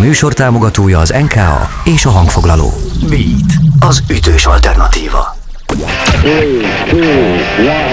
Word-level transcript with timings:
műsor 0.00 0.32
támogatója 0.32 0.98
az 0.98 1.14
NKA 1.20 1.68
és 1.84 2.04
a 2.04 2.10
hangfoglaló. 2.10 2.72
Beat, 3.08 3.52
az 3.80 4.02
ütős 4.10 4.46
alternatíva. 4.46 5.38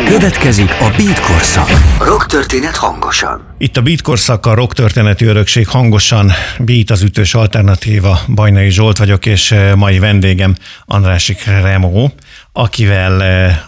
Következik 0.06 0.70
a 0.80 0.94
Beat 0.98 1.20
korszak. 1.20 1.70
Rock 2.00 2.26
történet 2.26 2.76
hangosan. 2.76 3.42
Itt 3.58 3.78
a 3.78 3.82
Beat 3.82 4.02
korszak, 4.02 4.46
a 4.46 4.54
rock 4.54 4.74
történeti 4.74 5.26
örökség 5.26 5.68
hangosan. 5.68 6.32
Beat 6.60 6.90
az 6.90 7.02
ütős 7.02 7.34
alternatíva. 7.34 8.20
Bajnai 8.28 8.70
Zsolt 8.70 8.98
vagyok, 8.98 9.26
és 9.26 9.52
eh, 9.52 9.76
mai 9.76 10.00
vendégem 10.00 10.56
Andrásik 10.86 11.46
Remó, 11.46 12.12
akivel 12.60 13.22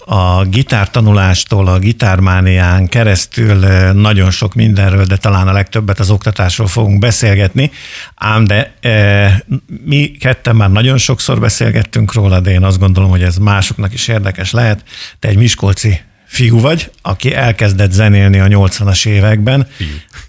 a 0.06 0.44
gitártanulástól, 0.46 1.68
a 1.68 1.80
gitármánián 1.80 2.88
keresztül 2.88 3.56
nagyon 3.92 4.32
sok 4.32 4.54
mindenről, 4.54 5.06
de 5.06 5.18
talán 5.18 5.48
a 5.48 5.52
legtöbbet 5.52 6.00
az 6.00 6.10
oktatásról 6.10 6.68
fogunk 6.68 7.00
beszélgetni. 7.00 7.72
Ám 8.16 8.44
de 8.44 8.74
mi 9.86 10.12
ketten 10.20 10.56
már 10.56 10.72
nagyon 10.72 10.98
sokszor 10.98 11.40
beszélgettünk 11.40 12.14
róla, 12.14 12.40
de 12.40 12.52
én 12.52 12.64
azt 12.64 12.80
gondolom, 12.80 13.10
hogy 13.10 13.24
ez 13.24 13.38
másoknak 13.38 13.94
is 13.94 14.08
érdekes 14.08 14.52
lehet. 14.52 14.84
Te 15.20 15.28
egy 15.28 15.38
miskolci 15.38 16.00
fiú 16.26 16.60
vagy, 16.60 16.92
aki 17.02 17.34
elkezdett 17.34 17.92
zenélni 17.92 18.40
a 18.40 18.48
80-as 18.48 19.06
években. 19.06 19.68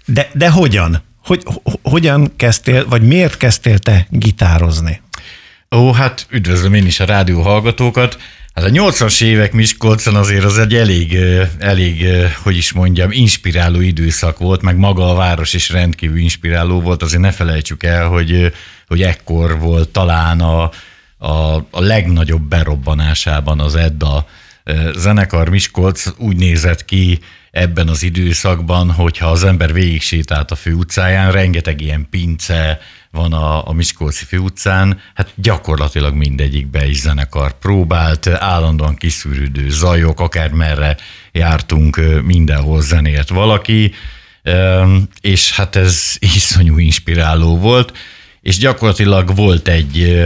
De, 0.05 0.29
de 0.33 0.49
hogyan? 0.49 1.03
Hogy, 1.23 1.43
hogyan 1.81 2.35
kezdtél, 2.35 2.87
vagy 2.87 3.07
miért 3.07 3.37
kezdtél 3.37 3.79
te 3.79 4.07
gitározni? 4.09 5.01
Ó, 5.75 5.91
hát 5.91 6.25
üdvözlöm 6.29 6.73
én 6.73 6.85
is 6.85 6.99
a 6.99 7.05
rádió 7.05 7.41
hallgatókat. 7.41 8.17
Hát 8.53 8.65
a 8.65 8.69
80-as 8.69 9.23
évek 9.23 9.51
Miskolcon 9.53 10.15
azért 10.15 10.43
az 10.43 10.57
egy 10.57 10.75
elég, 10.75 11.17
elég, 11.59 12.05
hogy 12.43 12.57
is 12.57 12.71
mondjam, 12.71 13.11
inspiráló 13.11 13.79
időszak 13.79 14.37
volt, 14.37 14.61
meg 14.61 14.77
maga 14.77 15.09
a 15.09 15.15
város 15.15 15.53
is 15.53 15.69
rendkívül 15.69 16.17
inspiráló 16.17 16.81
volt. 16.81 17.03
Azért 17.03 17.21
ne 17.21 17.31
felejtsük 17.31 17.83
el, 17.83 18.07
hogy, 18.07 18.53
hogy 18.87 19.01
ekkor 19.01 19.59
volt 19.59 19.89
talán 19.89 20.39
a, 20.41 20.69
a, 21.17 21.55
a 21.55 21.79
legnagyobb 21.79 22.41
berobbanásában 22.41 23.59
az 23.59 23.75
Edda 23.75 24.25
zenekar 24.95 25.49
Miskolc 25.49 26.05
úgy 26.17 26.35
nézett 26.35 26.85
ki 26.85 27.19
ebben 27.51 27.87
az 27.87 28.03
időszakban, 28.03 28.91
hogyha 28.91 29.27
az 29.27 29.43
ember 29.43 29.73
végig 29.73 30.01
sétált 30.01 30.51
a 30.51 30.55
főutcáján, 30.55 31.31
rengeteg 31.31 31.81
ilyen 31.81 32.07
pince 32.09 32.79
van 33.11 33.33
a, 33.33 33.67
a 33.67 33.73
Miskolci 33.73 34.25
főutcán, 34.25 34.99
hát 35.13 35.33
gyakorlatilag 35.35 36.15
mindegyikbe 36.15 36.87
is 36.87 36.99
zenekar 36.99 37.59
próbált, 37.59 38.27
állandóan 38.27 38.95
kiszűrődő 38.95 39.69
zajok, 39.69 40.19
akár 40.19 40.51
merre 40.51 40.97
jártunk, 41.31 42.01
mindenhol 42.23 42.81
zenélt 42.81 43.29
valaki, 43.29 43.93
és 45.21 45.55
hát 45.55 45.75
ez 45.75 46.15
iszonyú 46.35 46.77
inspiráló 46.77 47.57
volt, 47.57 47.97
és 48.41 48.57
gyakorlatilag 48.57 49.35
volt 49.35 49.67
egy 49.67 50.25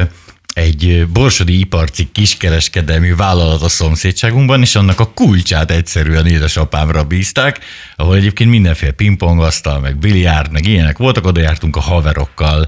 egy 0.56 1.08
borsodi 1.08 1.60
iparcik 1.60 2.12
kiskereskedelmi 2.12 3.12
vállalat 3.14 3.62
a 3.62 3.70
szomszédságunkban, 3.70 4.62
és 4.62 4.76
annak 4.76 5.00
a 5.00 5.12
kulcsát 5.14 5.72
egyszerűen 5.72 6.26
édesapámra 6.26 7.04
bízták, 7.04 7.60
ahol 7.96 8.16
egyébként 8.16 8.50
mindenféle 8.50 8.92
pingpongasztal, 8.92 9.80
meg 9.80 9.98
biliárd, 9.98 10.52
meg 10.52 10.66
ilyenek 10.68 10.98
voltak, 10.98 11.26
oda 11.26 11.42
jártunk 11.42 11.76
a 11.76 11.80
haverokkal, 11.80 12.68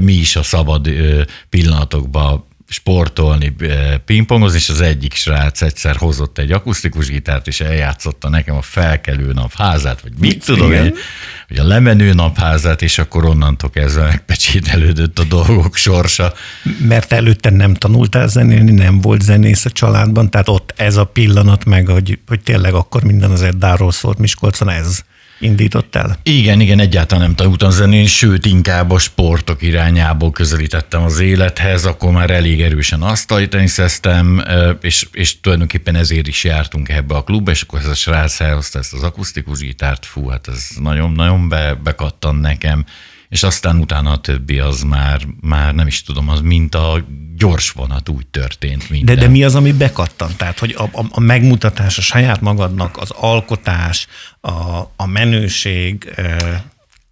mi 0.00 0.12
is 0.12 0.36
a 0.36 0.42
szabad 0.42 0.90
pillanatokban 1.48 2.48
sportolni, 2.68 3.54
pingpongozni, 4.04 4.58
és 4.58 4.68
az 4.68 4.80
egyik 4.80 5.14
srác 5.14 5.62
egyszer 5.62 5.96
hozott 5.96 6.38
egy 6.38 6.52
akusztikus 6.52 7.08
gitárt, 7.08 7.46
és 7.46 7.60
eljátszotta 7.60 8.28
nekem 8.28 8.56
a 8.56 8.62
felkelő 8.62 9.32
napházát, 9.32 10.00
vagy 10.00 10.12
mit 10.18 10.44
tudom 10.44 10.72
én, 10.72 10.94
vagy 11.50 11.58
a 11.58 11.64
lemenő 11.64 12.12
napházát, 12.12 12.82
és 12.82 12.98
akkor 12.98 13.24
onnantól 13.24 13.70
kezdve 13.70 14.02
megpecsételődött 14.02 15.18
a 15.18 15.24
dolgok 15.24 15.76
sorsa. 15.76 16.32
Mert 16.78 17.12
előtte 17.12 17.50
nem 17.50 17.74
tanultál 17.74 18.28
zenélni, 18.28 18.70
nem 18.70 19.00
volt 19.00 19.22
zenész 19.22 19.64
a 19.64 19.70
családban, 19.70 20.30
tehát 20.30 20.48
ott 20.48 20.72
ez 20.76 20.96
a 20.96 21.04
pillanat 21.04 21.64
meg, 21.64 21.86
hogy, 21.86 22.18
hogy 22.26 22.40
tényleg 22.40 22.74
akkor 22.74 23.02
minden 23.02 23.30
az 23.30 23.42
Eddáról 23.42 23.92
szólt 23.92 24.18
Miskolcon, 24.18 24.68
ez 24.68 25.02
indított 25.40 25.94
el? 25.94 26.18
Igen, 26.22 26.60
igen, 26.60 26.78
egyáltalán 26.78 27.24
nem 27.24 27.34
tanultam 27.34 27.70
zenén, 27.70 28.06
sőt, 28.06 28.46
inkább 28.46 28.90
a 28.90 28.98
sportok 28.98 29.62
irányából 29.62 30.30
közelítettem 30.30 31.02
az 31.02 31.18
élethez, 31.18 31.84
akkor 31.84 32.12
már 32.12 32.30
elég 32.30 32.60
erősen 32.60 33.02
asztali 33.02 33.48
teniszeztem, 33.48 34.42
és, 34.80 35.06
és 35.12 35.40
tulajdonképpen 35.40 35.94
ezért 35.94 36.26
is 36.26 36.44
jártunk 36.44 36.88
ebbe 36.88 37.14
a 37.14 37.24
klubba, 37.24 37.50
és 37.50 37.62
akkor 37.62 37.78
ez 37.78 37.86
a 37.86 37.94
srác 37.94 38.40
elhozta 38.40 38.78
ezt 38.78 38.92
az 38.92 39.02
akusztikus 39.02 39.58
gitárt, 39.58 40.06
fú, 40.06 40.28
hát 40.28 40.48
ez 40.48 40.66
nagyon-nagyon 40.80 41.48
be, 41.48 41.74
bekattan 41.82 42.36
nekem, 42.36 42.84
és 43.30 43.42
aztán 43.42 43.76
utána 43.76 44.10
a 44.10 44.18
többi 44.18 44.58
az 44.58 44.82
már, 44.82 45.20
már 45.40 45.74
nem 45.74 45.86
is 45.86 46.02
tudom, 46.02 46.28
az 46.28 46.40
mint 46.40 46.74
a 46.74 47.06
gyors 47.36 47.70
vonat 47.70 48.08
úgy 48.08 48.26
történt 48.26 48.90
minden. 48.90 49.14
De, 49.14 49.20
de 49.20 49.28
mi 49.28 49.44
az, 49.44 49.54
ami 49.54 49.72
bekattant? 49.72 50.36
Tehát, 50.36 50.58
hogy 50.58 50.74
a, 50.78 50.82
a, 50.82 51.04
a 51.10 51.20
megmutatás 51.20 51.98
a 51.98 52.02
saját 52.02 52.40
magadnak, 52.40 52.96
az 52.96 53.10
alkotás, 53.10 54.06
a, 54.40 54.50
a 54.96 55.06
menőség, 55.06 56.14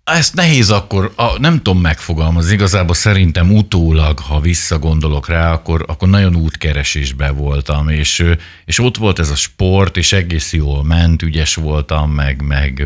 ezt 0.04 0.34
nehéz 0.34 0.70
akkor, 0.70 1.12
a, 1.16 1.38
nem 1.38 1.56
tudom 1.56 1.80
megfogalmazni, 1.80 2.52
igazából 2.52 2.94
szerintem 2.94 3.52
utólag, 3.52 4.18
ha 4.18 4.40
visszagondolok 4.40 5.28
rá, 5.28 5.52
akkor, 5.52 5.84
akkor 5.86 6.08
nagyon 6.08 6.36
útkeresésben 6.36 7.36
voltam, 7.36 7.88
és, 7.88 8.24
és 8.64 8.78
ott 8.78 8.96
volt 8.96 9.18
ez 9.18 9.30
a 9.30 9.36
sport, 9.36 9.96
és 9.96 10.12
egész 10.12 10.52
jól 10.52 10.84
ment, 10.84 11.22
ügyes 11.22 11.54
voltam, 11.54 12.10
meg, 12.10 12.42
meg, 12.42 12.82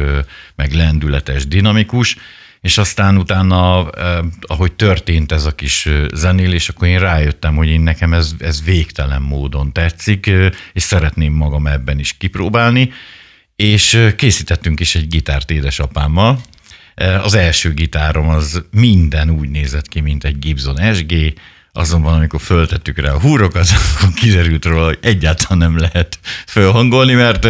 meg 0.56 0.72
lendületes, 0.72 1.47
dinamikus, 1.47 2.16
és 2.62 2.78
aztán 2.78 3.16
utána, 3.16 3.88
ahogy 4.40 4.72
történt 4.72 5.32
ez 5.32 5.44
a 5.44 5.54
kis 5.54 5.88
zenélés, 6.14 6.68
akkor 6.68 6.88
én 6.88 6.98
rájöttem, 6.98 7.56
hogy 7.56 7.68
én 7.68 7.80
nekem 7.80 8.12
ez, 8.12 8.32
ez 8.38 8.64
végtelen 8.64 9.22
módon 9.22 9.72
tetszik, 9.72 10.30
és 10.72 10.82
szeretném 10.82 11.32
magam 11.32 11.66
ebben 11.66 11.98
is 11.98 12.16
kipróbálni, 12.18 12.92
és 13.56 14.12
készítettünk 14.16 14.80
is 14.80 14.94
egy 14.94 15.08
gitárt 15.08 15.50
édesapámmal. 15.50 16.40
Az 17.22 17.34
első 17.34 17.74
gitárom 17.74 18.28
az 18.28 18.64
minden 18.70 19.30
úgy 19.30 19.48
nézett 19.48 19.88
ki, 19.88 20.00
mint 20.00 20.24
egy 20.24 20.38
Gibson 20.38 20.94
SG, 20.94 21.34
Azonban, 21.74 22.14
amikor 22.14 22.40
föltettük 22.40 22.98
rá 22.98 23.12
a 23.12 23.20
húrokat, 23.20 23.68
akkor 23.96 24.12
kiderült 24.14 24.64
róla, 24.64 24.84
hogy 24.84 24.98
egyáltalán 25.02 25.58
nem 25.58 25.78
lehet 25.78 26.18
fölhangolni, 26.46 27.12
mert, 27.12 27.44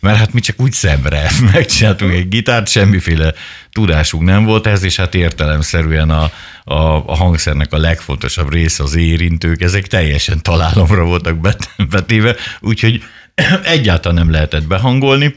mert 0.00 0.18
hát 0.18 0.32
mi 0.32 0.40
csak 0.40 0.60
úgy 0.60 0.72
szemre 0.72 1.30
megcsináltunk 1.52 2.12
egy 2.12 2.28
gitárt, 2.28 2.68
semmiféle 2.68 3.34
tudásunk 3.72 4.24
nem 4.24 4.44
volt 4.44 4.66
ez, 4.66 4.82
és 4.82 4.96
hát 4.96 5.14
értelemszerűen 5.14 6.10
a, 6.10 6.30
a, 6.64 7.02
a 7.06 7.16
hangszernek 7.16 7.72
a 7.72 7.78
legfontosabb 7.78 8.52
része 8.52 8.82
az 8.82 8.94
érintők, 8.94 9.62
ezek 9.62 9.86
teljesen 9.86 10.42
találomra 10.42 11.04
voltak 11.04 11.36
betéve, 11.90 12.36
úgyhogy 12.60 13.02
egyáltalán 13.62 14.18
nem 14.18 14.30
lehetett 14.30 14.66
behangolni, 14.66 15.34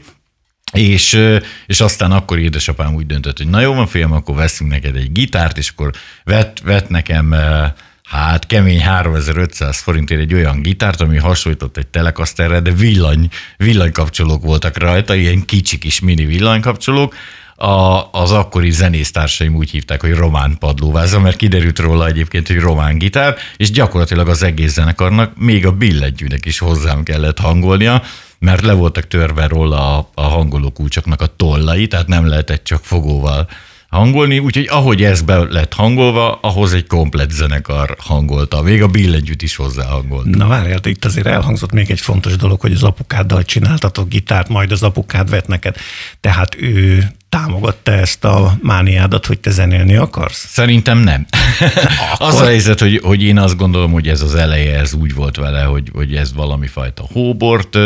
és, 0.72 1.20
és 1.66 1.80
aztán 1.80 2.12
akkor 2.12 2.38
édesapám 2.38 2.94
úgy 2.94 3.06
döntött, 3.06 3.36
hogy 3.36 3.48
na 3.48 3.60
jó 3.60 3.74
van, 3.74 3.86
fiam, 3.86 4.12
akkor 4.12 4.36
veszünk 4.36 4.70
neked 4.70 4.96
egy 4.96 5.12
gitárt, 5.12 5.58
és 5.58 5.68
akkor 5.68 5.90
vett, 6.24 6.60
vett 6.60 6.88
nekem 6.88 7.34
hát 8.02 8.46
kemény 8.46 8.82
3500 8.82 9.80
forintért 9.80 10.20
egy 10.20 10.34
olyan 10.34 10.62
gitárt, 10.62 11.00
ami 11.00 11.18
hasonlított 11.18 11.76
egy 11.76 11.86
telekaszterre, 11.86 12.60
de 12.60 12.70
villany, 12.70 13.28
villanykapcsolók 13.56 14.42
voltak 14.42 14.78
rajta, 14.78 15.14
ilyen 15.14 15.44
kicsi 15.44 15.78
kis 15.78 16.00
mini 16.00 16.24
villanykapcsolók, 16.24 17.14
a, 17.62 18.08
az 18.12 18.32
akkori 18.32 18.70
zenésztársaim 18.70 19.54
úgy 19.54 19.70
hívták, 19.70 20.00
hogy 20.00 20.14
román 20.14 20.56
padlóváza, 20.58 21.20
mert 21.20 21.36
kiderült 21.36 21.78
róla 21.78 22.06
egyébként, 22.06 22.46
hogy 22.46 22.58
román 22.58 22.98
gitár, 22.98 23.36
és 23.56 23.70
gyakorlatilag 23.70 24.28
az 24.28 24.42
egész 24.42 24.72
zenekarnak, 24.72 25.32
még 25.36 25.66
a 25.66 25.72
billentyűnek 25.72 26.46
is 26.46 26.58
hozzám 26.58 27.02
kellett 27.02 27.38
hangolnia, 27.38 28.02
mert 28.38 28.62
le 28.62 28.72
voltak 28.72 29.08
törve 29.08 29.46
róla 29.46 29.96
a, 29.98 30.10
a 30.14 30.22
hangolókulcsoknak 30.22 31.20
a 31.20 31.26
tollai, 31.36 31.86
tehát 31.86 32.06
nem 32.06 32.26
lehetett 32.26 32.64
csak 32.64 32.84
fogóval 32.84 33.48
hangolni, 33.88 34.38
úgyhogy 34.38 34.66
ahogy 34.70 35.02
ez 35.02 35.22
be 35.22 35.36
lett 35.36 35.72
hangolva, 35.72 36.38
ahhoz 36.42 36.72
egy 36.72 36.86
komplet 36.86 37.30
zenekar 37.30 37.96
hangolta. 37.98 38.62
Még 38.62 38.82
a 38.82 38.86
billentyűt 38.86 39.42
is 39.42 39.56
hozzá 39.56 39.84
hangolt. 39.84 40.24
Na 40.24 40.46
várjál, 40.46 40.80
itt 40.82 41.04
azért 41.04 41.26
elhangzott 41.26 41.72
még 41.72 41.90
egy 41.90 42.00
fontos 42.00 42.36
dolog, 42.36 42.60
hogy 42.60 42.72
az 42.72 42.82
apukáddal 42.82 43.44
csináltatok 43.44 44.08
gitárt, 44.08 44.48
majd 44.48 44.72
az 44.72 44.82
apukád 44.82 45.30
vet 45.30 45.46
neked. 45.46 45.76
Tehát 46.20 46.56
ő 46.60 47.12
támogatta 47.32 47.92
ezt 47.92 48.24
a 48.24 48.56
mániádat, 48.62 49.26
hogy 49.26 49.40
te 49.40 49.50
zenélni 49.50 49.96
akarsz? 49.96 50.46
Szerintem 50.48 50.98
nem. 50.98 51.26
Akkor... 52.12 52.26
Az 52.28 52.40
a 52.40 52.44
helyzet, 52.44 52.80
hogy, 52.80 53.00
hogy 53.02 53.22
én 53.22 53.38
azt 53.38 53.56
gondolom, 53.56 53.92
hogy 53.92 54.08
ez 54.08 54.20
az 54.20 54.34
eleje, 54.34 54.78
ez 54.78 54.94
úgy 54.94 55.14
volt 55.14 55.36
vele, 55.36 55.62
hogy, 55.62 55.90
hogy 55.92 56.14
ez 56.14 56.32
valami 56.34 56.66
fajta 56.66 57.04
hóbort, 57.12 57.78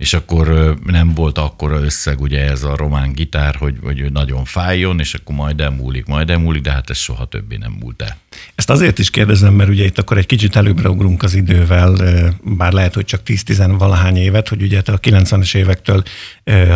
és 0.00 0.12
akkor 0.12 0.74
nem 0.86 1.14
volt 1.14 1.38
akkora 1.38 1.80
összeg, 1.80 2.20
ugye 2.20 2.50
ez 2.50 2.62
a 2.62 2.76
román 2.76 3.12
gitár, 3.12 3.54
hogy, 3.54 3.76
hogy 3.82 4.12
nagyon 4.12 4.44
fájjon, 4.44 5.00
és 5.00 5.14
akkor 5.14 5.34
majd 5.34 5.60
elmúlik, 5.60 6.06
majd 6.06 6.30
elmúlik, 6.30 6.62
de 6.62 6.70
hát 6.70 6.90
ez 6.90 6.96
soha 6.96 7.24
többé 7.24 7.56
nem 7.56 7.76
múlt 7.80 8.02
el. 8.02 8.16
Ezt 8.54 8.70
azért 8.70 8.98
is 8.98 9.10
kérdezem, 9.10 9.54
mert 9.54 9.70
ugye 9.70 9.84
itt 9.84 9.98
akkor 9.98 10.18
egy 10.18 10.26
kicsit 10.26 10.56
előbbre 10.56 10.88
ugrunk 10.88 11.22
az 11.22 11.34
idővel, 11.34 11.96
bár 12.42 12.72
lehet, 12.72 12.94
hogy 12.94 13.04
csak 13.04 13.20
10-10 13.26 13.74
valahány 13.78 14.16
évet, 14.16 14.48
hogy 14.48 14.62
ugye 14.62 14.82
te 14.82 14.92
a 14.92 14.98
90-es 15.00 15.54
évektől 15.54 16.02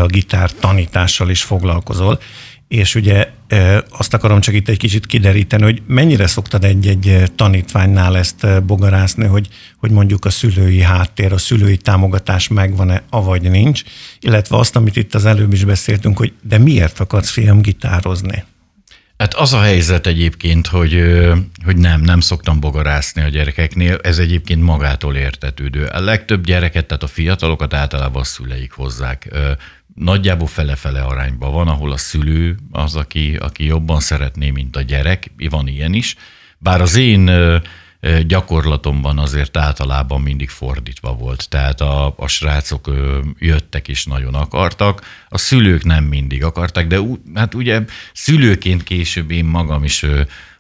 a 0.03 0.07
gitár 0.07 0.51
tanítással 0.53 1.31
is 1.31 1.43
foglalkozol, 1.43 2.21
és 2.75 2.95
ugye 2.95 3.29
azt 3.89 4.15
akarom 4.15 4.41
csak 4.41 4.55
itt 4.55 4.69
egy 4.69 4.77
kicsit 4.77 5.07
kideríteni, 5.07 5.63
hogy 5.63 5.83
mennyire 5.87 6.27
szoktad 6.27 6.65
egy-egy 6.65 7.33
tanítványnál 7.37 8.17
ezt 8.17 8.65
bogarászni, 8.65 9.27
hogy, 9.27 9.49
hogy 9.79 9.91
mondjuk 9.91 10.25
a 10.25 10.31
szülői 10.31 10.81
háttér, 10.81 11.33
a 11.33 11.39
szülői 11.39 11.77
támogatás 11.77 12.49
megvan-e, 12.49 13.03
avagy 13.11 13.51
nincs, 13.51 13.83
illetve 14.21 14.57
azt, 14.57 14.77
amit 14.77 14.97
itt 14.97 15.15
az 15.15 15.25
előbb 15.25 15.53
is 15.53 15.65
beszéltünk, 15.65 16.19
hogy 16.19 16.33
de 16.43 16.59
miért 16.59 17.01
akarsz 17.01 17.31
fiam 17.31 17.61
gitározni? 17.61 18.45
Hát 19.19 19.35
az 19.35 19.53
a 19.53 19.61
helyzet 19.61 20.07
egyébként, 20.07 20.67
hogy, 20.67 21.03
hogy 21.65 21.77
nem, 21.77 22.01
nem 22.01 22.21
szoktam 22.21 22.61
bogarászni 22.61 23.23
a 23.23 23.29
gyerekeknél, 23.29 23.99
ez 24.03 24.19
egyébként 24.19 24.63
magától 24.63 25.17
értetődő. 25.17 25.85
A 25.85 26.01
legtöbb 26.01 26.45
gyereket, 26.45 26.87
tehát 26.87 27.03
a 27.03 27.07
fiatalokat 27.07 27.75
általában 27.75 28.23
a 28.23 28.25
szüleik 28.25 28.73
hozzák. 28.73 29.29
Nagyjából 29.95 30.47
fele-fele 30.47 31.03
arányban 31.03 31.53
van, 31.53 31.69
ahol 31.69 31.93
a 31.93 31.97
szülő 31.97 32.57
az, 32.71 32.97
aki, 32.97 33.37
aki 33.37 33.65
jobban 33.65 34.01
szeretné, 34.01 34.51
mint 34.51 34.77
a 34.77 34.83
gyerek, 34.83 35.31
van 35.51 35.69
ilyen 35.69 35.93
is. 35.93 36.17
Bár 36.59 36.81
az 36.81 36.97
én 36.97 37.31
gyakorlatomban 38.27 39.19
azért 39.19 39.57
általában 39.57 40.21
mindig 40.21 40.49
fordítva 40.49 41.15
volt. 41.15 41.49
Tehát 41.49 41.81
a, 41.81 42.15
a 42.17 42.27
srácok 42.27 42.91
jöttek 43.39 43.89
és 43.89 44.05
nagyon 44.05 44.35
akartak, 44.35 45.25
a 45.29 45.39
szülők 45.39 45.85
nem 45.85 46.05
mindig 46.05 46.45
akartak, 46.45 46.87
de 46.87 47.01
hát 47.35 47.55
ugye 47.55 47.81
szülőként 48.13 48.83
később 48.83 49.31
én 49.31 49.45
magam 49.45 49.85
is 49.85 50.05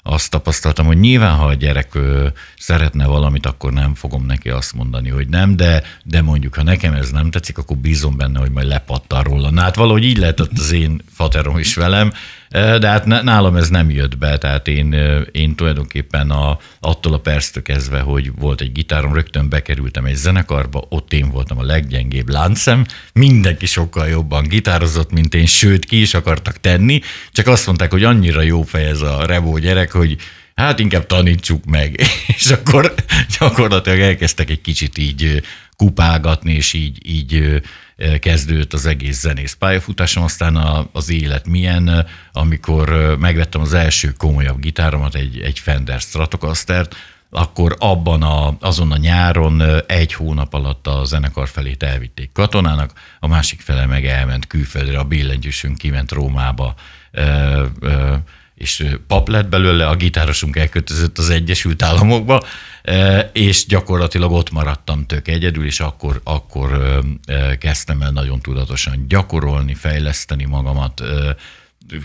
azt 0.06 0.30
tapasztaltam, 0.30 0.86
hogy 0.86 0.98
nyilván, 0.98 1.36
ha 1.36 1.46
a 1.46 1.54
gyerek 1.54 1.94
ö, 1.94 2.26
szeretne 2.58 3.06
valamit, 3.06 3.46
akkor 3.46 3.72
nem 3.72 3.94
fogom 3.94 4.26
neki 4.26 4.50
azt 4.50 4.74
mondani, 4.74 5.08
hogy 5.08 5.28
nem, 5.28 5.56
de, 5.56 5.82
de 6.04 6.22
mondjuk, 6.22 6.54
ha 6.54 6.62
nekem 6.62 6.92
ez 6.92 7.10
nem 7.10 7.30
tetszik, 7.30 7.58
akkor 7.58 7.76
bízom 7.76 8.16
benne, 8.16 8.38
hogy 8.38 8.50
majd 8.50 8.66
lepattan 8.66 9.22
róla. 9.22 9.50
Na 9.50 9.60
hát 9.60 9.76
valahogy 9.76 10.04
így 10.04 10.18
lehetett 10.18 10.58
az 10.58 10.72
én 10.72 11.00
faterom 11.14 11.58
is 11.58 11.74
velem, 11.74 12.12
de 12.54 12.88
hát 12.88 13.04
nálam 13.04 13.56
ez 13.56 13.68
nem 13.68 13.90
jött 13.90 14.18
be, 14.18 14.38
tehát 14.38 14.68
én, 14.68 14.92
én 15.32 15.54
tulajdonképpen 15.54 16.30
a, 16.30 16.58
attól 16.80 17.12
a 17.12 17.18
perctől 17.18 17.62
kezdve, 17.62 18.00
hogy 18.00 18.32
volt 18.38 18.60
egy 18.60 18.72
gitárom, 18.72 19.14
rögtön 19.14 19.48
bekerültem 19.48 20.04
egy 20.04 20.14
zenekarba, 20.14 20.84
ott 20.88 21.12
én 21.12 21.30
voltam 21.30 21.58
a 21.58 21.64
leggyengébb 21.64 22.28
láncem, 22.28 22.86
mindenki 23.12 23.66
sokkal 23.66 24.08
jobban 24.08 24.48
gitározott, 24.48 25.12
mint 25.12 25.34
én, 25.34 25.46
sőt 25.46 25.84
ki 25.84 26.00
is 26.00 26.14
akartak 26.14 26.60
tenni, 26.60 27.00
csak 27.32 27.46
azt 27.46 27.66
mondták, 27.66 27.90
hogy 27.90 28.04
annyira 28.04 28.42
jó 28.42 28.62
fej 28.62 28.84
ez 28.84 29.00
a 29.00 29.26
Revó 29.26 29.58
gyerek, 29.58 29.92
hogy 29.92 30.16
hát 30.54 30.78
inkább 30.78 31.06
tanítsuk 31.06 31.64
meg. 31.64 32.00
És 32.36 32.46
akkor 32.46 32.94
gyakorlatilag 33.38 33.98
elkezdtek 33.98 34.50
egy 34.50 34.60
kicsit 34.60 34.98
így 34.98 35.42
kupálgatni, 35.76 36.52
és 36.52 36.72
így, 36.72 36.98
így 37.06 37.62
kezdődött 38.20 38.72
az 38.72 38.86
egész 38.86 39.20
zenész 39.20 39.52
pályafutásom, 39.52 40.22
aztán 40.22 40.56
az 40.92 41.10
élet 41.10 41.46
milyen, 41.46 42.06
amikor 42.32 43.16
megvettem 43.20 43.60
az 43.60 43.74
első 43.74 44.12
komolyabb 44.12 44.60
gitáromat, 44.60 45.14
egy, 45.14 45.40
egy 45.40 45.58
Fender 45.58 46.00
Stratocastert, 46.00 46.96
akkor 47.30 47.76
abban 47.78 48.22
a, 48.22 48.56
azon 48.60 48.92
a 48.92 48.96
nyáron 48.96 49.62
egy 49.86 50.12
hónap 50.12 50.54
alatt 50.54 50.86
a 50.86 51.04
zenekar 51.04 51.48
felét 51.48 51.82
elvitték 51.82 52.32
katonának, 52.32 52.92
a 53.20 53.26
másik 53.26 53.60
fele 53.60 53.86
meg 53.86 54.06
elment 54.06 54.46
külföldre, 54.46 54.98
a 54.98 55.04
billentyűsünk 55.04 55.78
kiment 55.78 56.12
Rómába, 56.12 56.74
és 58.54 58.96
pap 59.06 59.28
lett 59.28 59.48
belőle, 59.48 59.88
a 59.88 59.96
gitárosunk 59.96 60.56
elkötözött 60.56 61.18
az 61.18 61.30
Egyesült 61.30 61.82
Államokba, 61.82 62.42
és 63.32 63.66
gyakorlatilag 63.66 64.32
ott 64.32 64.50
maradtam 64.50 65.06
tök 65.06 65.28
egyedül, 65.28 65.64
és 65.66 65.80
akkor, 65.80 66.20
akkor 66.24 66.98
kezdtem 67.58 68.02
el 68.02 68.10
nagyon 68.10 68.40
tudatosan 68.40 69.04
gyakorolni, 69.08 69.74
fejleszteni 69.74 70.44
magamat, 70.44 71.02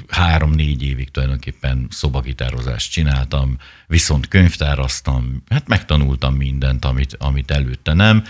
három-négy 0.07 0.83
évig 0.83 1.11
tulajdonképpen 1.11 1.87
szobagitározást 1.89 2.91
csináltam, 2.91 3.57
viszont 3.87 4.27
könyvtáraztam, 4.27 5.43
hát 5.49 5.67
megtanultam 5.67 6.35
mindent, 6.35 6.85
amit, 6.85 7.15
amit 7.19 7.51
előtte 7.51 7.93
nem, 7.93 8.23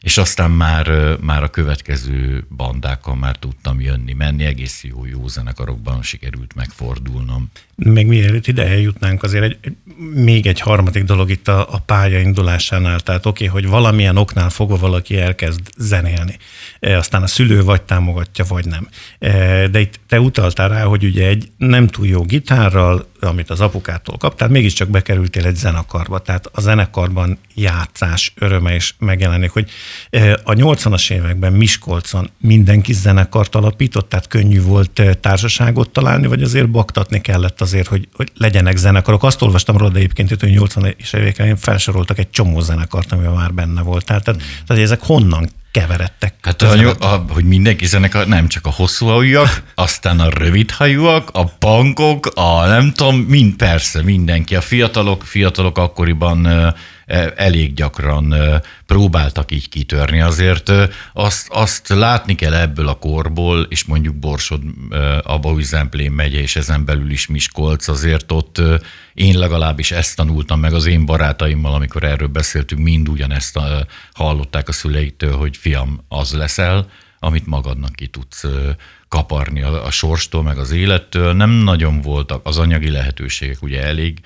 és 0.00 0.18
aztán 0.18 0.50
már, 0.50 1.16
már 1.20 1.42
a 1.42 1.50
következő 1.50 2.46
bandákkal 2.56 3.14
már 3.14 3.36
tudtam 3.36 3.80
jönni, 3.80 4.12
menni, 4.12 4.44
egész 4.44 4.84
jó, 4.84 5.06
jó 5.06 5.28
zenekarokban 5.28 6.02
sikerült 6.02 6.54
megfordulnom. 6.54 7.50
Még 7.74 8.06
mielőtt 8.06 8.46
ide 8.46 8.66
eljutnánk, 8.66 9.22
azért 9.22 9.44
egy, 9.44 9.76
még 10.14 10.46
egy 10.46 10.60
harmadik 10.60 11.04
dolog 11.04 11.30
itt 11.30 11.48
a, 11.48 11.74
a 11.74 11.78
pálya 11.78 12.18
indulásánál, 12.18 13.00
tehát 13.00 13.26
oké, 13.26 13.48
okay, 13.48 13.60
hogy 13.62 13.70
valamilyen 13.70 14.16
oknál 14.16 14.50
fogva 14.50 14.76
valaki 14.76 15.16
elkezd 15.16 15.60
zenélni, 15.76 16.38
e, 16.80 16.96
aztán 16.96 17.22
a 17.22 17.26
szülő 17.26 17.62
vagy 17.62 17.82
támogatja, 17.82 18.44
vagy 18.48 18.66
nem. 18.66 18.88
E, 19.18 19.68
de 19.68 19.80
itt 19.80 20.00
te 20.06 20.20
utaltál 20.20 20.68
rá, 20.68 20.82
hogy 20.82 21.04
ugye 21.04 21.26
egy 21.26 21.48
nem 21.56 21.86
túl 21.86 22.06
jó 22.06 22.22
gitárral, 22.22 23.09
amit 23.28 23.50
az 23.50 23.60
apukától 23.60 24.16
kaptál, 24.16 24.48
mégiscsak 24.48 24.88
bekerültél 24.88 25.46
egy 25.46 25.56
zenekarba, 25.56 26.18
tehát 26.18 26.46
a 26.52 26.60
zenekarban 26.60 27.38
játszás 27.54 28.32
öröme 28.38 28.74
is 28.74 28.94
megjelenik, 28.98 29.50
hogy 29.50 29.70
e, 30.10 30.40
a 30.44 30.52
80-as 30.52 31.10
években 31.10 31.52
Miskolcon 31.52 32.30
mindenki 32.40 32.92
zenekart 32.92 33.54
alapított, 33.54 34.08
tehát 34.08 34.26
könnyű 34.26 34.62
volt 34.62 34.98
e, 34.98 35.14
társaságot 35.14 35.90
találni, 35.90 36.26
vagy 36.26 36.42
azért 36.42 36.70
baktatni 36.70 37.20
kellett 37.20 37.60
azért, 37.60 37.86
hogy, 37.86 38.08
hogy 38.14 38.32
legyenek 38.36 38.76
zenekarok. 38.76 39.22
Azt 39.22 39.42
olvastam 39.42 39.76
róla 39.76 39.94
egyébként, 39.94 40.28
hogy 40.28 40.38
80-as 40.42 41.16
években 41.16 41.56
felsoroltak 41.56 42.18
egy 42.18 42.30
csomó 42.30 42.60
zenekart, 42.60 43.12
ami 43.12 43.26
már 43.26 43.54
benne 43.54 43.82
volt. 43.82 44.04
Tehát, 44.04 44.24
tehát 44.24 44.82
ezek 44.82 45.00
honnan 45.02 45.48
keveredtek. 45.70 46.34
Hát 46.42 46.62
a, 46.62 46.96
a, 47.00 47.24
hogy 47.28 47.44
mindenki 47.44 47.86
zenekar, 47.86 48.26
nem 48.26 48.48
csak 48.48 48.66
a 48.66 48.70
hosszú 48.70 49.06
hajúak, 49.06 49.62
aztán 49.74 50.20
a 50.20 50.28
rövid 50.28 50.70
hajúak, 50.70 51.30
a 51.32 51.44
pankok, 51.44 52.30
a 52.34 52.66
nem 52.66 52.92
tudom, 52.92 53.16
mind 53.16 53.54
persze 53.54 54.02
mindenki. 54.02 54.56
A 54.56 54.60
fiatalok, 54.60 55.24
fiatalok 55.24 55.78
akkoriban 55.78 56.74
elég 57.36 57.74
gyakran 57.74 58.32
e, 58.32 58.62
próbáltak 58.86 59.52
így 59.52 59.68
kitörni. 59.68 60.20
Azért 60.20 60.68
e, 60.68 60.88
azt, 61.12 61.48
azt 61.50 61.88
látni 61.88 62.34
kell 62.34 62.54
ebből 62.54 62.88
a 62.88 62.94
korból, 62.94 63.66
és 63.68 63.84
mondjuk 63.84 64.14
Borsod, 64.14 64.62
a 65.22 65.60
Zemplén 65.60 66.12
megye, 66.12 66.40
és 66.40 66.56
ezen 66.56 66.84
belül 66.84 67.10
is 67.10 67.26
Miskolc, 67.26 67.88
azért 67.88 68.32
ott 68.32 68.62
én 69.14 69.38
legalábbis 69.38 69.90
ezt 69.90 70.16
tanultam 70.16 70.60
meg 70.60 70.72
az 70.72 70.86
én 70.86 71.06
barátaimmal, 71.06 71.74
amikor 71.74 72.04
erről 72.04 72.28
beszéltünk, 72.28 72.82
mind 72.82 73.08
ugyanezt 73.08 73.58
hallották 74.12 74.68
a 74.68 74.72
szüleitől, 74.72 75.36
hogy 75.36 75.56
fiam, 75.56 76.04
az 76.08 76.32
leszel, 76.32 76.90
amit 77.18 77.46
magadnak 77.46 77.92
ki 77.92 78.06
tudsz 78.06 78.44
kaparni 79.08 79.62
a, 79.62 79.84
a 79.84 79.90
sorstól, 79.90 80.42
meg 80.42 80.58
az 80.58 80.70
élettől. 80.70 81.32
Nem 81.32 81.50
nagyon 81.50 82.00
voltak 82.00 82.46
az 82.46 82.58
anyagi 82.58 82.90
lehetőségek, 82.90 83.62
ugye 83.62 83.82
elég 83.82 84.20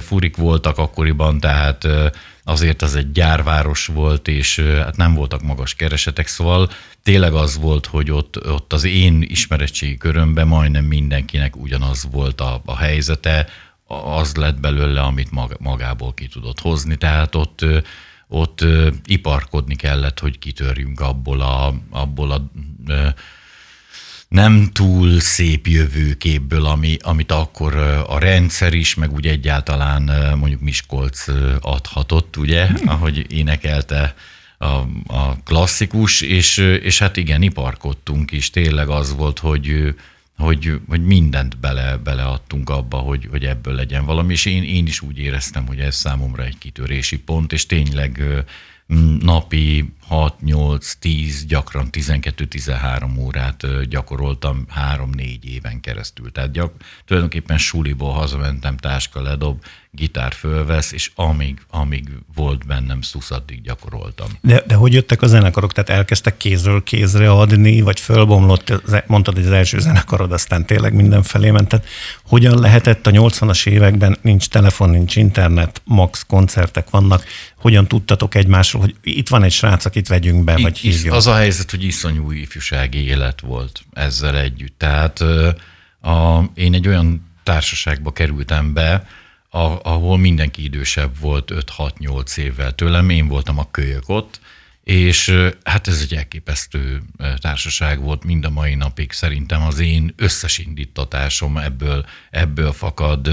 furik 0.00 0.36
voltak 0.36 0.78
akkoriban, 0.78 1.40
tehát 1.40 1.88
azért 2.44 2.82
az 2.82 2.94
egy 2.94 3.12
gyárváros 3.12 3.86
volt, 3.86 4.28
és 4.28 4.58
hát 4.60 4.96
nem 4.96 5.14
voltak 5.14 5.42
magas 5.42 5.74
keresetek, 5.74 6.26
szóval 6.26 6.68
tényleg 7.02 7.32
az 7.32 7.58
volt, 7.58 7.86
hogy 7.86 8.10
ott, 8.10 8.48
ott 8.48 8.72
az 8.72 8.84
én 8.84 9.22
ismeretségi 9.22 9.96
körömben 9.96 10.46
majdnem 10.46 10.84
mindenkinek 10.84 11.56
ugyanaz 11.56 12.08
volt 12.10 12.40
a, 12.40 12.62
a 12.64 12.76
helyzete, 12.76 13.46
az 13.86 14.34
lett 14.34 14.60
belőle, 14.60 15.00
amit 15.00 15.58
magából 15.58 16.14
ki 16.14 16.26
tudott 16.26 16.60
hozni, 16.60 16.96
tehát 16.96 17.34
ott, 17.34 17.64
ott 18.28 18.64
iparkodni 19.04 19.76
kellett, 19.76 20.18
hogy 20.18 20.38
kitörjünk 20.38 21.00
abból 21.00 21.40
a, 21.40 21.74
abból 21.90 22.30
a 22.30 22.50
nem 24.28 24.68
túl 24.72 25.20
szép 25.20 25.66
jövőképből, 25.66 26.64
ami, 26.64 26.96
amit 27.00 27.32
akkor 27.32 27.76
a 28.08 28.18
rendszer 28.18 28.74
is, 28.74 28.94
meg 28.94 29.12
úgy 29.12 29.26
egyáltalán 29.26 30.36
mondjuk 30.38 30.60
Miskolc 30.60 31.24
adhatott, 31.60 32.36
ugye, 32.36 32.66
hmm. 32.66 32.88
ahogy 32.88 33.32
énekelte 33.32 34.14
a, 34.58 34.66
a 35.06 35.42
klasszikus, 35.44 36.20
és, 36.20 36.56
és 36.56 36.98
hát 36.98 37.16
igen, 37.16 37.42
iparkodtunk 37.42 38.32
is, 38.32 38.50
tényleg 38.50 38.88
az 38.88 39.14
volt, 39.16 39.38
hogy 39.38 39.94
hogy, 40.38 40.80
hogy 40.88 41.04
mindent 41.04 41.58
bele, 41.58 41.96
beleadtunk 41.96 42.70
abba, 42.70 42.96
hogy, 42.96 43.28
hogy 43.30 43.44
ebből 43.44 43.74
legyen 43.74 44.04
valami, 44.04 44.32
és 44.32 44.44
én, 44.44 44.62
én 44.62 44.86
is 44.86 45.00
úgy 45.00 45.18
éreztem, 45.18 45.66
hogy 45.66 45.78
ez 45.78 45.94
számomra 45.94 46.44
egy 46.44 46.58
kitörési 46.58 47.18
pont, 47.18 47.52
és 47.52 47.66
tényleg 47.66 48.22
napi 49.20 49.92
6-8-10, 50.10 51.42
gyakran 51.46 51.88
12-13 51.92 53.18
órát 53.18 53.88
gyakoroltam 53.88 54.66
3-4 54.96 55.42
éven 55.42 55.80
keresztül. 55.80 56.32
Tehát 56.32 56.52
gyak, 56.52 56.72
tulajdonképpen 57.04 57.58
suliból 57.58 58.12
hazamentem, 58.12 58.76
táska 58.76 59.22
ledob, 59.22 59.62
gitár 59.90 60.32
fölvesz, 60.32 60.92
és 60.92 61.10
amíg, 61.14 61.58
amíg 61.70 62.08
volt 62.34 62.66
bennem 62.66 63.02
szusz, 63.02 63.30
addig 63.30 63.62
gyakoroltam. 63.62 64.28
De, 64.40 64.62
de 64.66 64.74
hogy 64.74 64.92
jöttek 64.92 65.22
a 65.22 65.26
zenekarok? 65.26 65.72
Tehát 65.72 65.90
elkezdtek 65.90 66.36
kézről 66.36 66.82
kézre 66.82 67.30
adni, 67.30 67.80
vagy 67.80 68.00
fölbomlott, 68.00 68.72
mondtad, 69.06 69.34
hogy 69.34 69.46
az 69.46 69.50
első 69.52 69.78
zenekarod, 69.78 70.32
aztán 70.32 70.66
tényleg 70.66 70.94
mindenfelé 70.94 71.50
ment. 71.50 71.68
Tehát 71.68 71.86
hogyan 72.24 72.60
lehetett 72.60 73.06
a 73.06 73.10
80-as 73.10 73.66
években, 73.66 74.18
nincs 74.22 74.48
telefon, 74.48 74.90
nincs 74.90 75.16
internet, 75.16 75.82
max 75.84 76.24
koncertek 76.26 76.90
vannak, 76.90 77.24
hogyan 77.58 77.86
tudtatok 77.86 78.34
egymásról, 78.34 78.82
hogy 78.82 78.96
itt 79.02 79.28
van 79.28 79.42
egy 79.42 79.52
srác, 79.52 79.84
akit 79.84 80.08
vegyünk 80.08 80.44
be, 80.44 80.56
vagy 80.56 80.78
hívjuk? 80.78 81.14
Az 81.14 81.26
a 81.26 81.34
helyzet, 81.34 81.70
hogy 81.70 81.84
iszonyú 81.84 82.30
ifjúsági 82.30 82.98
élet 82.98 83.40
volt 83.40 83.80
ezzel 83.92 84.38
együtt. 84.38 84.74
Tehát 84.78 85.20
a, 86.00 86.42
én 86.54 86.74
egy 86.74 86.88
olyan 86.88 87.26
társaságba 87.42 88.12
kerültem 88.12 88.72
be, 88.72 89.06
a, 89.50 89.58
ahol 89.82 90.18
mindenki 90.18 90.64
idősebb 90.64 91.18
volt 91.20 91.52
5-6-8 91.76 92.36
évvel 92.36 92.72
tőlem, 92.72 93.10
én 93.10 93.28
voltam 93.28 93.58
a 93.58 93.70
kölyök 93.70 94.08
ott, 94.08 94.40
és 94.84 95.34
hát 95.64 95.88
ez 95.88 96.00
egy 96.00 96.14
elképesztő 96.14 97.02
társaság 97.38 98.00
volt 98.00 98.24
mind 98.24 98.44
a 98.44 98.50
mai 98.50 98.74
napig. 98.74 99.12
Szerintem 99.12 99.62
az 99.62 99.78
én 99.78 100.12
összes 100.16 100.58
indítatásom 100.58 101.56
ebből, 101.56 102.06
ebből 102.30 102.72
fakad, 102.72 103.30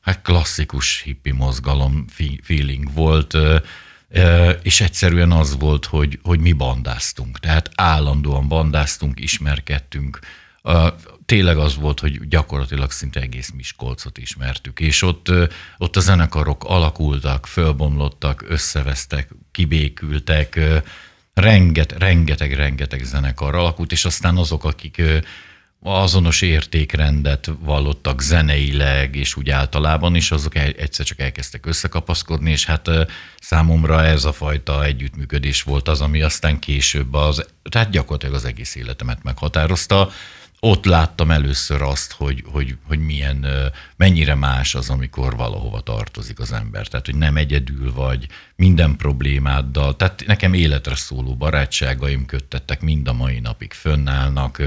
hát 0.00 0.22
klasszikus 0.22 1.02
hippi 1.02 1.30
mozgalom 1.30 2.04
feeling 2.42 2.92
volt, 2.92 3.36
és 4.62 4.80
egyszerűen 4.80 5.32
az 5.32 5.58
volt, 5.58 5.86
hogy, 5.86 6.18
hogy 6.22 6.40
mi 6.40 6.52
bandáztunk. 6.52 7.38
Tehát 7.38 7.70
állandóan 7.74 8.48
bandáztunk, 8.48 9.20
ismerkedtünk, 9.20 10.18
tényleg 11.26 11.58
az 11.58 11.76
volt, 11.76 12.00
hogy 12.00 12.28
gyakorlatilag 12.28 12.90
szinte 12.90 13.20
egész 13.20 13.50
Miskolcot 13.50 14.18
ismertük, 14.18 14.80
és 14.80 15.02
ott, 15.02 15.32
ott 15.78 15.96
a 15.96 16.00
zenekarok 16.00 16.64
alakultak, 16.64 17.46
fölbomlottak, 17.46 18.44
összevesztek, 18.48 19.28
kibékültek, 19.50 20.60
renget, 21.34 21.92
rengeteg, 21.98 22.52
rengeteg 22.52 23.02
zenekar 23.02 23.54
alakult, 23.54 23.92
és 23.92 24.04
aztán 24.04 24.36
azok, 24.36 24.64
akik 24.64 25.02
azonos 25.82 26.42
értékrendet 26.42 27.50
vallottak 27.60 28.20
zeneileg, 28.20 29.16
és 29.16 29.36
úgy 29.36 29.50
általában 29.50 30.14
is, 30.14 30.30
azok 30.30 30.54
egyszer 30.54 31.06
csak 31.06 31.18
elkezdtek 31.20 31.66
összekapaszkodni, 31.66 32.50
és 32.50 32.64
hát 32.64 32.90
számomra 33.38 34.04
ez 34.04 34.24
a 34.24 34.32
fajta 34.32 34.84
együttműködés 34.84 35.62
volt 35.62 35.88
az, 35.88 36.00
ami 36.00 36.22
aztán 36.22 36.58
később 36.58 37.14
az, 37.14 37.46
tehát 37.70 37.90
gyakorlatilag 37.90 38.34
az 38.34 38.44
egész 38.44 38.74
életemet 38.74 39.22
meghatározta 39.22 40.10
ott 40.62 40.84
láttam 40.84 41.30
először 41.30 41.82
azt, 41.82 42.12
hogy, 42.12 42.44
hogy, 42.46 42.76
hogy 42.86 42.98
milyen, 42.98 43.46
mennyire 43.96 44.34
más 44.34 44.74
az, 44.74 44.90
amikor 44.90 45.36
valahova 45.36 45.80
tartozik 45.80 46.38
az 46.38 46.52
ember. 46.52 46.86
Tehát, 46.86 47.06
hogy 47.06 47.14
nem 47.14 47.36
egyedül 47.36 47.92
vagy, 47.92 48.26
minden 48.56 48.96
problémáddal. 48.96 49.96
Tehát 49.96 50.22
nekem 50.26 50.54
életre 50.54 50.94
szóló 50.94 51.36
barátságaim 51.36 52.26
köttettek, 52.26 52.80
mind 52.80 53.08
a 53.08 53.12
mai 53.12 53.38
napig 53.38 53.72
fönnállnak, 53.72 54.62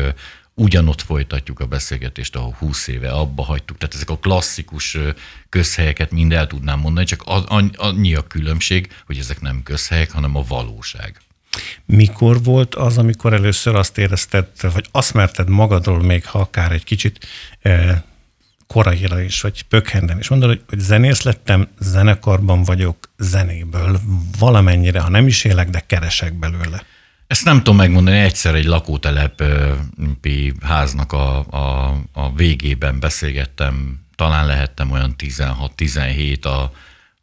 ugyanott 0.55 1.01
folytatjuk 1.01 1.59
a 1.59 1.65
beszélgetést, 1.65 2.35
ahol 2.35 2.55
20 2.59 2.87
éve 2.87 3.11
abba 3.11 3.43
hagytuk. 3.43 3.77
Tehát 3.77 3.95
ezek 3.95 4.09
a 4.09 4.17
klasszikus 4.17 4.97
közhelyeket 5.49 6.11
mind 6.11 6.33
el 6.33 6.47
tudnám 6.47 6.79
mondani, 6.79 7.05
csak 7.05 7.23
annyi 7.75 8.15
a 8.15 8.27
különbség, 8.27 8.93
hogy 9.05 9.17
ezek 9.17 9.41
nem 9.41 9.63
közhelyek, 9.63 10.11
hanem 10.11 10.35
a 10.35 10.43
valóság. 10.47 11.21
Mikor 11.85 12.43
volt 12.43 12.75
az, 12.75 12.97
amikor 12.97 13.33
először 13.33 13.75
azt 13.75 13.97
érezted, 13.97 14.47
vagy 14.61 14.87
azt 14.91 15.13
merted 15.13 15.49
magadról, 15.49 16.01
még 16.01 16.25
ha 16.25 16.39
akár 16.39 16.71
egy 16.71 16.83
kicsit 16.83 17.27
koraira 18.67 19.21
is, 19.21 19.41
vagy 19.41 19.61
pökhenden 19.63 20.19
is 20.19 20.27
mondod, 20.27 20.61
hogy 20.69 20.79
zenész 20.79 21.21
lettem, 21.21 21.67
zenekarban 21.79 22.63
vagyok, 22.63 23.09
zenéből 23.17 23.99
valamennyire, 24.39 24.99
ha 24.99 25.09
nem 25.09 25.27
is 25.27 25.43
élek, 25.43 25.69
de 25.69 25.79
keresek 25.79 26.33
belőle. 26.33 26.83
Ezt 27.33 27.45
nem 27.45 27.57
tudom 27.57 27.75
megmondani, 27.75 28.17
egyszer 28.17 28.55
egy 28.55 28.65
lakótelepi 28.65 30.53
háznak 30.61 31.11
a, 31.11 31.37
a, 31.37 31.95
a 32.11 32.33
végében 32.35 32.99
beszélgettem, 32.99 33.99
talán 34.15 34.45
lehettem 34.45 34.91
olyan 34.91 35.15
16-17 35.17 36.45
a 36.45 36.71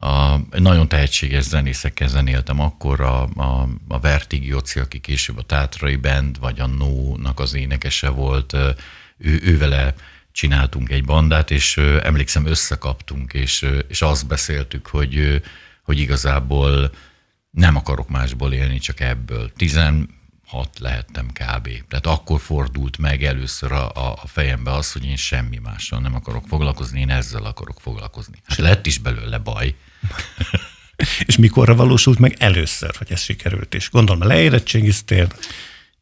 a, 0.06 0.40
nagyon 0.50 0.88
tehetséges 0.88 1.44
zenészekkel 1.44 2.08
zenéltem 2.08 2.60
akkor, 2.60 3.00
a, 3.00 3.22
a, 3.22 3.68
a 3.88 4.00
Vertigioci, 4.00 4.80
aki 4.80 4.98
később 4.98 5.38
a 5.38 5.42
Tátrai 5.42 5.96
Band, 5.96 6.38
vagy 6.38 6.60
a 6.60 6.66
No-nak 6.66 7.40
az 7.40 7.54
énekese 7.54 8.08
volt, 8.08 8.52
ő, 9.18 9.40
ő 9.42 9.58
vele 9.58 9.94
csináltunk 10.32 10.90
egy 10.90 11.04
bandát, 11.04 11.50
és 11.50 11.76
emlékszem, 12.02 12.46
összekaptunk, 12.46 13.32
és, 13.32 13.66
és 13.88 14.02
azt 14.02 14.26
beszéltük, 14.26 14.86
hogy, 14.86 15.42
hogy 15.82 15.98
igazából 15.98 16.90
nem 17.50 17.76
akarok 17.76 18.08
másból 18.08 18.52
élni, 18.52 18.78
csak 18.78 19.00
ebből. 19.00 19.52
16 19.52 20.08
lehettem 20.78 21.26
kb. 21.26 21.68
Tehát 21.88 22.06
akkor 22.06 22.40
fordult 22.40 22.98
meg 22.98 23.24
először 23.24 23.72
a, 23.72 24.10
a, 24.12 24.26
fejembe 24.26 24.72
az, 24.72 24.92
hogy 24.92 25.04
én 25.04 25.16
semmi 25.16 25.58
mással 25.58 26.00
nem 26.00 26.14
akarok 26.14 26.46
foglalkozni, 26.48 27.00
én 27.00 27.10
ezzel 27.10 27.44
akarok 27.44 27.80
foglalkozni. 27.80 28.42
Hát 28.44 28.58
lett 28.58 28.86
is 28.86 28.98
belőle 28.98 29.38
baj, 29.38 29.74
és 31.26 31.36
mikorra 31.36 31.74
valósult 31.74 32.18
meg 32.18 32.36
először, 32.38 32.96
hogy 32.96 33.12
ez 33.12 33.20
sikerült 33.20 33.74
is? 33.74 33.90
Gondolom, 33.90 34.28
leérettségiztél? 34.28 35.28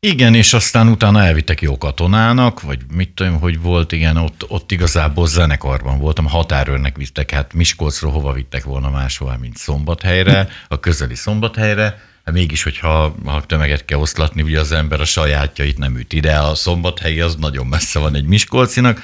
Igen, 0.00 0.34
és 0.34 0.52
aztán 0.54 0.88
utána 0.88 1.22
elvittek 1.22 1.60
jó 1.60 1.78
katonának, 1.78 2.60
vagy 2.60 2.78
mit 2.92 3.10
tudom, 3.10 3.40
hogy 3.40 3.60
volt, 3.60 3.92
igen, 3.92 4.16
ott, 4.16 4.44
ott 4.48 4.72
igazából 4.72 5.26
zenekarban 5.26 5.98
voltam, 5.98 6.26
határőrnek 6.26 6.96
vittek, 6.96 7.30
hát 7.30 7.54
Miskolcról 7.54 8.12
hova 8.12 8.32
vittek 8.32 8.64
volna 8.64 8.90
máshova, 8.90 9.36
mint 9.40 9.56
Szombathelyre, 9.56 10.48
a 10.68 10.80
közeli 10.80 11.14
Szombathelyre, 11.14 12.00
hát 12.24 12.34
mégis, 12.34 12.62
hogyha 12.62 13.14
ha 13.24 13.46
tömeget 13.46 13.84
kell 13.84 13.98
oszlatni, 13.98 14.42
ugye 14.42 14.60
az 14.60 14.72
ember 14.72 15.00
a 15.00 15.04
sajátjait 15.04 15.78
nem 15.78 15.96
üt 15.96 16.12
ide, 16.12 16.36
a 16.36 16.54
Szombathelyi 16.54 17.20
az 17.20 17.36
nagyon 17.36 17.66
messze 17.66 17.98
van 17.98 18.14
egy 18.14 18.26
Miskolcinak, 18.26 19.02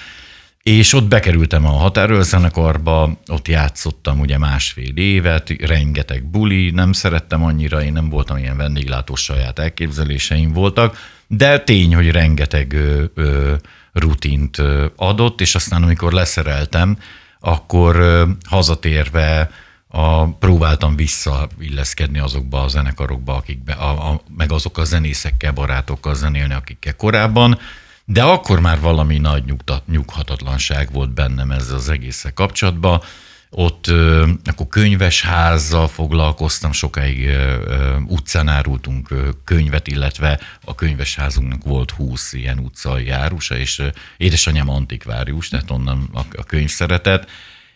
és 0.65 0.93
ott 0.93 1.09
bekerültem 1.09 1.67
a 1.67 1.71
határőrzenekarba, 1.71 3.19
ott 3.27 3.49
játszottam 3.49 4.21
ugye 4.21 4.39
másfél 4.39 4.97
évet, 4.97 5.49
rengeteg 5.61 6.25
buli, 6.25 6.71
nem 6.71 6.93
szerettem 6.93 7.45
annyira, 7.45 7.83
én 7.83 7.93
nem 7.93 8.09
voltam 8.09 8.37
ilyen 8.37 8.57
vendéglátós 8.57 9.23
saját 9.23 9.59
elképzeléseim 9.59 10.53
voltak, 10.53 10.99
de 11.27 11.59
tény, 11.59 11.95
hogy 11.95 12.11
rengeteg 12.11 12.73
ö, 12.73 13.05
ö, 13.15 13.55
rutint 13.93 14.57
adott, 14.97 15.41
és 15.41 15.55
aztán 15.55 15.83
amikor 15.83 16.13
leszereltem, 16.13 16.99
akkor 17.41 17.97
ö, 17.97 18.29
hazatérve 18.49 19.51
a, 19.89 20.29
próbáltam 20.29 20.97
visszailleszkedni 20.97 22.19
azokba 22.19 22.63
a 22.63 22.69
zenekarokba, 22.69 23.35
akikbe, 23.35 23.73
a, 23.73 24.11
a, 24.11 24.21
meg 24.37 24.53
azok 24.53 24.79
a 24.79 24.85
zenészekkel, 24.85 25.53
barátokkal 25.53 26.15
zenélni, 26.15 26.55
akikkel 26.55 26.97
korábban, 26.97 27.59
de 28.05 28.23
akkor 28.23 28.61
már 28.61 28.81
valami 28.81 29.19
nagy 29.19 29.45
nyugtat, 29.45 29.87
nyughatatlanság 29.87 30.93
volt 30.93 31.15
bennem 31.15 31.51
ezzel 31.51 31.77
az 31.77 31.89
egészszel 31.89 32.33
kapcsolatban. 32.33 33.03
Ott 33.51 33.87
ö, 33.87 34.29
akkor 34.45 34.67
könyvesházzal 34.67 35.89
foglalkoztam, 35.89 36.73
sokáig 36.73 37.27
ö, 37.27 37.63
ö, 37.67 37.97
utcán 38.07 38.49
árultunk 38.49 39.11
ö, 39.11 39.29
könyvet, 39.45 39.87
illetve 39.87 40.41
a 40.65 40.75
könyvesházunknak 40.75 41.65
volt 41.65 41.91
20 41.91 42.33
ilyen 42.33 42.59
utcai 42.59 43.07
járusa, 43.07 43.57
és 43.57 43.79
ö, 43.79 43.87
édesanyám 44.17 44.69
antikvárius, 44.69 45.49
tehát 45.49 45.71
onnan 45.71 46.09
a, 46.13 46.21
a 46.37 46.45
könyv 46.45 46.69
szeretett, 46.69 47.31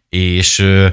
és 0.08 0.58
ö, 0.58 0.88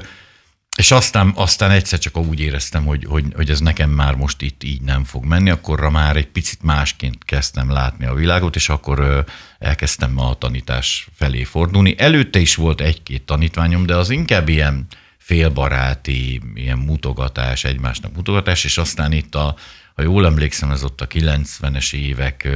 és 0.76 0.90
aztán, 0.90 1.32
aztán 1.34 1.70
egyszer 1.70 1.98
csak 1.98 2.16
úgy 2.16 2.40
éreztem, 2.40 2.84
hogy, 2.84 3.04
hogy, 3.08 3.24
hogy 3.34 3.50
ez 3.50 3.60
nekem 3.60 3.90
már 3.90 4.14
most 4.14 4.42
itt 4.42 4.64
így 4.64 4.80
nem 4.80 5.04
fog 5.04 5.24
menni, 5.24 5.50
akkorra 5.50 5.90
már 5.90 6.16
egy 6.16 6.26
picit 6.26 6.62
másként 6.62 7.24
kezdtem 7.24 7.70
látni 7.70 8.06
a 8.06 8.14
világot, 8.14 8.56
és 8.56 8.68
akkor 8.68 9.24
elkezdtem 9.58 10.18
a 10.18 10.34
tanítás 10.34 11.08
felé 11.14 11.44
fordulni. 11.44 11.94
Előtte 11.98 12.38
is 12.38 12.54
volt 12.54 12.80
egy-két 12.80 13.22
tanítványom, 13.22 13.86
de 13.86 13.96
az 13.96 14.10
inkább 14.10 14.48
ilyen 14.48 14.86
félbaráti, 15.18 16.40
ilyen 16.54 16.78
mutogatás, 16.78 17.64
egymásnak 17.64 18.14
mutogatás, 18.14 18.64
és 18.64 18.78
aztán 18.78 19.12
itt 19.12 19.34
a, 19.34 19.56
ha 19.94 20.02
jól 20.02 20.26
emlékszem, 20.26 20.70
ez 20.70 20.84
ott 20.84 21.00
a 21.00 21.06
90-es 21.06 21.94
évek 21.94 22.48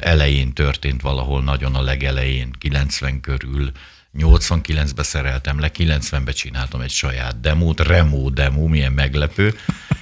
elején 0.00 0.52
történt 0.52 1.00
valahol 1.00 1.42
nagyon 1.42 1.74
a 1.74 1.82
legelején, 1.82 2.50
90 2.58 3.20
körül, 3.20 3.72
89-be 4.18 5.02
szereltem 5.02 5.60
le, 5.60 5.70
90-be 5.74 6.32
csináltam 6.32 6.80
egy 6.80 6.90
saját 6.90 7.40
demót, 7.40 7.80
Remo 7.80 8.30
demo, 8.30 8.66
milyen 8.66 8.92
meglepő. 8.92 9.54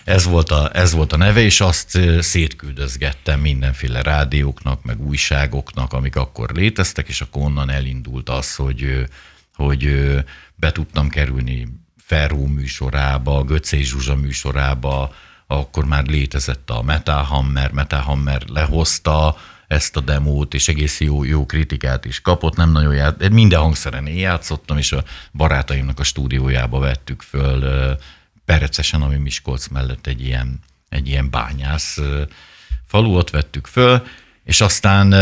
Ez 0.04 0.24
volt, 0.24 0.50
a, 0.50 0.70
ez 0.72 0.92
volt 0.92 1.12
a 1.12 1.16
neve, 1.16 1.40
és 1.40 1.60
azt 1.60 1.98
szétküldözgettem 2.20 3.40
mindenféle 3.40 4.02
rádióknak, 4.02 4.82
meg 4.82 5.00
újságoknak, 5.00 5.92
amik 5.92 6.16
akkor 6.16 6.50
léteztek, 6.50 7.08
és 7.08 7.20
akkor 7.20 7.42
onnan 7.42 7.70
elindult 7.70 8.28
az, 8.28 8.54
hogy, 8.54 9.06
hogy 9.54 10.14
be 10.54 10.72
tudtam 10.72 11.08
kerülni 11.08 11.68
Ferró 11.96 12.46
műsorába, 12.46 13.42
Göcé 13.42 13.82
Zsuzsa 13.82 14.16
műsorába, 14.16 15.14
akkor 15.46 15.84
már 15.84 16.06
létezett 16.06 16.70
a 16.70 16.82
Metal 16.82 17.22
Hammer, 17.22 17.72
Metal 17.72 18.00
Hammer 18.00 18.42
lehozta, 18.46 19.36
ezt 19.68 19.96
a 19.96 20.00
demót, 20.00 20.54
és 20.54 20.68
egész 20.68 21.00
jó, 21.00 21.24
jó 21.24 21.46
kritikát 21.46 22.04
is 22.04 22.20
kapott, 22.20 22.56
nem 22.56 22.72
nagyon 22.72 22.94
ját, 22.94 23.28
minden 23.28 23.60
hangszeren 23.60 24.06
én 24.06 24.18
játszottam, 24.18 24.78
és 24.78 24.92
a 24.92 25.04
barátaimnak 25.32 25.98
a 25.98 26.04
stúdiójába 26.04 26.78
vettük 26.78 27.22
föl 27.22 27.96
Perecesen, 28.44 29.02
ami 29.02 29.16
Miskolc 29.16 29.66
mellett 29.66 30.06
egy 30.06 30.24
ilyen, 30.24 30.60
egy 30.88 31.08
ilyen 31.08 31.30
bányász 31.30 31.98
falu, 32.86 33.16
ott 33.16 33.30
vettük 33.30 33.66
föl, 33.66 34.06
és 34.44 34.60
aztán 34.60 35.12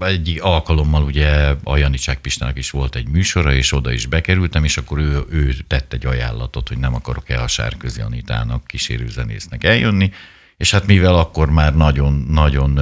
egy 0.00 0.38
alkalommal 0.42 1.02
ugye 1.02 1.54
a 1.64 1.76
Janicsák 1.76 2.18
Pistának 2.18 2.58
is 2.58 2.70
volt 2.70 2.96
egy 2.96 3.08
műsora, 3.08 3.52
és 3.52 3.72
oda 3.72 3.92
is 3.92 4.06
bekerültem, 4.06 4.64
és 4.64 4.76
akkor 4.76 4.98
ő, 4.98 5.24
ő 5.30 5.54
tett 5.66 5.92
egy 5.92 6.06
ajánlatot, 6.06 6.68
hogy 6.68 6.78
nem 6.78 6.94
akarok 6.94 7.28
el 7.28 7.42
a 7.42 7.48
Sárközi 7.48 8.00
Anitának, 8.00 8.66
kísérőzenésznek 8.66 9.64
eljönni, 9.64 10.12
és 10.56 10.70
hát 10.70 10.86
mivel 10.86 11.14
akkor 11.14 11.50
már 11.50 11.76
nagyon-nagyon 11.76 12.80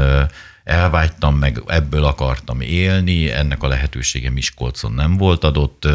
elvágytam, 0.64 1.36
meg 1.36 1.62
ebből 1.66 2.04
akartam 2.04 2.60
élni, 2.60 3.30
ennek 3.30 3.62
a 3.62 3.68
lehetősége 3.68 4.30
Miskolcon 4.30 4.92
nem 4.92 5.16
volt 5.16 5.44
adott, 5.44 5.88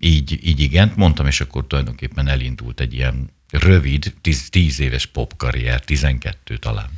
így, 0.00 0.38
így 0.42 0.60
igent 0.60 0.96
mondtam, 0.96 1.26
és 1.26 1.40
akkor 1.40 1.66
tulajdonképpen 1.66 2.28
elindult 2.28 2.80
egy 2.80 2.94
ilyen 2.94 3.30
rövid, 3.50 4.14
tíz, 4.20 4.48
tíz 4.50 4.80
éves 4.80 5.06
popkarrier, 5.06 5.80
12 5.80 6.56
talán. 6.56 6.88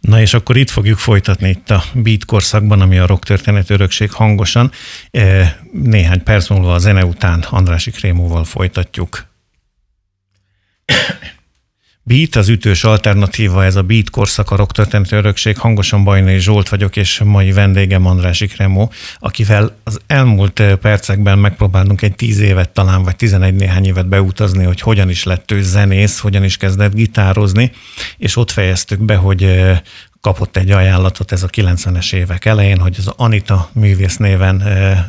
Na 0.00 0.20
és 0.20 0.34
akkor 0.34 0.56
itt 0.56 0.70
fogjuk 0.70 0.98
folytatni 0.98 1.48
itt 1.48 1.70
a 1.70 1.84
beat 1.94 2.24
korszakban, 2.24 2.80
ami 2.80 2.98
a 2.98 3.06
rock 3.06 3.24
történet 3.24 3.70
örökség 3.70 4.12
hangosan. 4.12 4.70
Néhány 5.72 6.22
perc 6.22 6.48
múlva 6.48 6.74
a 6.74 6.78
zene 6.78 7.04
után 7.04 7.40
Andrási 7.40 7.90
Krémóval 7.90 8.44
folytatjuk. 8.44 9.26
Beat 12.04 12.36
az 12.36 12.48
ütős 12.48 12.84
alternatíva, 12.84 13.64
ez 13.64 13.76
a 13.76 13.82
Beat 13.82 14.10
korszak, 14.10 14.50
a 14.50 14.56
rock 14.56 14.72
történeti 14.72 15.14
örökség. 15.14 15.58
Hangosan 15.58 16.04
Bajnai 16.04 16.38
Zsolt 16.38 16.68
vagyok, 16.68 16.96
és 16.96 17.20
mai 17.24 17.52
vendégem 17.52 18.06
Andrási 18.06 18.46
Kremó, 18.46 18.92
akivel 19.18 19.76
az 19.84 20.00
elmúlt 20.06 20.62
percekben 20.80 21.38
megpróbálunk 21.38 22.02
egy 22.02 22.14
tíz 22.14 22.38
évet 22.38 22.70
talán, 22.70 23.02
vagy 23.02 23.16
tizenegy 23.16 23.54
néhány 23.54 23.84
évet 23.84 24.08
beutazni, 24.08 24.64
hogy 24.64 24.80
hogyan 24.80 25.10
is 25.10 25.22
lett 25.22 25.50
ő 25.50 25.62
zenész, 25.62 26.18
hogyan 26.18 26.44
is 26.44 26.56
kezdett 26.56 26.94
gitározni, 26.94 27.70
és 28.16 28.36
ott 28.36 28.50
fejeztük 28.50 29.00
be, 29.00 29.16
hogy 29.16 29.70
kapott 30.20 30.56
egy 30.56 30.70
ajánlatot 30.70 31.32
ez 31.32 31.42
a 31.42 31.48
90-es 31.48 32.12
évek 32.12 32.44
elején, 32.44 32.78
hogy 32.78 32.94
az 32.98 33.12
Anita 33.16 33.70
művész 33.72 34.16
néven 34.16 34.62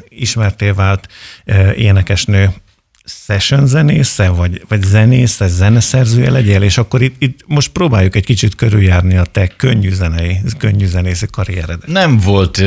ismerté 0.09 0.69
vált 0.69 1.07
e, 1.45 1.73
énekesnő 1.73 2.53
session 3.05 3.67
zenésze, 3.67 4.29
vagy, 4.29 4.61
vagy 4.67 4.81
zenésze, 4.81 5.47
zeneszerzője 5.47 6.31
legyél, 6.31 6.61
és 6.61 6.77
akkor 6.77 7.01
itt, 7.01 7.15
itt 7.21 7.39
most 7.47 7.71
próbáljuk 7.71 8.15
egy 8.15 8.25
kicsit 8.25 8.55
körüljárni 8.55 9.15
a 9.17 9.23
te 9.23 9.47
könnyű, 9.47 9.91
zenei, 9.91 10.39
könnyű 10.57 10.85
zenészi 10.85 11.25
karrieredet. 11.31 11.87
Nem 11.87 12.17
volt 12.17 12.57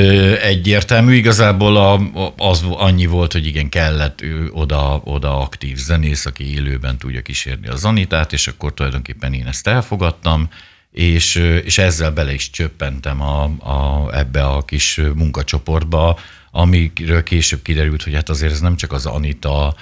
egyértelmű, 0.43 1.15
igazából 1.15 1.77
a, 1.77 2.01
az 2.37 2.65
annyi 2.71 3.07
volt, 3.07 3.33
hogy 3.33 3.47
igen, 3.47 3.69
kellett 3.69 4.25
oda, 4.51 5.01
oda 5.05 5.41
aktív 5.41 5.77
zenész, 5.77 6.27
aki 6.27 6.55
élőben 6.55 6.99
tudja 6.99 7.23
kísérni 7.23 7.69
a 7.69 7.77
zanitát, 7.77 8.33
és 8.33 8.47
akkor 8.47 8.75
tulajdonképpen 8.75 9.33
én 9.33 9.47
ezt 9.47 9.67
elfogadtam, 9.67 10.49
és, 10.91 11.35
és 11.65 11.79
ezzel 11.79 12.11
bele 12.11 12.33
is 12.33 12.51
csöppentem 12.51 13.21
a, 13.21 13.43
a, 13.45 14.11
ebbe 14.17 14.45
a 14.45 14.63
kis 14.63 15.01
munkacsoportba, 15.15 16.19
amiről 16.51 17.23
később 17.23 17.63
kiderült, 17.63 18.03
hogy 18.03 18.15
hát 18.15 18.29
azért 18.29 18.53
ez 18.53 18.61
nem 18.61 18.77
csak 18.77 18.93
az 18.93 19.07
Anita 19.07 19.75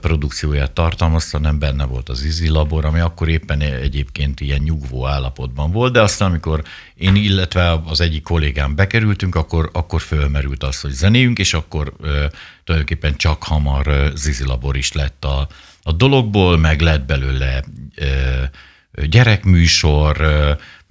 produkcióját 0.00 0.72
tartalmazta, 0.72 1.36
hanem 1.36 1.58
benne 1.58 1.84
volt 1.84 2.08
az 2.08 2.24
Izi 2.24 2.48
Labor, 2.48 2.84
ami 2.84 3.00
akkor 3.00 3.28
éppen 3.28 3.60
egyébként 3.60 4.40
ilyen 4.40 4.60
nyugvó 4.60 5.06
állapotban 5.06 5.70
volt, 5.70 5.92
de 5.92 6.00
aztán 6.00 6.28
amikor 6.28 6.62
én, 6.94 7.14
illetve 7.14 7.80
az 7.84 8.00
egyik 8.00 8.22
kollégám 8.22 8.74
bekerültünk, 8.74 9.34
akkor, 9.34 9.70
akkor 9.72 10.00
fölmerült 10.00 10.62
az, 10.62 10.80
hogy 10.80 10.90
zenéjünk, 10.90 11.38
és 11.38 11.54
akkor 11.54 11.92
tulajdonképpen 12.64 13.16
csak 13.16 13.42
hamar 13.42 14.12
Zizi 14.14 14.44
Labor 14.44 14.76
is 14.76 14.92
lett 14.92 15.24
a, 15.24 15.48
a 15.82 15.92
dologból, 15.92 16.58
meg 16.58 16.80
lett 16.80 17.04
belőle 17.06 17.64
gyerekműsor, 18.92 20.26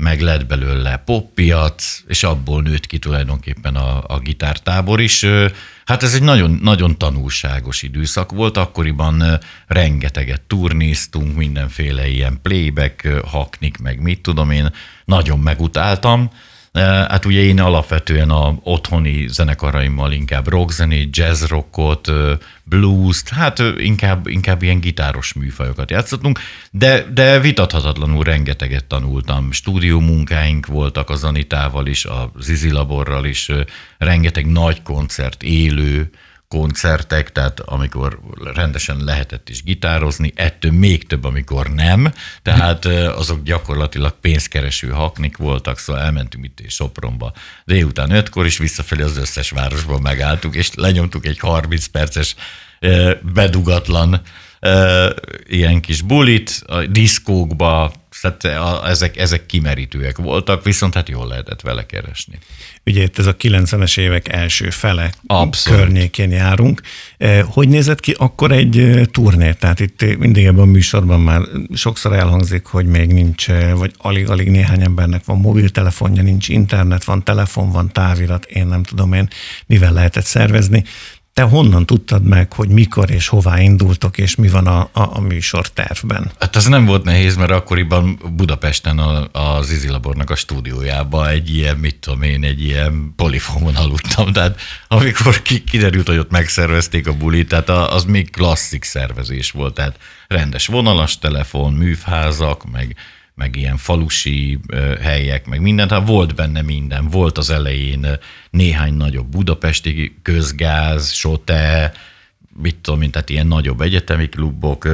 meg 0.02 0.22
lett 0.22 0.46
belőle 0.46 0.98
poppiac, 0.98 2.04
és 2.08 2.24
abból 2.24 2.62
nőtt 2.62 2.88
ki 2.88 3.00
tulajdonképpen 3.00 3.76
a, 3.76 4.04
a 4.08 4.20
gitártábor 4.20 5.02
is. 5.02 5.26
Hát 5.86 6.04
ez 6.04 6.14
egy 6.14 6.24
nagyon, 6.24 6.60
nagyon 6.62 6.98
tanulságos 6.98 7.82
időszak 7.82 8.32
volt, 8.32 8.58
akkoriban 8.58 9.40
rengeteget 9.68 10.42
turnéztunk, 10.42 11.36
mindenféle 11.36 12.08
ilyen 12.08 12.40
playback, 12.42 13.08
haknik, 13.26 13.78
meg 13.78 14.02
mit 14.02 14.22
tudom 14.22 14.52
én, 14.52 14.74
nagyon 15.06 15.40
megutáltam, 15.40 16.32
Hát 16.74 17.26
ugye 17.26 17.40
én 17.40 17.60
alapvetően 17.60 18.30
a 18.30 18.56
otthoni 18.64 19.28
zenekaraimmal 19.28 20.12
inkább 20.12 20.48
rockzenét, 20.48 21.18
jazzrockot, 21.18 22.12
blues 22.64 23.24
hát 23.30 23.60
inkább, 23.78 24.28
inkább 24.28 24.62
ilyen 24.62 24.80
gitáros 24.80 25.34
műfajokat 25.34 25.92
játszottunk, 25.92 26.40
de, 26.72 27.06
de 27.14 27.40
vitathatatlanul 27.40 28.24
rengeteget 28.24 28.86
tanultam. 28.86 29.52
Stúdió 29.52 30.00
munkáink 30.00 30.66
voltak 30.66 31.10
a 31.10 31.16
Zanitával 31.16 31.88
is, 31.88 32.06
a 32.06 32.32
Zizi 32.40 32.72
Laborral 32.72 33.26
is, 33.26 33.52
rengeteg 33.98 34.52
nagy 34.52 34.82
koncert, 34.82 35.44
élő, 35.44 36.10
koncertek, 36.52 37.32
tehát 37.32 37.60
amikor 37.60 38.20
rendesen 38.54 39.04
lehetett 39.04 39.50
is 39.50 39.64
gitározni, 39.64 40.32
ettől 40.36 40.72
még 40.72 41.08
több, 41.08 41.24
amikor 41.24 41.68
nem, 41.68 42.14
tehát 42.42 42.86
azok 42.86 43.44
gyakorlatilag 43.44 44.16
pénzkereső 44.22 44.90
haknik 44.90 45.38
voltak, 45.38 45.78
szóval 45.78 46.02
elmentünk 46.02 46.46
itt 46.46 46.60
és 46.60 46.74
Sopronba 46.74 47.34
délután 47.66 48.12
ötkor, 48.12 48.46
is 48.46 48.58
visszafelé 48.58 49.02
az 49.02 49.18
összes 49.18 49.50
városban 49.50 50.02
megálltuk, 50.02 50.56
és 50.56 50.70
lenyomtuk 50.76 51.26
egy 51.26 51.40
30 51.40 51.86
perces 51.86 52.36
bedugatlan 53.22 54.22
ilyen 55.48 55.82
kis 55.82 56.02
bulit, 56.02 56.64
a 56.68 56.86
diszkókba, 56.86 57.94
tehát 58.22 58.84
ezek, 58.86 59.18
ezek 59.18 59.46
kimerítőek 59.46 60.18
voltak, 60.18 60.64
viszont 60.64 60.94
hát 60.94 61.10
jól 61.10 61.28
lehetett 61.28 61.62
vele 61.62 61.86
keresni. 61.86 62.40
Ugye 62.86 63.04
itt 63.04 63.18
ez 63.18 63.26
a 63.26 63.36
90-es 63.36 64.00
évek 64.00 64.34
első 64.34 64.70
fele 64.70 65.12
Abszolút. 65.26 65.80
környékén 65.80 66.32
járunk. 66.32 66.82
Hogy 67.44 67.68
nézett 67.68 68.00
ki 68.00 68.16
akkor 68.18 68.52
egy 68.52 69.02
turné? 69.12 69.52
Tehát 69.52 69.80
itt 69.80 70.18
mindig 70.18 70.46
ebben 70.46 70.62
a 70.62 70.66
műsorban 70.66 71.20
már 71.20 71.42
sokszor 71.74 72.14
elhangzik, 72.14 72.66
hogy 72.66 72.86
még 72.86 73.12
nincs, 73.14 73.48
vagy 73.76 73.94
alig-alig 73.98 74.50
néhány 74.50 74.82
embernek 74.82 75.26
van 75.26 75.38
mobiltelefonja, 75.38 76.22
nincs 76.22 76.50
internet, 76.50 77.04
van 77.04 77.24
telefon, 77.24 77.72
van 77.72 77.92
távirat, 77.92 78.46
én 78.46 78.68
nem 78.68 78.84
tudom 78.84 79.14
én, 79.14 79.28
mivel 79.66 79.94
lehetett 79.94 80.26
szervezni. 80.26 80.84
Te 81.34 81.42
honnan 81.42 81.86
tudtad 81.86 82.24
meg, 82.24 82.54
hogy 82.54 82.70
mikor 82.70 83.12
és 83.12 83.28
hová 83.28 83.60
indultok, 83.60 84.18
és 84.18 84.36
mi 84.36 84.48
van 84.48 84.68
a, 84.68 84.80
a, 84.80 84.90
a 84.94 85.20
műsor 85.20 85.68
tervben? 85.68 86.32
Hát 86.40 86.56
az 86.56 86.66
nem 86.66 86.86
volt 86.86 87.04
nehéz, 87.04 87.36
mert 87.36 87.52
akkoriban 87.52 88.20
Budapesten 88.36 88.98
a, 89.00 89.28
az 89.32 89.72
Izilabornak 89.72 90.30
a 90.30 90.36
stúdiójában 90.36 91.28
egy 91.28 91.56
ilyen, 91.56 91.78
mit 91.78 91.96
tudom 91.96 92.22
én, 92.22 92.44
egy 92.44 92.62
ilyen 92.64 93.14
polifómon 93.16 93.76
aludtam. 93.76 94.34
Tehát 94.34 94.60
amikor 94.88 95.42
kiderült, 95.42 96.08
hogy 96.08 96.18
ott 96.18 96.32
megszervezték 96.32 97.08
a 97.08 97.18
bulit, 97.18 97.48
tehát 97.48 97.70
az 97.70 98.04
még 98.04 98.32
klasszik 98.32 98.84
szervezés 98.84 99.52
volt. 99.52 99.74
Tehát 99.74 100.00
rendes 100.28 100.68
vonalas 100.68 101.20
telefon, 101.20 101.74
műfházak, 101.74 102.72
meg 102.72 102.96
meg 103.42 103.56
ilyen 103.56 103.78
falusi 103.78 104.60
helyek, 105.02 105.46
meg 105.46 105.62
minden, 105.62 105.88
tehát 105.88 106.08
volt 106.08 106.36
benne 106.36 106.62
minden. 106.62 107.08
Volt 107.08 107.38
az 107.38 107.50
elején 107.50 108.08
néhány 108.50 108.94
nagyobb 108.94 109.28
budapesti 109.28 110.20
közgáz, 110.22 111.12
sote, 111.12 111.94
mit 112.54 112.76
tudom, 112.76 113.00
mint 113.00 113.12
tehát 113.12 113.30
ilyen 113.30 113.48
nagyobb 113.48 113.82
egyetemi 113.82 114.30
klubok, 114.30 114.88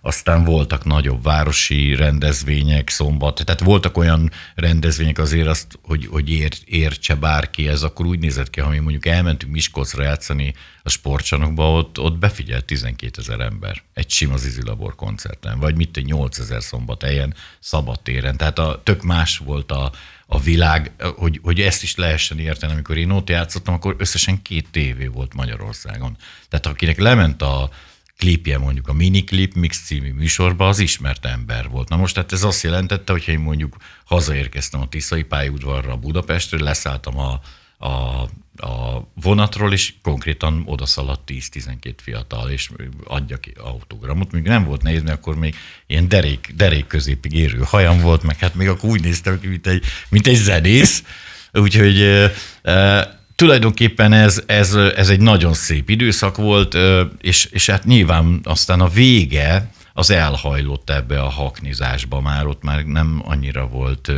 aztán 0.00 0.44
voltak 0.44 0.84
nagyobb 0.84 1.22
városi 1.22 1.94
rendezvények 1.94 2.88
szombat, 2.88 3.44
tehát 3.44 3.60
voltak 3.60 3.96
olyan 3.96 4.30
rendezvények 4.54 5.18
azért 5.18 5.46
azt, 5.46 5.78
hogy, 5.82 6.06
hogy 6.06 6.30
ér, 6.30 6.52
értse 6.64 7.14
bárki, 7.14 7.68
ez 7.68 7.82
akkor 7.82 8.06
úgy 8.06 8.18
nézett 8.18 8.50
ki, 8.50 8.60
ha 8.60 8.68
mi 8.68 8.78
mondjuk 8.78 9.06
elmentünk 9.06 9.52
Miskolcra 9.52 10.02
játszani 10.02 10.54
a 10.82 10.88
sportcsanokba, 10.88 11.72
ott, 11.72 11.98
ott 11.98 12.18
befigyelt 12.18 12.64
12 12.64 13.20
ezer 13.20 13.40
ember 13.40 13.82
egy 13.94 14.10
sima 14.10 14.36
Zizi 14.36 14.62
koncerten, 14.96 15.58
vagy 15.58 15.76
mit 15.76 16.04
8 16.04 16.38
ezer 16.38 16.62
szombathelyen, 16.62 17.34
szabadtéren, 17.60 18.36
tehát 18.36 18.58
a, 18.58 18.80
tök 18.84 19.02
más 19.02 19.38
volt 19.38 19.72
a, 19.72 19.92
a 20.30 20.40
világ, 20.40 20.92
hogy, 21.16 21.40
hogy 21.42 21.60
ezt 21.60 21.82
is 21.82 21.94
lehessen 21.96 22.38
érteni, 22.38 22.72
amikor 22.72 22.96
én 22.96 23.10
ott 23.10 23.28
játszottam, 23.28 23.74
akkor 23.74 23.94
összesen 23.98 24.42
két 24.42 24.68
tévé 24.70 25.06
volt 25.06 25.34
Magyarországon. 25.34 26.16
Tehát 26.48 26.66
akinek 26.66 26.98
lement 26.98 27.42
a 27.42 27.70
klipje 28.16 28.58
mondjuk 28.58 28.88
a 28.88 28.92
Miniklip 28.92 29.54
Mix 29.54 29.84
című 29.84 30.12
műsorba, 30.12 30.68
az 30.68 30.78
ismert 30.78 31.24
ember 31.24 31.68
volt. 31.68 31.88
Na 31.88 31.96
most 31.96 32.14
tehát 32.14 32.32
ez 32.32 32.42
azt 32.42 32.62
jelentette, 32.62 33.12
hogy 33.12 33.28
én 33.28 33.38
mondjuk 33.38 33.76
hazaérkeztem 34.04 34.80
a 34.80 34.88
Tiszai 34.88 35.22
pályaudvarra 35.22 35.96
Budapestről, 35.96 36.60
leszálltam 36.60 37.18
a, 37.18 37.40
a, 37.86 38.24
a 38.60 39.08
vonatról, 39.14 39.72
és 39.72 39.94
konkrétan 40.02 40.62
odaszaladt 40.66 41.30
10-12 41.30 41.94
fiatal, 41.96 42.50
és 42.50 42.70
adja 43.04 43.36
ki 43.36 43.52
autogramot. 43.58 44.32
Még 44.32 44.42
nem 44.42 44.64
volt 44.64 44.82
nehéz, 44.82 45.02
mert 45.02 45.16
akkor 45.16 45.36
még 45.36 45.54
ilyen 45.86 46.08
derék, 46.08 46.52
derék 46.56 46.86
középig 46.86 47.32
érő 47.32 47.62
hajam 47.64 48.00
volt, 48.00 48.22
meg 48.22 48.38
hát 48.38 48.54
még 48.54 48.68
akkor 48.68 48.90
úgy 48.90 49.02
néztem 49.02 49.40
ki, 49.40 49.46
mint 49.46 49.66
egy, 49.66 49.84
mint 50.08 50.26
egy 50.26 50.36
zenész. 50.36 51.04
Úgyhogy 51.52 52.00
e, 52.00 52.32
e, 52.62 53.18
tulajdonképpen 53.34 54.12
ez, 54.12 54.42
ez, 54.46 54.74
ez 54.74 55.08
egy 55.08 55.20
nagyon 55.20 55.54
szép 55.54 55.90
időszak 55.90 56.36
volt, 56.36 56.76
és, 57.20 57.44
és 57.44 57.70
hát 57.70 57.84
nyilván 57.84 58.40
aztán 58.42 58.80
a 58.80 58.88
vége 58.88 59.70
az 59.92 60.10
elhajlott 60.10 60.90
ebbe 60.90 61.20
a 61.20 61.28
haknizásba 61.28 62.20
már, 62.20 62.46
ott 62.46 62.62
már 62.62 62.84
nem 62.84 63.22
annyira 63.24 63.66
volt 63.66 64.12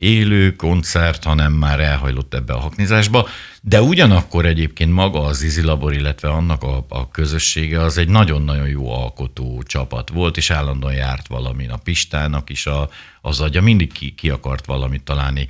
élő 0.00 0.56
koncert, 0.56 1.24
hanem 1.24 1.52
már 1.52 1.80
elhajlott 1.80 2.34
ebbe 2.34 2.52
a 2.52 2.58
haknizásba, 2.58 3.28
de 3.62 3.82
ugyanakkor 3.82 4.46
egyébként 4.46 4.92
maga 4.92 5.20
az 5.24 5.42
Izi 5.42 5.62
Labor, 5.62 5.92
illetve 5.92 6.28
annak 6.28 6.62
a, 6.62 6.86
a 6.88 7.10
közössége 7.10 7.80
az 7.80 7.98
egy 7.98 8.08
nagyon-nagyon 8.08 8.68
jó 8.68 8.92
alkotó 8.92 9.62
csapat 9.62 10.10
volt, 10.10 10.36
és 10.36 10.50
állandóan 10.50 10.94
járt 10.94 11.26
valamin 11.26 11.70
a 11.70 11.76
Pistának 11.76 12.50
is 12.50 12.66
a, 12.66 12.88
az 13.20 13.40
agya, 13.40 13.60
mindig 13.60 13.92
ki, 13.92 14.14
ki 14.14 14.30
akart 14.30 14.66
valamit 14.66 15.02
találni. 15.02 15.46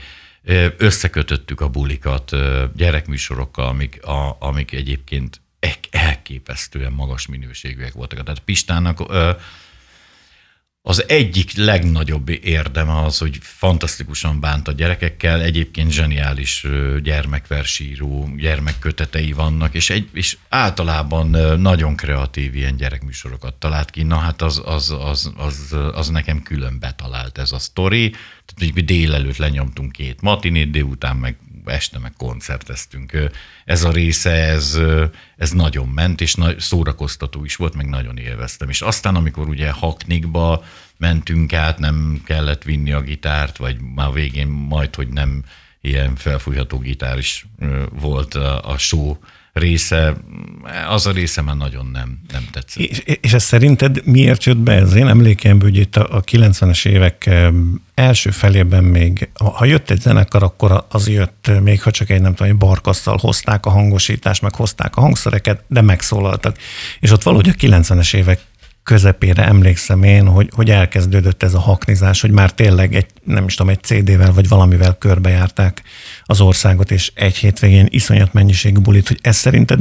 Összekötöttük 0.76 1.60
a 1.60 1.68
bulikat 1.68 2.36
gyerekműsorokkal, 2.76 3.66
amik, 3.66 4.04
a, 4.06 4.36
amik 4.40 4.72
egyébként 4.72 5.40
elképesztően 5.90 6.92
magas 6.92 7.26
minőségűek 7.26 7.92
voltak. 7.92 8.22
Tehát 8.22 8.40
Pistának 8.40 9.00
az 10.82 11.08
egyik 11.08 11.56
legnagyobb 11.56 12.28
érdeme 12.28 13.00
az, 13.00 13.18
hogy 13.18 13.38
fantasztikusan 13.40 14.40
bánt 14.40 14.68
a 14.68 14.72
gyerekekkel, 14.72 15.40
egyébként 15.40 15.90
zseniális 15.90 16.66
gyermekversíró, 17.02 18.28
gyermekkötetei 18.36 19.32
vannak, 19.32 19.74
és, 19.74 19.90
egy, 19.90 20.08
és 20.12 20.36
általában 20.48 21.30
nagyon 21.60 21.96
kreatív 21.96 22.54
ilyen 22.54 22.76
gyerekműsorokat 22.76 23.54
talált 23.54 23.90
ki. 23.90 24.02
Na 24.02 24.16
hát 24.16 24.42
az, 24.42 24.62
az, 24.64 24.90
az, 24.90 25.32
az, 25.36 25.76
az 25.94 26.08
nekem 26.08 26.42
külön 26.42 26.78
betalált 26.78 27.38
ez 27.38 27.52
a 27.52 27.58
sztori. 27.58 28.10
Tehát 28.10 28.74
hogy 28.74 28.84
délelőtt 28.84 29.36
lenyomtunk 29.36 29.92
két 29.92 30.20
matinét, 30.20 30.70
délután 30.70 31.16
meg 31.16 31.36
este 31.64 31.98
meg 31.98 32.12
koncerteztünk. 32.16 33.30
Ez 33.64 33.84
a 33.84 33.90
része, 33.90 34.30
ez, 34.30 34.78
ez 35.36 35.50
nagyon 35.50 35.88
ment, 35.88 36.20
és 36.20 36.36
szórakoztató 36.58 37.44
is 37.44 37.56
volt, 37.56 37.74
meg 37.74 37.88
nagyon 37.88 38.18
élveztem. 38.18 38.68
És 38.68 38.80
aztán, 38.80 39.14
amikor 39.14 39.48
ugye 39.48 39.70
Haknikba 39.70 40.64
mentünk 40.96 41.52
át, 41.52 41.78
nem 41.78 42.22
kellett 42.24 42.62
vinni 42.62 42.92
a 42.92 43.00
gitárt, 43.00 43.56
vagy 43.56 43.80
már 43.80 44.12
végén 44.12 44.48
majd, 44.48 44.94
hogy 44.94 45.08
nem 45.08 45.44
ilyen 45.80 46.16
felfújható 46.16 46.78
gitár 46.78 47.18
is 47.18 47.46
volt 47.92 48.34
a, 48.34 48.70
a 48.70 48.78
show 48.78 49.16
része, 49.60 50.16
az 50.88 51.06
a 51.06 51.10
része 51.10 51.42
már 51.42 51.56
nagyon 51.56 51.86
nem, 51.92 52.18
nem 52.32 52.44
tetszett. 52.52 52.82
És, 52.82 53.02
és 53.20 53.32
ez 53.32 53.42
szerinted 53.42 54.06
miért 54.06 54.44
jött 54.44 54.56
be? 54.56 54.72
Ez 54.72 54.94
én 54.94 55.06
emlékemből, 55.06 55.70
hogy 55.70 55.78
itt 55.78 55.96
a, 55.96 56.16
a 56.16 56.20
90-es 56.22 56.86
évek 56.86 57.30
első 57.94 58.30
felében 58.30 58.84
még, 58.84 59.30
ha 59.34 59.64
jött 59.64 59.90
egy 59.90 60.00
zenekar, 60.00 60.42
akkor 60.42 60.84
az 60.88 61.08
jött, 61.08 61.50
még 61.62 61.82
ha 61.82 61.90
csak 61.90 62.10
egy 62.10 62.20
nem 62.20 62.34
tudom, 62.34 62.52
egy 62.52 62.58
barkasztal 62.58 63.18
hozták 63.20 63.66
a 63.66 63.70
hangosítást, 63.70 64.42
meg 64.42 64.54
hozták 64.54 64.96
a 64.96 65.00
hangszereket, 65.00 65.64
de 65.66 65.80
megszólaltak. 65.80 66.56
És 67.00 67.10
ott 67.10 67.22
valahogy 67.22 67.48
a 67.48 67.52
90-es 67.52 68.14
évek 68.14 68.40
közepére 68.82 69.44
emlékszem 69.46 70.02
én, 70.02 70.26
hogy, 70.26 70.48
hogy 70.54 70.70
elkezdődött 70.70 71.42
ez 71.42 71.54
a 71.54 71.60
haknizás, 71.60 72.20
hogy 72.20 72.30
már 72.30 72.52
tényleg 72.52 72.94
egy, 72.94 73.06
nem 73.24 73.44
is 73.44 73.54
tudom, 73.54 73.72
egy 73.72 73.82
CD-vel 73.82 74.32
vagy 74.32 74.48
valamivel 74.48 74.94
körbejárták 74.98 75.82
az 76.24 76.40
országot, 76.40 76.90
és 76.90 77.12
egy 77.14 77.36
hétvégén 77.36 77.86
iszonyat 77.90 78.32
mennyiségű 78.32 78.80
bulit, 78.80 79.08
hogy 79.08 79.18
ez 79.22 79.36
szerinted 79.36 79.80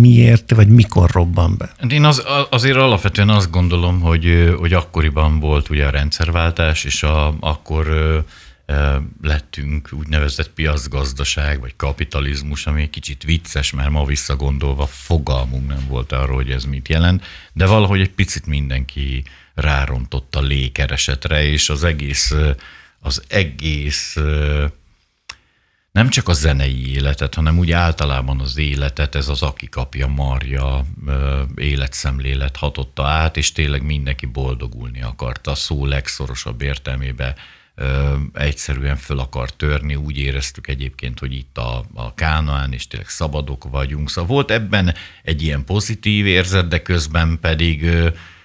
miért, 0.00 0.54
vagy 0.54 0.68
mikor 0.68 1.10
robban 1.10 1.54
be? 1.58 1.70
Hát 1.78 1.92
én 1.92 2.04
az, 2.04 2.24
azért 2.50 2.76
alapvetően 2.76 3.28
azt 3.28 3.50
gondolom, 3.50 4.00
hogy, 4.00 4.54
hogy 4.58 4.72
akkoriban 4.72 5.40
volt 5.40 5.70
ugye 5.70 5.86
a 5.86 5.90
rendszerváltás, 5.90 6.84
és 6.84 7.02
a, 7.02 7.34
akkor 7.40 7.86
lettünk 9.22 9.88
úgynevezett 9.92 10.50
piacgazdaság, 10.50 11.60
vagy 11.60 11.76
kapitalizmus, 11.76 12.66
ami 12.66 12.82
egy 12.82 12.90
kicsit 12.90 13.22
vicces, 13.22 13.70
mert 13.70 13.90
ma 13.90 14.04
visszagondolva 14.04 14.86
fogalmunk 14.86 15.68
nem 15.68 15.86
volt 15.88 16.12
arról, 16.12 16.36
hogy 16.36 16.50
ez 16.50 16.64
mit 16.64 16.88
jelent, 16.88 17.24
de 17.52 17.66
valahogy 17.66 18.00
egy 18.00 18.10
picit 18.10 18.46
mindenki 18.46 19.24
rárontott 19.54 20.36
a 20.36 20.40
lékeresetre, 20.40 21.44
és 21.44 21.68
az 21.68 21.84
egész, 21.84 22.34
az 23.00 23.22
egész 23.28 24.16
nem 25.92 26.08
csak 26.08 26.28
a 26.28 26.32
zenei 26.32 26.94
életet, 26.94 27.34
hanem 27.34 27.58
úgy 27.58 27.70
általában 27.70 28.40
az 28.40 28.56
életet, 28.56 29.14
ez 29.14 29.28
az 29.28 29.42
aki 29.42 29.68
kapja 29.68 30.06
marja 30.06 30.84
életszemlélet 31.54 32.56
hatotta 32.56 33.06
át, 33.06 33.36
és 33.36 33.52
tényleg 33.52 33.82
mindenki 33.82 34.26
boldogulni 34.26 35.02
akarta 35.02 35.54
szó 35.54 35.86
legszorosabb 35.86 36.62
értelmébe 36.62 37.34
egyszerűen 38.32 38.96
föl 38.96 39.18
akar 39.18 39.50
törni, 39.50 39.94
úgy 39.94 40.18
éreztük 40.18 40.68
egyébként, 40.68 41.18
hogy 41.18 41.32
itt 41.32 41.58
a, 41.58 41.84
a 41.94 42.14
Kánaán, 42.14 42.72
és 42.72 42.86
tényleg 42.86 43.08
szabadok 43.08 43.70
vagyunk. 43.70 44.10
Szóval 44.10 44.30
volt 44.30 44.50
ebben 44.50 44.94
egy 45.22 45.42
ilyen 45.42 45.64
pozitív 45.64 46.26
érzet, 46.26 46.68
de 46.68 46.82
közben 46.82 47.38
pedig 47.40 47.90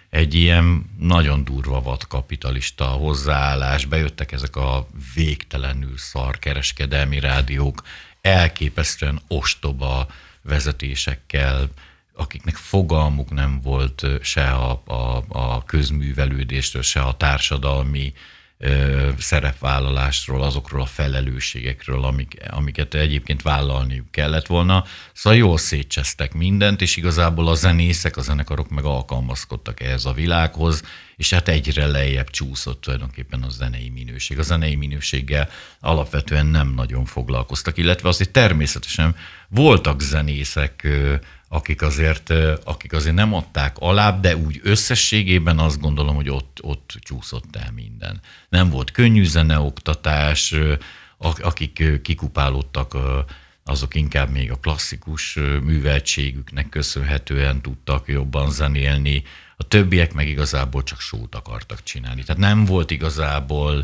egy 0.09 0.33
ilyen 0.33 0.89
nagyon 0.99 1.43
durva 1.43 1.81
vad 1.81 2.07
kapitalista 2.07 2.85
hozzáállás, 2.85 3.85
bejöttek 3.85 4.31
ezek 4.31 4.55
a 4.55 4.87
végtelenül 5.13 5.97
szar 5.97 6.39
kereskedelmi 6.39 7.19
rádiók, 7.19 7.81
elképesztően 8.21 9.21
ostoba 9.27 10.07
vezetésekkel, 10.41 11.69
akiknek 12.13 12.55
fogalmuk 12.55 13.31
nem 13.31 13.59
volt 13.61 14.05
se 14.21 14.49
a, 14.51 14.83
a, 14.85 15.23
a 15.27 15.63
közművelődésről, 15.63 16.81
se 16.81 17.01
a 17.01 17.17
társadalmi 17.17 18.13
szerepvállalásról, 19.17 20.43
azokról 20.43 20.81
a 20.81 20.85
felelősségekről, 20.85 22.03
amik, 22.03 22.37
amiket 22.49 22.93
egyébként 22.93 23.41
vállalniuk 23.41 24.11
kellett 24.11 24.45
volna. 24.45 24.83
Szóval 25.13 25.39
jól 25.39 25.57
szétcsesztek 25.57 26.33
mindent, 26.33 26.81
és 26.81 26.95
igazából 26.95 27.47
a 27.47 27.53
zenészek, 27.53 28.17
a 28.17 28.21
zenekarok 28.21 28.69
meg 28.69 28.83
alkalmazkodtak 28.83 29.81
ehhez 29.81 30.05
a 30.05 30.13
világhoz, 30.13 30.83
és 31.15 31.33
hát 31.33 31.47
egyre 31.47 31.85
lejjebb 31.85 32.29
csúszott 32.29 32.81
tulajdonképpen 32.81 33.41
a 33.41 33.49
zenei 33.49 33.89
minőség. 33.89 34.39
A 34.39 34.43
zenei 34.43 34.75
minőséggel 34.75 35.49
alapvetően 35.79 36.45
nem 36.45 36.73
nagyon 36.73 37.05
foglalkoztak, 37.05 37.77
illetve 37.77 38.09
azért 38.09 38.31
természetesen 38.31 39.15
voltak 39.49 40.01
zenészek, 40.01 40.87
akik 41.55 41.81
azért, 41.81 42.33
akik 42.63 42.93
azért 42.93 43.15
nem 43.15 43.33
adták 43.33 43.77
alá, 43.79 44.19
de 44.19 44.37
úgy 44.37 44.59
összességében 44.63 45.59
azt 45.59 45.79
gondolom, 45.79 46.15
hogy 46.15 46.29
ott, 46.29 46.59
ott 46.61 46.97
csúszott 46.99 47.55
el 47.55 47.71
minden. 47.71 48.21
Nem 48.49 48.69
volt 48.69 48.91
könnyű 48.91 49.25
zeneoktatás, 49.25 50.55
akik 51.17 52.01
kikupálódtak, 52.01 52.97
azok 53.63 53.95
inkább 53.95 54.29
még 54.29 54.51
a 54.51 54.59
klasszikus 54.59 55.35
műveltségüknek 55.63 56.69
köszönhetően 56.69 57.61
tudtak 57.61 58.07
jobban 58.07 58.51
zenélni, 58.51 59.23
a 59.57 59.63
többiek 59.63 60.13
meg 60.13 60.27
igazából 60.27 60.83
csak 60.83 60.99
sót 60.99 61.35
akartak 61.35 61.83
csinálni. 61.83 62.23
Tehát 62.23 62.41
nem 62.41 62.65
volt 62.65 62.91
igazából, 62.91 63.83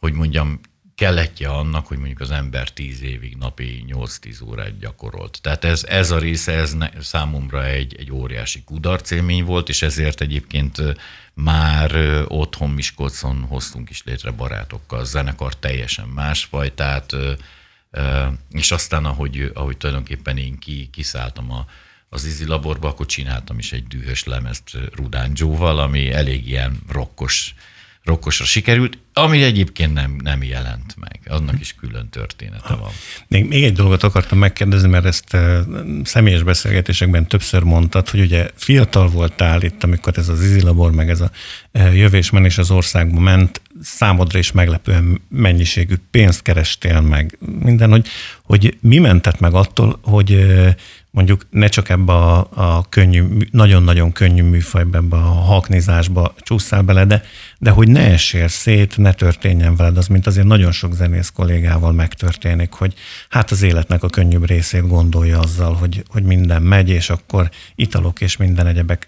hogy 0.00 0.12
mondjam, 0.12 0.60
keletje 0.96 1.48
annak, 1.48 1.86
hogy 1.86 1.96
mondjuk 1.96 2.20
az 2.20 2.30
ember 2.30 2.70
tíz 2.70 3.02
évig 3.02 3.36
napi 3.36 3.84
8-10 3.88 4.44
órát 4.44 4.78
gyakorolt. 4.78 5.38
Tehát 5.42 5.64
ez, 5.64 5.84
ez 5.84 6.10
a 6.10 6.18
része 6.18 6.52
ez 6.52 6.74
ne, 6.74 6.88
számomra 7.00 7.64
egy, 7.64 7.94
egy 7.98 8.12
óriási 8.12 8.62
kudarcélmény 8.64 9.44
volt, 9.44 9.68
és 9.68 9.82
ezért 9.82 10.20
egyébként 10.20 10.82
már 11.34 11.96
otthon 12.28 12.70
Miskolcon 12.70 13.40
hoztunk 13.40 13.90
is 13.90 14.02
létre 14.04 14.30
barátokkal, 14.30 15.04
zenekar 15.04 15.56
teljesen 15.56 16.08
másfajtát, 16.08 17.16
és 18.50 18.70
aztán 18.70 19.04
ahogy, 19.04 19.50
ahogy 19.54 19.76
tulajdonképpen 19.76 20.36
én 20.36 20.58
ki, 20.58 20.88
kiszálltam 20.92 21.50
a, 21.50 21.66
az 22.08 22.24
Izi 22.24 22.44
laborba, 22.44 22.88
akkor 22.88 23.06
csináltam 23.06 23.58
is 23.58 23.72
egy 23.72 23.86
dühös 23.86 24.24
lemezt 24.24 24.70
Rudán 24.94 25.32
Joe-val, 25.34 25.78
ami 25.78 26.12
elég 26.12 26.48
ilyen 26.48 26.80
rokkos 26.88 27.54
rokkosra 28.06 28.44
sikerült, 28.44 28.98
ami 29.12 29.42
egyébként 29.42 29.94
nem, 29.94 30.16
nem 30.22 30.42
jelent 30.42 30.96
meg. 31.00 31.20
Annak 31.28 31.60
is 31.60 31.74
külön 31.80 32.08
története 32.08 32.74
van. 32.74 32.90
Még, 33.28 33.46
még 33.46 33.64
egy 33.64 33.72
dolgot 33.72 34.02
akartam 34.02 34.38
megkérdezni, 34.38 34.88
mert 34.88 35.04
ezt 35.04 35.34
uh, 35.34 35.58
személyes 36.04 36.42
beszélgetésekben 36.42 37.26
többször 37.26 37.62
mondtad, 37.62 38.08
hogy 38.08 38.20
ugye 38.20 38.50
fiatal 38.54 39.08
voltál 39.08 39.62
itt, 39.62 39.84
amikor 39.84 40.12
ez 40.16 40.28
az 40.28 40.42
izilabor, 40.42 40.92
meg 40.92 41.10
ez 41.10 41.20
a 41.20 41.30
uh, 41.72 41.96
jövésmenés 41.96 42.58
az 42.58 42.70
országba 42.70 43.20
ment, 43.20 43.60
számodra 43.82 44.38
is 44.38 44.52
meglepően 44.52 45.20
mennyiségű 45.28 45.94
pénzt 46.10 46.42
kerestél 46.42 47.00
meg, 47.00 47.38
minden, 47.58 47.90
hogy, 47.90 48.06
hogy 48.42 48.76
mi 48.80 48.98
mentett 48.98 49.40
meg 49.40 49.54
attól, 49.54 49.98
hogy 50.02 50.32
uh, 50.32 50.70
mondjuk 51.16 51.46
ne 51.50 51.66
csak 51.66 51.88
ebbe 51.88 52.12
a, 52.12 52.48
a 52.54 52.88
könnyű, 52.88 53.24
nagyon-nagyon 53.50 54.12
könnyű 54.12 54.42
műfajba, 54.42 54.96
ebbe 54.96 55.16
a 55.16 55.30
haknizásba 55.30 56.34
csúszál 56.38 56.82
bele, 56.82 57.04
de, 57.04 57.22
de 57.58 57.70
hogy 57.70 57.88
ne 57.88 58.00
essél 58.00 58.48
szét, 58.48 58.96
ne 58.96 59.12
történjen 59.12 59.76
veled, 59.76 59.96
az 59.96 60.06
mint 60.06 60.26
azért 60.26 60.46
nagyon 60.46 60.72
sok 60.72 60.94
zenész 60.94 61.30
kollégával 61.34 61.92
megtörténik, 61.92 62.72
hogy 62.72 62.94
hát 63.28 63.50
az 63.50 63.62
életnek 63.62 64.02
a 64.02 64.08
könnyűbb 64.08 64.46
részét 64.46 64.88
gondolja 64.88 65.38
azzal, 65.38 65.74
hogy, 65.74 66.02
hogy 66.08 66.22
minden 66.22 66.62
megy, 66.62 66.88
és 66.88 67.10
akkor 67.10 67.50
italok 67.74 68.20
és 68.20 68.36
minden 68.36 68.66
egyebek. 68.66 69.06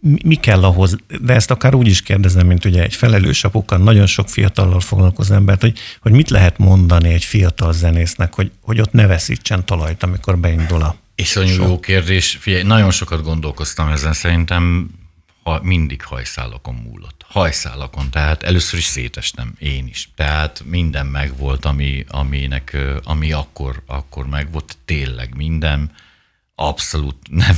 Mi 0.00 0.34
kell 0.34 0.64
ahhoz, 0.64 0.96
de 1.20 1.34
ezt 1.34 1.50
akár 1.50 1.74
úgy 1.74 1.86
is 1.86 2.02
kérdezem, 2.02 2.46
mint 2.46 2.64
ugye 2.64 2.82
egy 2.82 2.94
felelős 2.94 3.44
apukkal, 3.44 3.78
nagyon 3.78 4.06
sok 4.06 4.28
fiatallal 4.28 4.80
foglalkozó 4.80 5.34
embert, 5.34 5.60
hogy, 5.60 5.78
hogy 6.00 6.12
mit 6.12 6.30
lehet 6.30 6.58
mondani 6.58 7.12
egy 7.12 7.24
fiatal 7.24 7.72
zenésznek, 7.72 8.34
hogy, 8.34 8.50
hogy 8.60 8.80
ott 8.80 8.92
ne 8.92 9.06
veszítsen 9.06 9.64
talajt, 9.64 10.02
amikor 10.02 10.38
beindul 10.38 10.82
a 10.82 11.01
Iszonyú 11.22 11.62
jó 11.62 11.80
kérdés. 11.80 12.36
Figyelj, 12.40 12.62
nagyon 12.62 12.90
sokat 12.90 13.22
gondolkoztam 13.22 13.88
ezen, 13.88 14.12
szerintem 14.12 14.90
ha 15.42 15.60
mindig 15.62 16.02
hajszálakon 16.02 16.74
múlott. 16.74 17.24
Hajszálakon, 17.28 18.10
tehát 18.10 18.42
először 18.42 18.78
is 18.78 18.84
szétestem, 18.84 19.54
én 19.58 19.86
is. 19.86 20.08
Tehát 20.16 20.62
minden 20.64 21.06
megvolt, 21.06 21.64
ami, 21.64 22.04
aminek, 22.08 22.76
ami 23.02 23.32
akkor, 23.32 23.82
akkor 23.86 24.26
megvolt, 24.26 24.76
tényleg 24.84 25.34
minden, 25.36 25.90
abszolút 26.54 27.16
nem, 27.30 27.56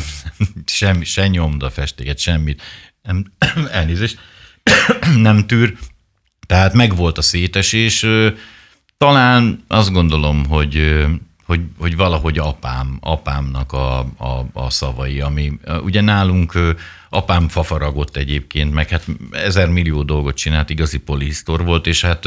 semmi, 0.66 1.04
se 1.04 1.28
nyomda 1.28 1.70
festéket, 1.70 2.18
semmit, 2.18 2.62
nem, 3.02 3.32
elnézést, 3.70 4.18
nem 5.16 5.46
tűr. 5.46 5.76
Tehát 6.46 6.72
megvolt 6.72 7.18
a 7.18 7.22
szétesés, 7.22 8.06
talán 8.98 9.64
azt 9.68 9.92
gondolom, 9.92 10.46
hogy 10.46 11.04
hogy, 11.44 11.60
hogy 11.78 11.96
valahogy 11.96 12.38
apám, 12.38 12.98
apámnak 13.00 13.72
a, 13.72 13.98
a, 13.98 14.46
a 14.52 14.70
szavai, 14.70 15.20
ami 15.20 15.52
ugye 15.82 16.00
nálunk 16.00 16.58
apám 17.08 17.48
fafaragott 17.48 18.16
egyébként, 18.16 18.72
meg 18.72 18.88
hát 18.88 19.06
ezer 19.30 19.68
millió 19.68 20.02
dolgot 20.02 20.36
csinált, 20.36 20.70
igazi 20.70 20.98
polisztor 20.98 21.64
volt, 21.64 21.86
és 21.86 22.04
hát 22.04 22.26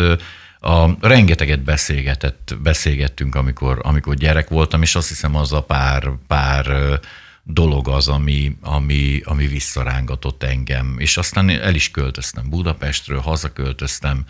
a, 0.60 0.90
rengeteget 1.02 1.64
beszélgetett, 1.64 2.56
beszélgettünk, 2.62 3.36
amikor, 3.36 3.80
amikor 3.84 4.16
gyerek 4.16 4.50
voltam, 4.50 4.82
és 4.82 4.96
azt 4.96 5.08
hiszem 5.08 5.36
az 5.36 5.54
a 5.54 5.64
pár, 5.64 6.12
pár 6.28 7.00
dolog 7.44 7.88
az, 7.88 8.08
ami, 8.08 8.58
ami, 8.62 9.22
ami 9.24 9.48
visszarángatott 9.48 10.44
engem. 10.44 10.96
És 10.98 11.18
aztán 11.18 11.50
el 11.50 11.76
is 11.76 11.92
költöztem 11.92 12.50
Budapestről, 12.50 13.20
hazaköltöztem, 13.20 14.26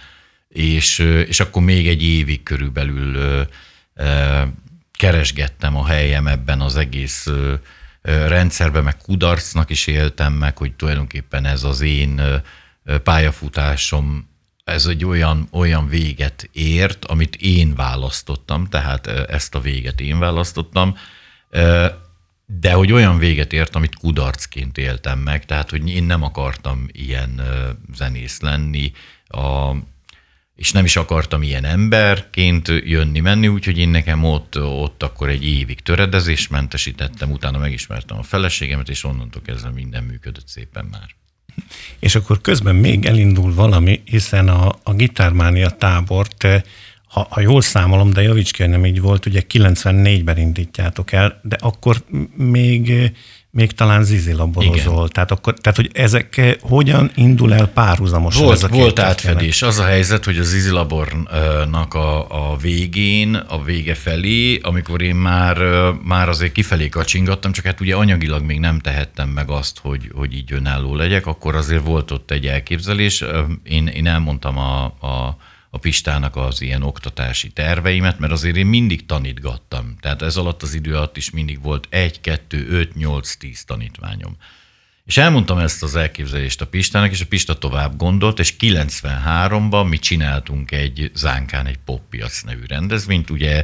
és, 0.50 1.00
és 1.28 1.40
akkor 1.40 1.62
még 1.62 1.88
egy 1.88 2.04
évig 2.04 2.44
körülbelül 2.44 3.48
keresgettem 4.98 5.76
a 5.76 5.86
helyem 5.86 6.28
ebben 6.28 6.62
az 6.62 6.76
egész 6.76 7.28
rendszerben, 8.02 8.84
meg 8.84 8.98
kudarcnak 8.98 9.70
is 9.70 9.88
éltem 9.88 10.34
meg, 10.34 10.58
hogy 10.58 10.74
tulajdonképpen 10.74 11.46
ez 11.46 11.64
az 11.64 11.82
én 11.82 12.22
pályafutásom, 13.04 14.30
ez 14.64 14.86
egy 14.86 15.06
olyan, 15.06 15.48
olyan 15.52 15.88
véget 15.88 16.50
ért, 16.52 17.06
amit 17.06 17.36
én 17.36 17.76
választottam, 17.76 18.66
tehát 18.66 19.08
ezt 19.08 19.56
a 19.56 19.60
véget 19.60 20.02
én 20.02 20.20
választottam, 20.20 20.96
de 22.46 22.72
hogy 22.74 22.92
olyan 22.92 23.18
véget 23.18 23.54
ért, 23.54 23.76
amit 23.76 23.96
kudarcként 23.96 24.78
éltem 24.78 25.20
meg, 25.20 25.46
tehát 25.46 25.70
hogy 25.70 25.90
én 25.90 26.04
nem 26.04 26.24
akartam 26.24 26.86
ilyen 26.92 27.42
zenész 27.94 28.40
lenni, 28.40 28.92
a, 29.28 29.72
és 30.58 30.72
nem 30.72 30.86
is 30.86 30.96
akartam 30.96 31.44
ilyen 31.44 31.66
emberként 31.66 32.68
jönni-menni, 32.68 33.48
úgyhogy 33.48 33.78
én 33.78 33.90
nekem 33.90 34.24
ott, 34.24 34.60
ott 34.60 35.04
akkor 35.04 35.30
egy 35.30 35.46
évig 35.46 35.80
töredezés 35.80 36.48
mentesítettem, 36.48 37.32
utána 37.32 37.58
megismertem 37.58 38.18
a 38.18 38.24
feleségemet, 38.24 38.90
és 38.90 39.04
onnantól 39.04 39.42
kezdve 39.42 39.70
minden 39.70 40.04
működött 40.04 40.48
szépen 40.48 40.86
már. 40.92 41.16
És 42.00 42.16
akkor 42.16 42.42
közben 42.42 42.76
még 42.76 43.06
elindul 43.06 43.54
valami, 43.54 44.02
hiszen 44.06 44.48
a, 44.50 44.76
a 44.84 44.94
gitármánia 44.94 45.70
tábort, 45.70 46.48
ha, 47.08 47.28
ha 47.30 47.42
jól 47.42 47.62
számolom, 47.62 48.14
de 48.14 48.22
javíts 48.22 48.54
ki, 48.54 48.66
nem 48.66 48.86
így 48.86 49.02
volt, 49.02 49.26
ugye 49.26 49.42
94-ben 49.50 50.38
indítjátok 50.38 51.12
el, 51.12 51.40
de 51.44 51.56
akkor 51.60 52.04
még 52.36 53.12
még 53.58 53.72
talán 53.72 54.04
zizilabborozol. 54.04 55.10
Tehát, 55.10 55.32
akkor, 55.32 55.54
tehát, 55.54 55.78
hogy 55.78 55.90
ezek 55.94 56.38
eh, 56.38 56.54
hogyan 56.62 57.12
indul 57.16 57.54
el 57.54 57.68
párhuzamosan? 57.68 58.44
Volt, 58.44 58.56
ez 58.56 58.64
a 58.64 58.68
volt 58.68 59.00
átfedés. 59.00 59.62
Az 59.62 59.80
a 59.80 59.86
helyzet, 59.86 60.26
hogy 60.26 60.38
a 60.38 60.44
zizilabornak 60.44 61.94
a, 61.94 62.52
a 62.52 62.58
végén, 62.58 63.36
a 63.36 63.64
vége 63.64 63.94
felé, 63.96 64.60
amikor 64.62 65.02
én 65.02 65.16
már, 65.16 65.58
már 66.04 66.30
azért 66.30 66.52
kifelé 66.52 66.90
kacsingattam, 66.90 67.52
csak 67.52 67.66
hát 67.66 67.82
ugye 67.82 67.96
anyagilag 67.96 68.44
még 68.44 68.60
nem 68.60 68.80
tehettem 68.80 69.30
meg 69.30 69.50
azt, 69.50 69.80
hogy, 69.82 70.12
hogy 70.16 70.34
így 70.34 70.54
önálló 70.54 70.96
legyek, 70.96 71.26
akkor 71.26 71.56
azért 71.56 71.86
volt 71.86 72.12
ott 72.12 72.32
egy 72.32 72.46
elképzelés. 72.46 73.24
Én, 73.64 73.88
én 73.88 74.08
elmondtam 74.08 74.58
a, 74.58 74.84
a 74.86 75.38
a 75.78 75.80
Pistának 75.80 76.36
az 76.36 76.62
ilyen 76.62 76.84
oktatási 76.84 77.50
terveimet, 77.50 78.20
mert 78.20 78.32
azért 78.32 78.56
én 78.56 78.66
mindig 78.66 79.06
tanítgattam. 79.06 79.96
Tehát 80.00 80.22
ez 80.22 80.38
alatt 80.38 80.62
az 80.62 80.74
idő 80.74 80.96
alatt 80.96 81.18
is 81.18 81.30
mindig 81.30 81.62
volt 81.62 81.88
egy, 81.90 82.22
kettő, 82.22 82.68
öt, 82.70 82.96
nyolc, 82.96 83.36
tíz 83.36 83.64
tanítványom. 83.64 84.38
És 85.06 85.18
elmondtam 85.18 85.58
ezt 85.58 85.84
az 85.84 85.96
elképzelést 85.96 86.62
a 86.62 86.68
Pistának, 86.68 87.12
és 87.12 87.22
a 87.22 87.26
Pista 87.26 87.58
tovább 87.58 87.98
gondolt, 87.98 88.40
és 88.40 88.56
93-ban 88.60 89.90
mi 89.90 89.98
csináltunk 89.98 90.72
egy 90.72 91.12
Zánkán 91.16 91.66
egy 91.66 91.80
poppiac 91.86 92.42
nevű 92.42 92.66
rendezvényt, 92.68 93.30
ugye 93.30 93.64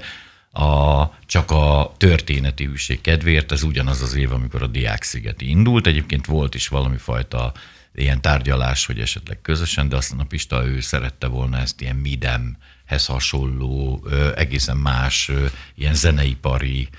a, 0.51 1.03
csak 1.25 1.51
a 1.51 1.93
történeti 1.97 2.65
hűség 2.65 3.01
kedvéért, 3.01 3.51
ez 3.51 3.63
ugyanaz 3.63 4.01
az 4.01 4.15
év, 4.15 4.31
amikor 4.31 4.61
a 4.61 4.67
Diák 4.67 5.05
indult. 5.37 5.87
Egyébként 5.87 6.25
volt 6.25 6.55
is 6.55 6.67
valami 6.67 6.97
fajta 6.97 7.53
ilyen 7.95 8.21
tárgyalás, 8.21 8.85
hogy 8.85 8.99
esetleg 8.99 9.41
közösen, 9.41 9.89
de 9.89 9.95
aztán 9.95 10.19
a 10.19 10.23
Pista 10.23 10.65
ő 10.65 10.79
szerette 10.79 11.27
volna 11.27 11.57
ezt 11.57 11.81
ilyen 11.81 11.95
midemhez 11.95 13.05
hasonló, 13.05 14.07
egészen 14.35 14.77
más 14.77 15.31
ilyen 15.75 15.93
zeneipari 15.93 16.89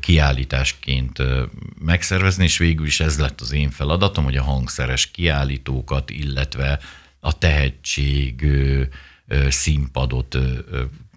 kiállításként 0.00 1.22
megszervezni, 1.78 2.44
és 2.44 2.58
végül 2.58 2.86
is 2.86 3.00
ez 3.00 3.18
lett 3.18 3.40
az 3.40 3.52
én 3.52 3.70
feladatom, 3.70 4.24
hogy 4.24 4.36
a 4.36 4.42
hangszeres 4.42 5.10
kiállítókat, 5.10 6.10
illetve 6.10 6.80
a 7.20 7.38
tehetség 7.38 8.46
színpadot 9.48 10.38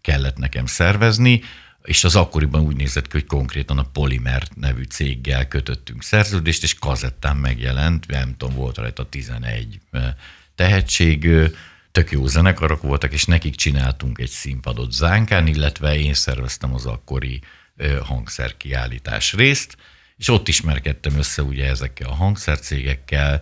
kellett 0.02 0.38
nekem 0.38 0.66
szervezni, 0.66 1.42
és 1.84 2.04
az 2.04 2.15
akkoriban 2.15 2.62
úgy 2.62 2.76
nézett 2.76 3.08
ki, 3.08 3.12
hogy 3.12 3.26
konkrétan 3.26 3.78
a 3.78 3.84
Polymer 3.84 4.48
nevű 4.56 4.84
céggel 4.84 5.48
kötöttünk 5.48 6.04
szerződést, 6.04 6.63
és 6.63 6.74
kazettán 6.74 7.38
megjelent, 7.38 8.08
nem 8.08 8.36
tudom, 8.38 8.56
volt 8.56 8.78
rajta 8.78 9.10
11 9.10 9.80
tehetség, 10.56 11.30
tök 11.92 12.12
jó 12.12 12.28
zenekarok 12.28 12.82
voltak, 12.82 13.13
és 13.13 13.26
nekik 13.26 13.56
csináltunk 13.56 14.20
egy 14.20 14.30
színpadot 14.30 14.92
Zánkán, 14.92 15.48
illetve 15.48 15.98
én 15.98 16.13
szerveztem 16.13 16.74
az 16.74 16.86
akkori 16.86 17.42
hangszerkiállítás 18.04 19.34
részt, 19.34 19.78
és 20.18 20.28
ott 20.28 20.48
ismerkedtem 20.48 21.18
össze 21.18 21.42
ugye 21.42 21.68
ezekkel 21.68 22.10
a 22.10 22.13
hangszercégekkel, 22.13 23.42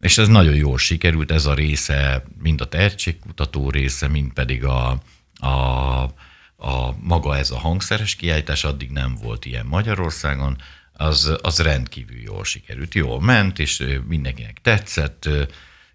és 0.00 0.18
ez 0.18 0.28
nagyon 0.28 0.54
jól 0.54 0.78
sikerült, 0.78 1.30
ez 1.30 1.46
a 1.46 1.54
része, 1.54 2.24
mind 2.38 2.60
a 2.60 2.68
tehetségkutató 2.68 3.70
része, 3.70 4.08
mind 4.08 4.32
pedig 4.32 4.64
a, 4.64 4.88
a 5.34 6.14
a 6.62 6.94
maga 7.00 7.36
ez 7.36 7.50
a 7.50 7.58
hangszeres 7.58 8.14
kiállítás, 8.14 8.64
addig 8.64 8.90
nem 8.90 9.14
volt 9.22 9.44
ilyen 9.44 9.66
Magyarországon, 9.66 10.56
az, 10.92 11.36
az 11.42 11.58
rendkívül 11.58 12.20
jól 12.20 12.44
sikerült. 12.44 12.94
Jól 12.94 13.20
ment, 13.20 13.58
és 13.58 13.84
mindenkinek 14.06 14.58
tetszett, 14.62 15.28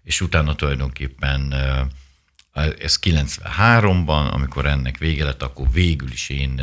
és 0.04 0.20
utána 0.20 0.54
tulajdonképpen 0.54 1.54
ez 2.78 2.98
93-ban, 3.02 4.30
amikor 4.30 4.66
ennek 4.66 4.98
vége 4.98 5.24
lett, 5.24 5.42
akkor 5.42 5.70
végül 5.72 6.10
is 6.10 6.28
én, 6.28 6.62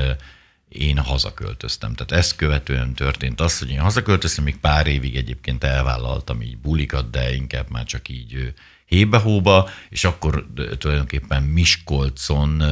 én 0.70 0.98
hazaköltöztem. 0.98 1.94
Tehát 1.94 2.24
ezt 2.24 2.36
követően 2.36 2.94
történt 2.94 3.42
az, 3.42 3.60
hogy 3.60 3.70
én 3.70 3.80
hazaköltöztem, 3.80 4.44
még 4.44 4.58
pár 4.58 4.88
évig 4.88 5.16
egyébként 5.16 5.64
elvállaltam 5.64 6.42
így 6.42 6.58
bulikat, 6.58 7.10
de 7.10 7.34
inkább 7.34 7.70
már 7.70 7.86
csak 7.86 8.10
így 8.10 8.54
hébe-hóba, 8.86 9.70
és 9.90 10.04
akkor 10.04 10.48
tulajdonképpen 10.78 11.44
Miskolcon 11.44 12.64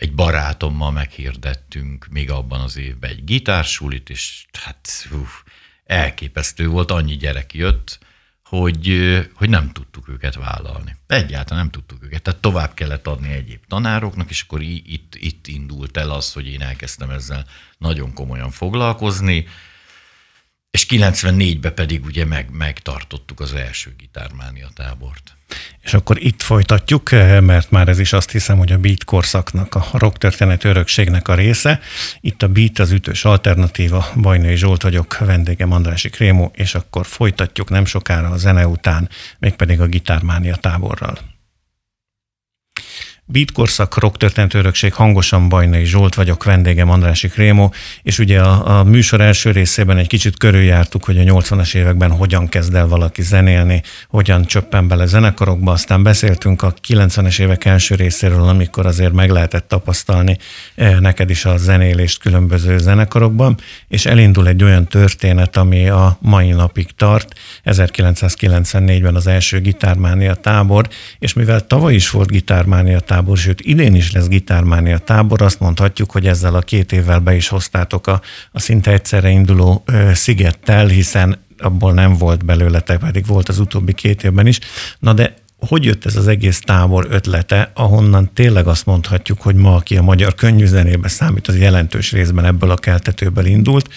egy 0.00 0.14
barátommal 0.14 0.90
meghirdettünk 0.90 2.06
még 2.10 2.30
abban 2.30 2.60
az 2.60 2.76
évben 2.76 3.10
egy 3.10 3.24
gitársulit, 3.24 4.10
és 4.10 4.46
hát 4.52 5.08
uf, 5.12 5.42
elképesztő 5.84 6.68
volt, 6.68 6.90
annyi 6.90 7.16
gyerek 7.16 7.54
jött, 7.54 7.98
hogy, 8.44 8.88
hogy 9.34 9.48
nem 9.48 9.72
tudtuk 9.72 10.08
őket 10.08 10.34
vállalni. 10.34 10.96
Egyáltalán 11.06 11.62
nem 11.62 11.70
tudtuk 11.70 12.04
őket. 12.04 12.22
Tehát 12.22 12.40
tovább 12.40 12.74
kellett 12.74 13.06
adni 13.06 13.32
egyéb 13.32 13.66
tanároknak, 13.68 14.30
és 14.30 14.42
akkor 14.42 14.62
itt, 14.62 15.14
itt 15.14 15.46
indult 15.46 15.96
el 15.96 16.10
az, 16.10 16.32
hogy 16.32 16.46
én 16.46 16.62
elkezdtem 16.62 17.10
ezzel 17.10 17.46
nagyon 17.78 18.12
komolyan 18.12 18.50
foglalkozni, 18.50 19.46
és 20.70 20.86
94-ben 20.88 21.74
pedig 21.74 22.04
ugye 22.04 22.24
meg, 22.24 22.50
megtartottuk 22.52 23.40
az 23.40 23.54
első 23.54 23.94
gitármánia 23.98 24.68
tábort. 24.74 25.36
És 25.80 25.94
akkor 25.94 26.22
itt 26.22 26.42
folytatjuk, 26.42 27.12
eh, 27.12 27.40
mert 27.40 27.70
már 27.70 27.88
ez 27.88 27.98
is 27.98 28.12
azt 28.12 28.30
hiszem, 28.30 28.58
hogy 28.58 28.72
a 28.72 28.78
beat 28.78 29.04
korszaknak, 29.04 29.74
a 29.74 29.88
rock 29.92 30.18
történet 30.18 30.64
örökségnek 30.64 31.28
a 31.28 31.34
része. 31.34 31.80
Itt 32.20 32.42
a 32.42 32.48
beat 32.48 32.78
az 32.78 32.90
ütős 32.90 33.24
alternatíva, 33.24 34.08
Bajnai 34.16 34.56
Zsolt 34.56 34.82
vagyok, 34.82 35.18
vendégem 35.18 35.72
Andrási 35.72 36.08
Krémó, 36.08 36.50
és 36.54 36.74
akkor 36.74 37.06
folytatjuk 37.06 37.68
nem 37.68 37.84
sokára 37.84 38.28
a 38.28 38.36
zene 38.36 38.66
után, 38.66 39.08
mégpedig 39.38 39.80
a 39.80 39.86
gitármánia 39.86 40.56
táborral. 40.56 41.18
Beatkorszak, 43.32 43.98
rock 43.98 44.16
történet 44.16 44.54
örökség, 44.54 44.92
hangosan 44.92 45.48
Bajnai 45.48 45.84
Zsolt 45.84 46.14
vagyok, 46.14 46.44
vendégem 46.44 46.90
Andrási 46.90 47.28
Krémó, 47.28 47.72
és 48.02 48.18
ugye 48.18 48.40
a, 48.40 48.78
a 48.78 48.84
műsor 48.84 49.20
első 49.20 49.50
részében 49.50 49.96
egy 49.96 50.06
kicsit 50.06 50.38
körüljártuk, 50.38 51.04
hogy 51.04 51.18
a 51.18 51.22
80-as 51.22 51.74
években 51.74 52.10
hogyan 52.10 52.48
kezd 52.48 52.74
el 52.74 52.86
valaki 52.86 53.22
zenélni, 53.22 53.82
hogyan 54.08 54.44
csöppen 54.44 54.88
bele 54.88 55.06
zenekarokba, 55.06 55.72
aztán 55.72 56.02
beszéltünk 56.02 56.62
a 56.62 56.74
90-es 56.88 57.40
évek 57.40 57.64
első 57.64 57.94
részéről, 57.94 58.42
amikor 58.42 58.86
azért 58.86 59.12
meg 59.12 59.30
lehetett 59.30 59.68
tapasztalni 59.68 60.38
eh, 60.74 60.98
neked 61.00 61.30
is 61.30 61.44
a 61.44 61.56
zenélést 61.56 62.20
különböző 62.20 62.78
zenekarokban, 62.78 63.56
és 63.88 64.06
elindul 64.06 64.48
egy 64.48 64.62
olyan 64.62 64.86
történet, 64.86 65.56
ami 65.56 65.88
a 65.88 66.18
mai 66.20 66.50
napig 66.50 66.88
tart, 66.96 67.34
1994-ben 67.64 69.14
az 69.14 69.26
első 69.26 69.60
gitármánia 69.60 70.34
tábor, 70.34 70.88
és 71.18 71.32
mivel 71.32 71.66
tavaly 71.66 71.94
is 71.94 72.10
volt 72.10 72.30
gitármánia 72.30 73.00
tábor, 73.00 73.18
tábor, 73.20 73.38
sőt 73.38 73.60
idén 73.60 73.94
is 73.94 74.12
lesz 74.12 74.26
gitármánia 74.28 74.98
tábor, 74.98 75.42
azt 75.42 75.60
mondhatjuk, 75.60 76.10
hogy 76.10 76.26
ezzel 76.26 76.54
a 76.54 76.60
két 76.60 76.92
évvel 76.92 77.18
be 77.18 77.34
is 77.34 77.48
hoztátok 77.48 78.06
a, 78.06 78.20
a 78.52 78.60
szinte 78.60 78.92
egyszerre 78.92 79.30
induló 79.30 79.82
ö, 79.86 80.10
szigettel, 80.14 80.86
hiszen 80.86 81.38
abból 81.58 81.92
nem 81.92 82.16
volt 82.16 82.44
belőletek, 82.44 82.98
pedig 82.98 83.26
volt 83.26 83.48
az 83.48 83.58
utóbbi 83.58 83.92
két 83.92 84.24
évben 84.24 84.46
is. 84.46 84.58
Na 84.98 85.12
de 85.12 85.34
hogy 85.68 85.84
jött 85.84 86.06
ez 86.06 86.16
az 86.16 86.26
egész 86.26 86.60
tábor 86.60 87.06
ötlete, 87.10 87.70
ahonnan 87.74 88.30
tényleg 88.34 88.66
azt 88.66 88.86
mondhatjuk, 88.86 89.40
hogy 89.40 89.54
ma, 89.54 89.74
aki 89.74 89.96
a 89.96 90.02
magyar 90.02 90.34
könnyűzenébe 90.34 91.08
számít, 91.08 91.48
az 91.48 91.58
jelentős 91.58 92.12
részben 92.12 92.44
ebből 92.44 92.70
a 92.70 92.76
keltetőből 92.76 93.44
indult. 93.44 93.88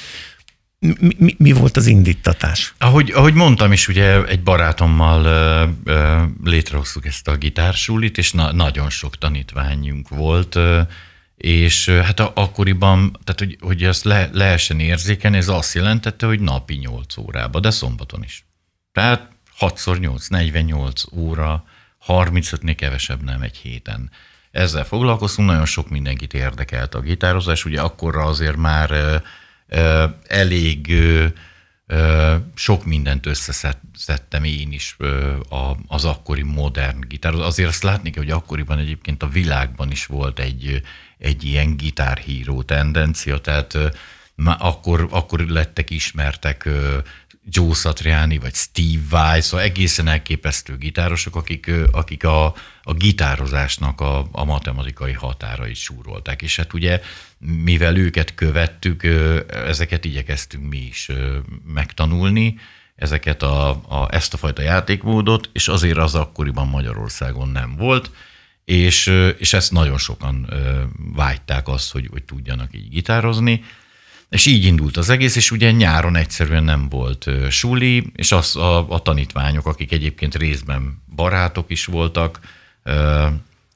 Mi, 0.84 1.16
mi, 1.18 1.36
mi 1.38 1.52
volt 1.52 1.78
az 1.78 1.88
indítatás? 1.88 2.74
Ahogy, 2.78 3.12
ahogy 3.12 3.34
mondtam 3.34 3.72
is, 3.72 3.88
ugye 3.88 4.26
egy 4.26 4.44
barátommal 4.44 5.26
ö, 5.26 5.92
ö, 5.92 6.24
létrehoztuk 6.44 7.06
ezt 7.06 7.28
a 7.28 7.36
gitársulit, 7.36 8.18
és 8.18 8.32
na, 8.32 8.52
nagyon 8.52 8.90
sok 8.90 9.18
tanítványunk 9.18 10.10
volt, 10.10 10.56
ö, 10.56 10.82
és 11.38 11.90
hát 11.90 12.20
akkoriban, 12.20 13.20
tehát 13.24 13.40
hogy, 13.40 13.58
hogy 13.62 13.84
ezt 13.84 14.04
le, 14.04 14.30
lehessen 14.32 14.80
érzékeni, 14.80 15.38
ez 15.38 15.48
azt 15.48 15.74
jelentette, 15.74 16.26
hogy 16.26 16.40
napi 16.40 16.74
8 16.74 17.18
órába, 17.18 17.60
de 17.60 17.70
szombaton 17.70 18.24
is. 18.24 18.46
Tehát 18.92 19.28
6x8, 19.60 20.30
48 20.30 21.04
óra, 21.16 21.64
35-nél 22.08 22.74
kevesebb 22.78 23.24
nem 23.24 23.42
egy 23.42 23.58
héten. 23.58 24.12
Ezzel 24.52 24.84
foglalkoztunk, 24.84 25.48
nagyon 25.48 25.66
sok 25.66 25.90
mindenkit 25.90 26.34
érdekelt 26.34 26.96
a 26.96 27.00
gitározás, 27.00 27.66
ugye 27.66 27.82
akkorra 27.82 28.24
azért 28.24 28.58
már 28.58 29.22
elég 30.28 30.94
sok 32.56 32.86
mindent 32.86 33.26
összeszedtem 33.26 34.44
én 34.44 34.72
is 34.72 34.98
az 35.88 36.06
akkori 36.06 36.42
modern 36.42 37.00
gitár. 37.08 37.34
Azért 37.34 37.70
azt 37.70 37.84
látni 37.84 38.10
kell, 38.10 38.24
hogy 38.24 38.32
akkoriban 38.32 38.80
egyébként 38.80 39.24
a 39.24 39.28
világban 39.28 39.92
is 39.92 40.06
volt 40.06 40.40
egy, 40.40 40.82
egy 41.18 41.44
ilyen 41.44 41.78
gitárhíró 41.78 42.62
tendencia, 42.64 43.38
tehát 43.38 43.78
akkor, 44.46 45.08
akkor 45.12 45.40
lettek 45.40 45.90
ismertek 45.90 46.70
Joe 47.50 47.74
Satriani, 47.74 48.38
vagy 48.38 48.54
Steve 48.54 49.02
Vai, 49.10 49.42
szóval 49.42 49.66
egészen 49.66 50.08
elképesztő 50.08 50.78
gitárosok, 50.78 51.36
akik, 51.36 51.72
akik 51.92 52.24
a, 52.24 52.46
a 52.84 52.94
gitározásnak 52.94 54.02
a, 54.02 54.28
a 54.32 54.44
matematikai 54.44 55.14
határait 55.14 55.76
súrolták. 55.76 56.42
És 56.42 56.56
hát 56.56 56.74
ugye, 56.74 57.02
mivel 57.64 57.98
őket 57.98 58.34
követtük, 58.36 59.04
ezeket 59.48 60.06
igyekeztünk 60.06 60.70
mi 60.70 60.78
is 60.78 61.10
megtanulni, 61.66 62.60
ezeket 62.96 63.44
a, 63.44 63.70
a, 63.70 64.08
ezt 64.12 64.34
a 64.34 64.38
fajta 64.38 64.62
játékmódot, 64.62 65.50
és 65.54 65.68
azért 65.68 65.98
az 65.98 66.16
akkoriban 66.16 66.68
Magyarországon 66.68 67.50
nem 67.50 67.76
volt, 67.76 68.12
és, 68.66 69.12
és 69.38 69.54
ezt 69.54 69.72
nagyon 69.72 69.98
sokan 69.98 70.50
vágyták 71.16 71.68
azt, 71.68 71.92
hogy, 71.92 72.08
hogy 72.12 72.24
tudjanak 72.24 72.76
így 72.76 72.90
gitározni, 72.90 73.64
és 74.34 74.46
így 74.46 74.66
indult 74.66 74.98
az 74.98 75.10
egész, 75.10 75.36
és 75.36 75.52
ugye 75.52 75.72
nyáron 75.72 76.16
egyszerűen 76.16 76.64
nem 76.64 76.90
volt 76.90 77.30
suli, 77.50 78.12
és 78.16 78.32
az 78.32 78.56
a, 78.56 78.90
a 78.90 79.00
tanítványok, 79.00 79.66
akik 79.66 79.92
egyébként 79.92 80.36
részben 80.36 81.02
barátok 81.16 81.72
is 81.72 81.86
voltak, 81.86 82.40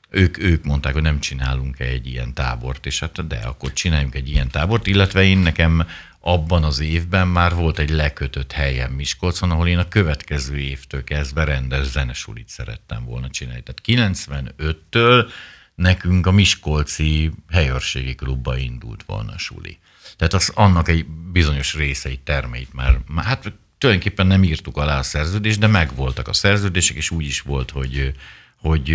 ők, 0.10 0.38
ők 0.38 0.64
mondták, 0.64 0.94
hogy 0.94 1.02
nem 1.02 1.20
csinálunk 1.20 1.80
egy 1.80 2.08
ilyen 2.08 2.34
tábort, 2.34 2.86
és 2.86 3.00
hát 3.00 3.28
de 3.28 3.36
akkor 3.36 3.74
csináljunk 3.74 4.16
egy 4.16 4.30
ilyen 4.30 4.50
tábort, 4.50 4.88
illetve 4.88 5.24
én 5.24 5.38
nekem 5.38 5.88
abban 6.20 6.64
az 6.64 6.80
évben 6.80 7.28
már 7.28 7.54
volt 7.54 7.80
egy 7.80 7.90
lekötött 7.90 8.52
helyem 8.52 8.92
Miskolcon, 8.92 9.52
ahol 9.52 9.68
én 9.68 9.78
a 9.78 9.88
következő 9.88 10.58
évtől 10.58 11.04
kezdve 11.04 11.44
rendes 11.44 11.86
zenesulit 11.86 12.50
szerettem 12.50 13.06
volna 13.06 13.30
csinálni. 13.30 13.64
Tehát 13.64 14.12
95-től 14.14 15.30
nekünk 15.76 16.28
a 16.28 16.32
Miskolci 16.32 17.32
helyőrségi 17.52 18.16
klubba 18.16 18.58
indult 18.58 19.04
volna 19.06 19.32
a 19.32 19.38
suli. 19.38 19.78
Tehát 20.18 20.34
az 20.34 20.52
annak 20.56 20.88
egy 20.88 21.06
bizonyos 21.06 21.74
részeit, 21.74 22.20
termeit 22.20 22.74
már, 22.74 23.00
már 23.08 23.26
hát 23.26 23.54
tulajdonképpen 23.78 24.28
nem 24.28 24.44
írtuk 24.44 24.78
alá 24.78 25.00
a 25.00 25.04
szerződést, 25.04 25.60
de 25.60 25.68
megvoltak 25.68 26.28
a 26.28 26.34
szerződések, 26.34 26.96
és 26.96 27.12
úgy 27.12 27.26
is 27.26 27.42
volt, 27.42 27.72
hogy, 27.72 28.14
hogy, 28.56 28.94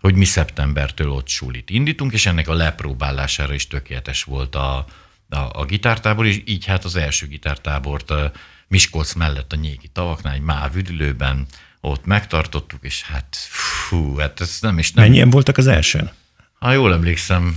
hogy 0.00 0.14
mi 0.14 0.24
szeptembertől 0.24 1.10
ott 1.10 1.28
sulit 1.28 1.70
indítunk, 1.70 2.12
és 2.12 2.26
ennek 2.26 2.48
a 2.48 2.54
lepróbálására 2.54 3.54
is 3.54 3.66
tökéletes 3.66 4.22
volt 4.24 4.54
a, 4.54 4.86
a, 5.28 5.38
a 5.52 5.64
gitártábor, 5.64 6.26
és 6.26 6.42
így 6.44 6.64
hát 6.64 6.84
az 6.84 6.96
első 6.96 7.26
gitártábort 7.26 8.10
a 8.10 8.32
Miskolc 8.68 9.12
mellett 9.12 9.52
a 9.52 9.56
Nyéki 9.56 9.88
tavaknál, 9.88 10.34
egy 10.34 10.40
máv 10.40 10.76
üdülőben, 10.76 11.46
ott 11.80 12.06
megtartottuk, 12.06 12.84
és 12.84 13.02
hát 13.02 13.36
fú, 13.48 14.16
hát 14.16 14.40
ez 14.40 14.58
nem 14.60 14.78
is 14.78 14.92
nem. 14.92 15.04
Mennyien 15.04 15.30
voltak 15.30 15.56
az 15.56 15.66
elsőn? 15.66 16.10
Ha 16.58 16.72
jól 16.72 16.92
emlékszem, 16.92 17.56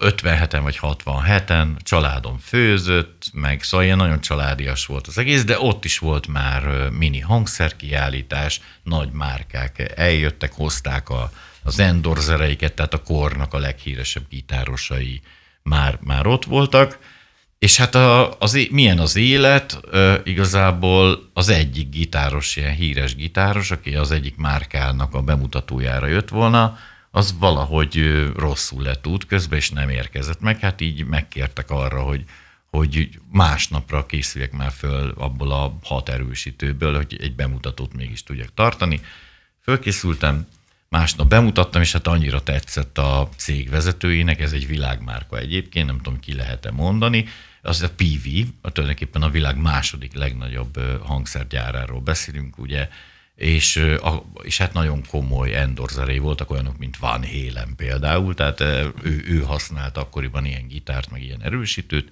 57-en 0.00 0.60
vagy 0.62 0.78
67-en, 0.82 1.68
családom 1.82 2.38
főzött, 2.38 3.30
meg 3.32 3.62
szóval 3.62 3.86
ilyen 3.86 3.96
nagyon 3.96 4.20
családias 4.20 4.86
volt 4.86 5.06
az 5.06 5.18
egész, 5.18 5.44
de 5.44 5.60
ott 5.60 5.84
is 5.84 5.98
volt 5.98 6.26
már 6.26 6.90
mini 6.90 7.20
hangszerkiállítás, 7.20 8.60
nagy 8.82 9.10
márkák 9.12 9.92
eljöttek, 9.96 10.52
hozták 10.52 11.08
a, 11.08 11.30
az 11.62 11.78
endorzereiket, 11.78 12.74
tehát 12.74 12.94
a 12.94 13.02
kornak 13.02 13.54
a 13.54 13.58
leghíresebb 13.58 14.24
gitárosai 14.28 15.20
már, 15.62 15.98
már 16.02 16.26
ott 16.26 16.44
voltak, 16.44 16.98
és 17.58 17.76
hát 17.76 17.94
a, 17.94 18.36
az, 18.38 18.68
milyen 18.70 18.98
az 18.98 19.16
élet, 19.16 19.80
igazából 20.24 21.30
az 21.34 21.48
egyik 21.48 21.88
gitáros, 21.88 22.56
ilyen 22.56 22.74
híres 22.74 23.14
gitáros, 23.14 23.70
aki 23.70 23.94
az 23.94 24.10
egyik 24.10 24.36
márkának 24.36 25.14
a 25.14 25.22
bemutatójára 25.22 26.06
jött 26.06 26.28
volna, 26.28 26.78
az 27.10 27.34
valahogy 27.38 28.24
rosszul 28.36 28.82
lett 28.82 29.06
útközben, 29.06 29.58
és 29.58 29.70
nem 29.70 29.88
érkezett 29.88 30.40
meg. 30.40 30.58
Hát 30.58 30.80
így 30.80 31.04
megkértek 31.04 31.70
arra, 31.70 32.02
hogy, 32.02 32.24
hogy 32.70 33.20
másnapra 33.32 34.06
készüljek 34.06 34.52
már 34.52 34.72
föl 34.72 35.14
abból 35.16 35.52
a 35.52 35.78
hat 35.82 36.08
erősítőből, 36.08 36.96
hogy 36.96 37.16
egy 37.20 37.34
bemutatót 37.34 37.94
mégis 37.94 38.22
tudjak 38.22 38.54
tartani. 38.54 39.00
Fölkészültem, 39.62 40.46
másnap 40.88 41.28
bemutattam, 41.28 41.80
és 41.80 41.92
hát 41.92 42.06
annyira 42.06 42.42
tetszett 42.42 42.98
a 42.98 43.28
cég 43.36 43.70
vezetőjének, 43.70 44.40
ez 44.40 44.52
egy 44.52 44.66
világmárka 44.66 45.38
egyébként, 45.38 45.86
nem 45.86 45.96
tudom, 45.96 46.20
ki 46.20 46.34
lehet-e 46.34 46.70
mondani, 46.70 47.26
az 47.62 47.82
a 47.82 47.90
PV, 47.90 48.28
a 48.60 48.70
tulajdonképpen 48.70 49.22
a 49.22 49.30
világ 49.30 49.56
második 49.56 50.14
legnagyobb 50.14 50.80
hangszergyáráról 51.02 52.00
beszélünk, 52.00 52.58
ugye 52.58 52.88
és, 53.40 53.84
és 54.42 54.58
hát 54.58 54.72
nagyon 54.72 55.06
komoly 55.06 55.54
endorzerei 55.54 56.18
voltak, 56.18 56.50
olyanok, 56.50 56.78
mint 56.78 56.96
Van 56.96 57.24
Halen 57.24 57.74
például, 57.76 58.34
tehát 58.34 58.60
ő, 59.02 59.24
ő 59.26 59.42
használt 59.42 59.96
akkoriban 59.96 60.44
ilyen 60.44 60.68
gitárt, 60.68 61.10
meg 61.10 61.22
ilyen 61.22 61.42
erősítőt, 61.42 62.08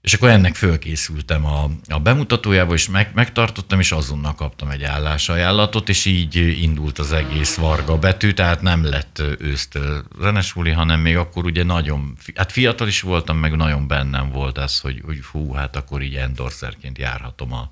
és 0.00 0.14
akkor 0.14 0.28
ennek 0.28 0.54
fölkészültem 0.54 1.44
a, 1.46 1.70
a 1.88 1.98
bemutatójába, 1.98 2.74
és 2.74 2.88
meg, 2.88 3.10
megtartottam, 3.14 3.80
és 3.80 3.92
azonnal 3.92 4.34
kaptam 4.34 4.68
egy 4.68 4.82
állásajánlatot, 4.82 5.88
és 5.88 6.04
így 6.04 6.36
indult 6.62 6.98
az 6.98 7.12
egész 7.12 7.56
Varga 7.56 7.98
betű, 7.98 8.32
tehát 8.32 8.62
nem 8.62 8.84
lett 8.84 9.22
ősztől 9.38 10.04
zenesúli, 10.20 10.70
hanem 10.70 11.00
még 11.00 11.16
akkor 11.16 11.44
ugye 11.44 11.62
nagyon, 11.62 12.16
hát 12.34 12.52
fiatal 12.52 12.88
is 12.88 13.00
voltam, 13.00 13.36
meg 13.36 13.56
nagyon 13.56 13.86
bennem 13.86 14.30
volt 14.30 14.58
ez, 14.58 14.80
hogy, 14.80 15.02
hogy 15.04 15.24
hú, 15.24 15.52
hát 15.52 15.76
akkor 15.76 16.02
így 16.02 16.14
endorszerként 16.14 16.98
járhatom 16.98 17.52
a, 17.52 17.70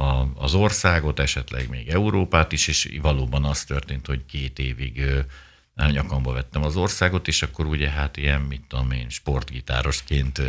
a, 0.00 0.28
az 0.34 0.54
országot, 0.54 1.18
esetleg 1.18 1.68
még 1.68 1.88
Európát 1.88 2.52
is, 2.52 2.68
és 2.68 2.98
valóban 3.02 3.44
az 3.44 3.64
történt, 3.64 4.06
hogy 4.06 4.24
két 4.26 4.58
évig 4.58 5.04
nyakamba 5.74 6.32
vettem 6.32 6.64
az 6.64 6.76
országot, 6.76 7.28
és 7.28 7.42
akkor 7.42 7.66
ugye 7.66 7.88
hát 7.88 8.16
ilyen, 8.16 8.40
mit 8.40 8.62
tudom 8.68 8.90
én, 8.90 9.08
sportgitárosként 9.08 10.42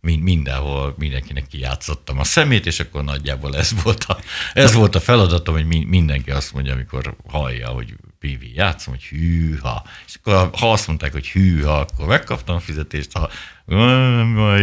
mindenhol 0.00 0.94
mindenkinek 0.98 1.46
kijátszottam 1.46 2.18
a 2.18 2.24
szemét, 2.24 2.66
és 2.66 2.80
akkor 2.80 3.04
nagyjából 3.04 3.56
ez 3.56 3.82
volt 3.82 4.04
a, 4.04 4.18
ez 4.52 4.74
volt 4.74 4.94
a 4.94 5.00
feladatom, 5.00 5.54
hogy 5.54 5.86
mindenki 5.86 6.30
azt 6.30 6.52
mondja, 6.52 6.72
amikor 6.72 7.16
hallja, 7.26 7.68
hogy 7.68 7.94
Pivi 8.18 8.52
játszom, 8.54 8.94
hogy 8.94 9.04
hűha. 9.04 9.84
És 10.06 10.14
akkor 10.14 10.50
ha 10.58 10.72
azt 10.72 10.86
mondták, 10.86 11.12
hogy 11.12 11.28
hűha, 11.28 11.78
akkor 11.78 12.06
megkaptam 12.06 12.56
a 12.56 12.60
fizetést, 12.60 13.12
ha 13.12 13.30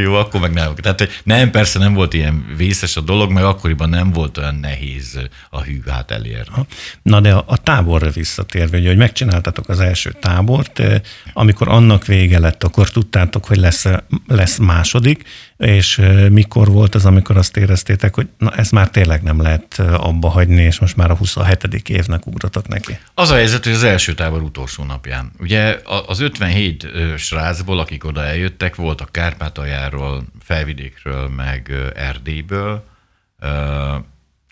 jó, 0.04 0.14
akkor 0.14 0.40
meg 0.40 0.54
nem. 0.54 0.76
Tehát 0.76 1.00
hogy 1.00 1.20
nem, 1.24 1.52
persze 1.52 1.80
nem 1.80 1.94
volt 1.94 2.14
ilyen 2.14 2.46
vészes 2.58 2.96
a 2.96 3.02
dolog, 3.02 3.32
meg 3.32 3.44
akkoriban 3.44 3.90
nem 3.90 4.12
volt 4.12 4.38
olyan 4.38 4.56
nehéz 4.56 5.20
a 5.50 5.62
hűhát 5.62 6.12
elérni. 6.12 6.66
Na 7.02 7.20
de 7.20 7.34
a, 7.34 7.44
a 7.48 7.58
táborra 7.58 8.10
visszatérve, 8.10 8.88
hogy 8.88 8.98
megcsináltatok 8.98 9.70
az 9.70 9.80
első 9.80 10.16
tábort, 10.20 10.80
eh, 10.80 11.02
amikor 11.34 11.68
annak 11.68 12.06
vége 12.06 12.40
lett, 12.40 12.64
akkor 12.64 12.90
tudtátok, 12.90 13.46
hogy 13.46 13.58
lesz, 13.58 13.86
lesz 14.28 14.58
második, 14.58 15.24
és 15.58 15.98
eh, 15.98 16.30
mikor 16.30 16.68
volt 16.68 16.96
az, 16.96 17.06
amikor 17.06 17.38
azt 17.38 17.58
éreztétek, 17.58 18.16
hogy 18.16 18.28
na 18.38 18.52
ez 18.56 18.70
már 18.70 18.90
tényleg 18.90 19.22
nem 19.22 19.42
lehet 19.42 19.76
eh, 19.78 20.06
abba 20.06 20.30
hagyni, 20.30 20.62
és 20.62 20.80
most 20.80 20.96
már 20.96 21.12
a 21.12 21.16
27. 21.16 21.90
évnek 21.90 22.26
ugratok 22.26 22.68
neki? 22.68 22.98
Az 23.14 23.30
a 23.30 23.36
helyzet, 23.36 23.64
hogy 23.64 23.74
az 23.74 23.84
első 23.84 24.14
tábor 24.14 24.42
utolsó 24.42 24.84
napján. 24.84 25.32
Ugye 25.40 25.80
az 26.08 26.20
57 26.20 26.88
srácból, 27.18 27.80
akik 27.80 28.06
oda 28.06 28.24
eljöttek, 28.24 28.76
volt 28.76 28.97
voltak 28.98 29.16
Kárpátaljáról, 29.16 30.24
Felvidékről, 30.40 31.28
meg 31.28 31.72
Erdélyből, 31.96 32.84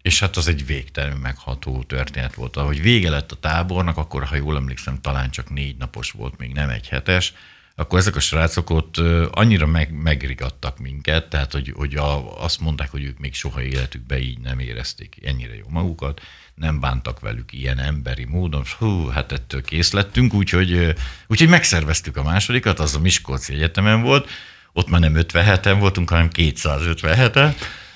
és 0.01 0.19
hát 0.19 0.35
az 0.35 0.47
egy 0.47 0.65
végtelenül 0.65 1.19
megható 1.19 1.83
történet 1.83 2.35
volt. 2.35 2.57
Ahogy 2.57 2.81
vége 2.81 3.09
lett 3.09 3.31
a 3.31 3.35
tábornak, 3.35 3.97
akkor, 3.97 4.23
ha 4.23 4.35
jól 4.35 4.55
emlékszem, 4.55 5.01
talán 5.01 5.29
csak 5.29 5.49
négy 5.49 5.77
napos 5.77 6.11
volt, 6.11 6.37
még 6.37 6.53
nem 6.53 6.69
egy 6.69 6.87
hetes, 6.87 7.33
akkor 7.75 7.99
ezek 7.99 8.15
a 8.15 8.19
srácok 8.19 8.69
ott 8.69 8.97
annyira 9.31 9.65
meg, 9.65 9.91
megrigadtak 9.91 10.79
minket, 10.79 11.29
tehát 11.29 11.51
hogy, 11.51 11.73
hogy 11.75 11.95
a, 11.95 12.43
azt 12.43 12.59
mondták, 12.59 12.89
hogy 12.89 13.03
ők 13.03 13.19
még 13.19 13.33
soha 13.33 13.61
életükben 13.61 14.19
így 14.19 14.39
nem 14.39 14.59
érezték 14.59 15.17
ennyire 15.23 15.55
jó 15.55 15.65
magukat, 15.69 16.21
nem 16.55 16.79
bántak 16.79 17.19
velük 17.19 17.53
ilyen 17.53 17.79
emberi 17.79 18.25
módon, 18.25 18.63
hú, 18.77 19.07
hát 19.07 19.31
ettől 19.31 19.61
kész 19.61 19.91
lettünk, 19.91 20.33
úgyhogy, 20.33 20.95
úgyhogy 21.27 21.49
megszerveztük 21.49 22.17
a 22.17 22.23
másodikat, 22.23 22.79
az 22.79 22.95
a 22.95 22.99
Miskolci 22.99 23.53
Egyetemen 23.53 24.01
volt, 24.01 24.29
ott 24.73 24.89
már 24.89 24.99
nem 24.99 25.13
57-en 25.15 25.75
voltunk, 25.79 26.09
hanem 26.09 26.29
257-en, 26.33 27.55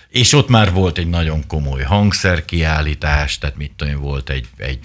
és 0.10 0.34
ott 0.34 0.50
már 0.50 0.72
volt 0.72 0.98
egy 0.98 1.08
nagyon 1.08 1.48
komoly 1.48 1.84
hangszerkiállítás, 1.84 3.38
tehát 3.38 3.58
mit 3.58 3.72
tudom, 3.76 4.02
volt 4.02 4.30
egy, 4.30 4.48
egy 4.58 4.80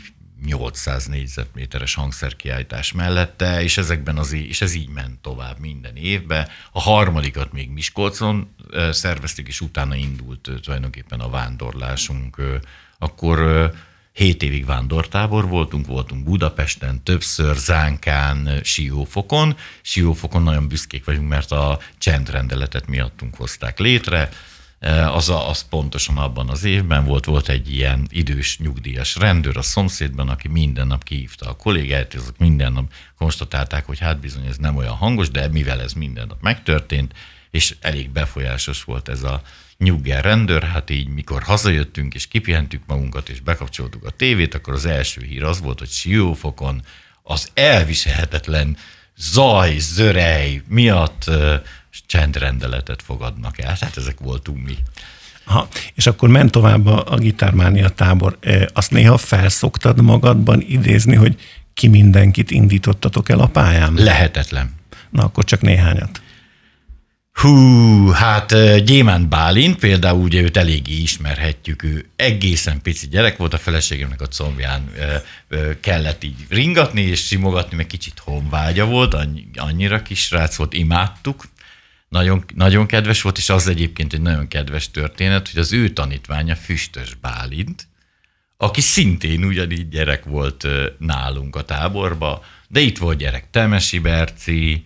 800 0.44 1.06
négyzetméteres 1.06 1.94
hangszerkiállítás 1.94 2.92
mellette, 2.92 3.62
és 3.62 3.76
ezekben 3.76 4.16
az, 4.16 4.32
és 4.32 4.60
ez 4.60 4.74
így 4.74 4.88
ment 4.88 5.18
tovább 5.18 5.58
minden 5.58 5.96
évben. 5.96 6.48
A 6.72 6.80
harmadikat 6.80 7.52
még 7.52 7.70
Miskolcon 7.70 8.54
szerveztük, 8.90 9.48
és 9.48 9.60
utána 9.60 9.94
indult 9.94 10.50
tulajdonképpen 10.62 11.20
a 11.20 11.30
vándorlásunk. 11.30 12.42
Akkor 13.04 13.70
7 14.12 14.42
évig 14.42 14.66
vándortábor 14.66 15.48
voltunk, 15.48 15.86
voltunk 15.86 16.24
Budapesten, 16.24 17.02
többször 17.02 17.56
Zánkán, 17.56 18.60
Siófokon. 18.62 19.56
Siófokon 19.82 20.42
nagyon 20.42 20.68
büszkék 20.68 21.04
vagyunk, 21.04 21.28
mert 21.28 21.50
a 21.50 21.78
csendrendeletet 21.98 22.86
miattunk 22.86 23.34
hozták 23.34 23.78
létre, 23.78 24.28
az, 25.12 25.28
a, 25.28 25.48
az 25.48 25.68
pontosan 25.68 26.16
abban 26.16 26.48
az 26.48 26.64
évben 26.64 27.04
volt, 27.04 27.24
volt 27.24 27.48
egy 27.48 27.72
ilyen 27.72 28.06
idős 28.10 28.58
nyugdíjas 28.58 29.16
rendőr 29.16 29.56
a 29.56 29.62
szomszédban, 29.62 30.28
aki 30.28 30.48
minden 30.48 30.86
nap 30.86 31.04
kihívta 31.04 31.48
a 31.48 31.56
kollégáit, 31.56 32.14
azok 32.14 32.38
minden 32.38 32.72
nap 32.72 32.92
konstatálták, 33.18 33.86
hogy 33.86 33.98
hát 33.98 34.20
bizony 34.20 34.46
ez 34.46 34.56
nem 34.56 34.76
olyan 34.76 34.94
hangos, 34.94 35.30
de 35.30 35.48
mivel 35.48 35.80
ez 35.80 35.92
minden 35.92 36.26
nap 36.26 36.42
megtörtént, 36.42 37.12
és 37.54 37.74
elég 37.80 38.10
befolyásos 38.10 38.84
volt 38.84 39.08
ez 39.08 39.22
a 39.22 39.42
nyugger 39.78 40.24
rendőr, 40.24 40.62
hát 40.62 40.90
így 40.90 41.08
mikor 41.08 41.42
hazajöttünk 41.42 42.14
és 42.14 42.26
kipihentük 42.26 42.82
magunkat 42.86 43.28
és 43.28 43.40
bekapcsoltuk 43.40 44.04
a 44.04 44.10
tévét, 44.10 44.54
akkor 44.54 44.74
az 44.74 44.86
első 44.86 45.22
hír 45.22 45.42
az 45.42 45.60
volt, 45.60 45.78
hogy 45.78 45.88
Siófokon 45.88 46.82
az 47.22 47.50
elviselhetetlen 47.54 48.76
zaj, 49.16 49.78
zörej 49.78 50.62
miatt 50.68 51.24
eh, 51.28 51.60
csendrendeletet 52.06 53.02
fogadnak 53.02 53.58
el. 53.58 53.76
Hát 53.80 53.96
ezek 53.96 54.20
voltunk 54.20 54.64
mi. 54.64 54.76
Ha, 55.44 55.68
és 55.94 56.06
akkor 56.06 56.28
ment 56.28 56.50
tovább 56.50 56.86
a, 56.86 57.04
a 57.12 57.16
gitármánia 57.16 57.88
tábor. 57.88 58.38
E, 58.40 58.68
azt 58.72 58.90
néha 58.90 59.16
felszoktad 59.16 60.02
magadban 60.02 60.60
idézni, 60.60 61.14
hogy 61.14 61.40
ki 61.74 61.88
mindenkit 61.88 62.50
indítottatok 62.50 63.28
el 63.28 63.40
a 63.40 63.46
pályán? 63.46 63.94
Lehetetlen. 63.94 64.74
Na, 65.10 65.22
akkor 65.22 65.44
csak 65.44 65.60
néhányat. 65.60 66.22
Hú, 67.34 68.08
hát 68.08 68.54
Gyémán 68.84 69.28
Bálint 69.28 69.78
például 69.78 70.22
ugye 70.22 70.40
őt 70.40 70.56
eléggé 70.56 70.94
ismerhetjük, 70.94 71.82
ő 71.82 72.08
egészen 72.16 72.82
pici 72.82 73.08
gyerek 73.08 73.36
volt, 73.36 73.54
a 73.54 73.58
feleségemnek 73.58 74.20
a 74.20 74.26
combján 74.26 74.92
kellett 75.80 76.24
így 76.24 76.46
ringatni 76.48 77.00
és 77.00 77.26
simogatni, 77.26 77.76
meg 77.76 77.86
kicsit 77.86 78.18
honvágya 78.18 78.84
volt, 78.84 79.16
annyira 79.54 80.02
kis 80.02 80.30
rác 80.30 80.56
volt, 80.56 80.74
imádtuk, 80.74 81.44
nagyon, 82.08 82.44
nagyon 82.54 82.86
kedves 82.86 83.22
volt, 83.22 83.38
és 83.38 83.48
az 83.48 83.68
egyébként 83.68 84.12
egy 84.12 84.20
nagyon 84.20 84.48
kedves 84.48 84.90
történet, 84.90 85.48
hogy 85.48 85.60
az 85.60 85.72
ő 85.72 85.88
tanítványa 85.88 86.54
Füstös 86.56 87.14
Bálint, 87.14 87.86
aki 88.56 88.80
szintén 88.80 89.44
ugyanígy 89.44 89.88
gyerek 89.88 90.24
volt 90.24 90.66
nálunk 90.98 91.56
a 91.56 91.64
táborba, 91.64 92.44
de 92.68 92.80
itt 92.80 92.98
volt 92.98 93.18
gyerek 93.18 93.50
Temesi 93.50 93.98
Berci, 93.98 94.84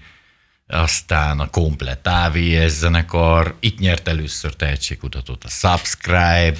aztán 0.69 1.41
a 1.41 1.51
komplet 1.51 2.07
AVS 2.07 2.71
zenekar, 2.71 3.57
itt 3.61 3.79
nyert 3.79 4.09
először 4.09 4.55
tehetségkutatót 4.55 5.45
a 5.45 5.49
Subscribe, 5.49 6.57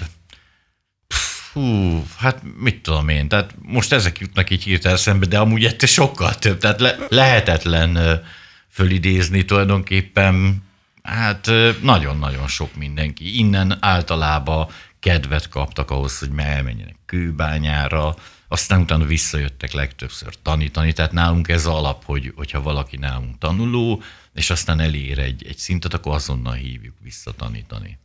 Hú, 1.53 2.05
hát 2.17 2.43
mit 2.59 2.83
tudom 2.83 3.09
én, 3.09 3.29
tehát 3.29 3.55
most 3.63 3.93
ezek 3.93 4.19
jutnak 4.19 4.51
így 4.51 4.63
hirtelen 4.63 4.97
szembe, 4.97 5.27
de 5.27 5.39
amúgy 5.39 5.65
ettől 5.65 5.89
sokkal 5.89 6.35
több, 6.35 6.59
tehát 6.59 6.81
le, 6.81 6.97
lehetetlen 7.09 8.23
fölidézni 8.71 9.45
tulajdonképpen, 9.45 10.63
hát 11.03 11.51
nagyon-nagyon 11.83 12.49
sok 12.49 12.77
mindenki. 12.77 13.39
Innen 13.39 13.77
általában 13.81 14.69
kedvet 15.01 15.49
kaptak 15.49 15.91
ahhoz, 15.91 16.19
hogy 16.19 16.31
elmenjenek 16.37 16.97
kőbányára, 17.07 18.17
aztán 18.49 18.81
utána 18.81 19.05
visszajöttek 19.05 19.73
legtöbbször 19.73 20.35
tanítani, 20.43 20.93
tehát 20.93 21.13
nálunk 21.13 21.49
ez 21.49 21.67
alap, 21.67 22.05
hogy, 22.05 22.33
hogyha 22.37 22.63
valaki 22.63 22.97
nálunk 22.97 23.39
tanuló, 23.39 24.03
és 24.35 24.51
aztán 24.51 24.81
elér 24.81 25.19
egy, 25.19 25.47
egy 25.49 25.57
szintet, 25.57 25.95
akkor 25.95 26.15
azonnal 26.15 26.55
hívjuk 26.55 26.95
vissza 27.03 27.33
tanítani. 27.33 27.99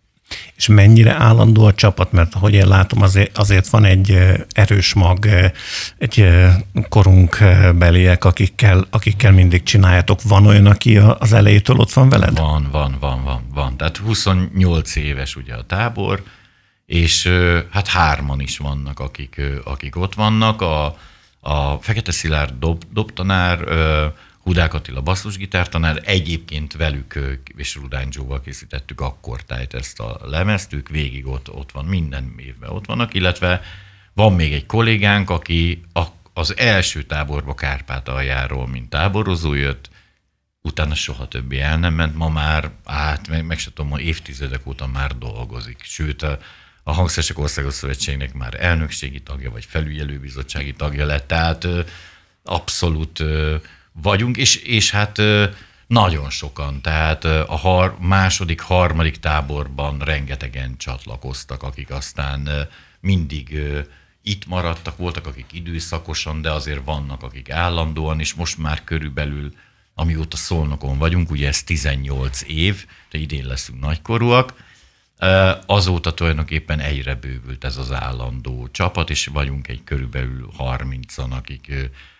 És 0.56 0.68
mennyire 0.68 1.14
állandó 1.14 1.66
a 1.66 1.74
csapat, 1.74 2.12
mert 2.12 2.36
ahogy 2.36 2.54
én 2.54 2.68
látom, 2.68 3.02
azért, 3.02 3.38
azért 3.38 3.68
van 3.68 3.86
egy 3.86 4.18
erős 4.52 4.94
mag, 4.94 5.28
egy 5.98 6.28
korunk 6.90 7.38
beliek, 7.76 8.26
akikkel, 8.26 8.88
akikkel 8.90 9.32
mindig 9.32 9.64
csináljátok. 9.64 10.22
Van 10.22 10.46
olyan, 10.46 10.66
aki 10.66 10.98
az 10.98 11.34
elejétől 11.34 11.78
ott 11.78 11.94
van 11.94 12.10
veled? 12.10 12.38
Van, 12.38 12.68
van, 12.72 12.98
van, 13.00 13.24
van, 13.24 13.48
van. 13.54 13.78
Tehát 13.78 13.98
28 13.98 14.96
éves 14.96 15.36
ugye 15.36 15.54
a 15.54 15.64
tábor, 15.64 16.24
és 16.86 17.28
hát 17.72 17.88
hárman 17.88 18.40
is 18.40 18.58
vannak, 18.58 19.00
akik, 19.00 19.42
akik 19.64 19.96
ott 19.96 20.14
vannak. 20.14 20.62
A, 20.62 20.98
a 21.40 21.78
Fekete 21.82 22.12
Szilárd 22.12 22.60
dob, 22.60 22.84
dobtanár, 22.92 23.60
Hudák 24.44 24.74
Attila 24.74 25.02
basszusgitártanár, 25.02 26.02
egyébként 26.06 26.74
velük 26.74 27.40
és 27.56 27.76
Rudány 27.76 28.08
Joe-val 28.12 28.42
készítettük 28.42 29.02
akkor 29.02 29.42
tájt 29.44 29.74
ezt 29.74 30.00
a 30.00 30.20
lemezt, 30.24 30.74
ők 30.74 30.90
végig 30.90 31.28
ott, 31.28 31.52
ott 31.52 31.72
van, 31.72 31.86
minden 31.86 32.34
évben 32.38 32.70
ott 32.70 32.86
vannak, 32.86 33.14
illetve 33.14 33.62
van 34.14 34.34
még 34.34 34.54
egy 34.54 34.66
kollégánk, 34.66 35.30
aki 35.30 35.84
a, 35.94 36.04
az 36.34 36.58
első 36.58 37.04
táborba 37.04 37.54
Kárpátaljáról, 37.54 38.68
mint 38.68 38.90
táborozó 38.90 39.54
jött, 39.54 39.90
utána 40.62 40.96
soha 40.96 41.28
többé 41.28 41.60
el 41.60 41.78
nem 41.78 41.94
ment, 41.94 42.16
ma 42.16 42.30
már, 42.30 42.72
hát 42.86 43.28
meg, 43.28 43.46
meg 43.46 43.60
se 43.60 43.74
tudom, 43.74 43.98
évtizedek 43.98 44.68
óta 44.68 44.88
már 44.88 45.18
dolgozik. 45.18 45.84
Sőt, 45.84 46.22
a, 46.22 46.38
a 46.84 46.92
Hangszeresek 46.92 47.40
Országos 47.40 47.74
Szövetségnek 47.74 48.34
már 48.34 48.64
elnökségi 48.64 49.22
tagja, 49.22 49.52
vagy 49.52 49.66
felügyelőbizottsági 49.66 50.74
tagja 50.74 51.06
lett, 51.06 51.28
tehát 51.28 51.68
abszolút 52.44 53.24
vagyunk, 53.92 54.38
és, 54.38 54.56
és 54.56 54.92
hát 54.92 55.22
nagyon 55.88 56.30
sokan, 56.30 56.82
tehát 56.82 57.26
a 57.26 57.56
har, 57.56 57.98
második, 58.00 58.62
harmadik 58.62 59.18
táborban 59.18 60.00
rengetegen 60.00 60.78
csatlakoztak, 60.78 61.64
akik 61.64 61.90
aztán 61.90 62.50
mindig 63.00 63.60
itt 64.24 64.46
maradtak, 64.46 64.98
voltak 64.98 65.28
akik 65.28 65.46
időszakosan, 65.52 66.42
de 66.42 66.52
azért 66.52 66.86
vannak, 66.86 67.24
akik 67.24 67.50
állandóan, 67.50 68.20
és 68.20 68.34
most 68.34 68.58
már 68.58 68.84
körülbelül, 68.84 69.54
amióta 69.96 70.38
szolnokon 70.38 70.98
vagyunk, 70.98 71.32
ugye 71.32 71.48
ez 71.48 71.64
18 71.64 72.42
év, 72.48 72.86
de 73.12 73.18
idén 73.18 73.46
leszünk 73.46 73.80
nagykorúak, 73.80 74.54
azóta 75.66 76.14
tulajdonképpen 76.14 76.80
egyre 76.80 77.16
bővült 77.16 77.64
ez 77.64 77.78
az 77.78 77.92
állandó 77.92 78.68
csapat, 78.72 79.10
és 79.10 79.26
vagyunk 79.26 79.68
egy 79.68 79.84
körülbelül 79.84 80.50
30-an, 80.58 81.30
akik, 81.30 81.74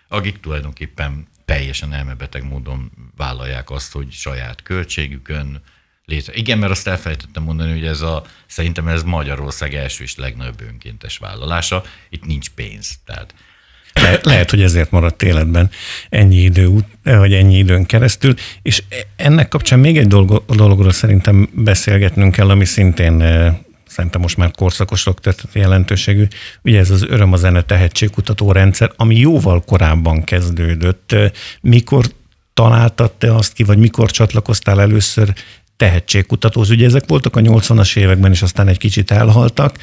akik 0.08 0.40
tulajdonképpen 0.40 1.26
teljesen 1.44 1.92
elmebeteg 1.92 2.44
módon 2.44 2.90
vállalják 3.16 3.70
azt, 3.70 3.92
hogy 3.92 4.12
saját 4.12 4.62
költségükön 4.62 5.62
létre. 6.04 6.32
Igen, 6.34 6.58
mert 6.58 6.72
azt 6.72 6.86
elfelejtettem 6.86 7.42
mondani, 7.42 7.72
hogy 7.72 7.86
ez 7.86 8.00
a, 8.00 8.24
szerintem 8.46 8.88
ez 8.88 9.02
Magyarország 9.02 9.74
első 9.74 10.04
és 10.04 10.16
legnagyobb 10.16 10.60
önkéntes 10.60 11.18
vállalása. 11.18 11.84
Itt 12.08 12.24
nincs 12.26 12.50
pénz. 12.50 12.98
Tehát 13.04 13.34
Le, 14.00 14.18
lehet, 14.22 14.50
hogy 14.50 14.62
ezért 14.62 14.90
maradt 14.90 15.22
életben 15.22 15.70
ennyi 16.08 16.36
idő, 16.36 16.70
vagy 17.02 17.32
ennyi 17.32 17.56
időn 17.56 17.86
keresztül, 17.86 18.34
és 18.62 18.82
ennek 19.16 19.48
kapcsán 19.48 19.78
még 19.78 19.98
egy 19.98 20.06
dolog, 20.06 20.44
dologról 20.46 20.92
szerintem 20.92 21.48
beszélgetnünk 21.52 22.32
kell, 22.32 22.50
ami 22.50 22.64
szintén 22.64 23.22
szerintem 23.86 24.20
most 24.20 24.36
már 24.36 24.50
korszakos 24.50 25.04
rockterületi 25.04 25.58
jelentőségű, 25.58 26.26
ugye 26.62 26.78
ez 26.78 26.90
az 26.90 27.02
Öröm 27.08 27.32
a 27.32 27.36
zene 27.36 27.62
tehetségkutató 27.62 28.52
rendszer, 28.52 28.92
ami 28.96 29.16
jóval 29.16 29.64
korábban 29.64 30.24
kezdődött. 30.24 31.16
Mikor 31.60 32.06
találtad 32.54 33.12
te 33.12 33.34
azt 33.34 33.52
ki, 33.52 33.62
vagy 33.62 33.78
mikor 33.78 34.10
csatlakoztál 34.10 34.80
először 34.80 35.32
tehetségkutatóz? 35.76 36.70
Ugye 36.70 36.86
ezek 36.86 37.04
voltak 37.06 37.36
a 37.36 37.40
80-as 37.40 37.96
években, 37.96 38.32
és 38.32 38.42
aztán 38.42 38.68
egy 38.68 38.78
kicsit 38.78 39.10
elhaltak, 39.10 39.76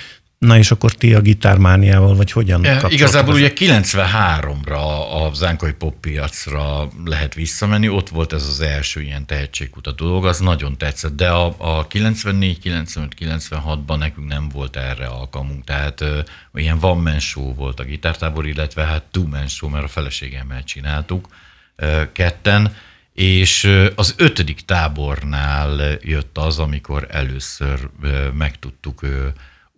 Na 0.46 0.58
és 0.58 0.72
akkor 0.72 0.92
ti 0.92 1.14
a 1.14 1.22
gitármániával, 1.22 2.16
vagy 2.16 2.32
hogyan 2.32 2.66
e, 2.66 2.82
Igazából 2.88 3.34
ugye 3.34 3.52
93-ra 3.56 5.28
a 5.28 5.34
Zánkai 5.34 5.72
pop 5.72 6.00
piacra 6.00 6.90
lehet 7.06 7.34
visszamenni, 7.34 7.90
ott 7.90 8.10
volt 8.10 8.34
ez 8.34 8.48
az 8.48 8.60
első 8.60 9.02
ilyen 9.02 9.26
tehetségkutató 9.26 10.06
dolog, 10.06 10.26
az 10.26 10.40
nagyon 10.40 10.78
tetszett, 10.78 11.16
de 11.16 11.30
a, 11.30 11.56
a 11.58 11.88
94, 11.88 12.60
95, 12.60 13.14
96-ban 13.20 13.98
nekünk 13.98 14.28
nem 14.28 14.50
volt 14.50 14.76
erre 14.76 15.06
alkalmunk, 15.06 15.64
tehát 15.64 16.02
ö, 16.02 16.20
ilyen 16.54 16.80
van 16.80 17.20
show 17.20 17.54
volt 17.54 17.80
a 17.80 17.84
gitártábor, 17.84 18.48
illetve 18.48 18.84
hát 18.84 19.04
two 19.12 19.28
show, 19.48 19.70
mert 19.70 19.84
a 19.84 19.88
feleségemmel 19.88 20.64
csináltuk 20.64 21.28
ö, 21.76 22.02
ketten, 22.12 22.76
és 23.14 23.82
az 23.96 24.14
ötödik 24.18 24.62
tábornál 24.62 25.98
jött 26.02 26.38
az, 26.38 26.60
amikor 26.60 27.08
először 27.12 27.90
meg 28.34 28.60
tudtuk 28.60 29.02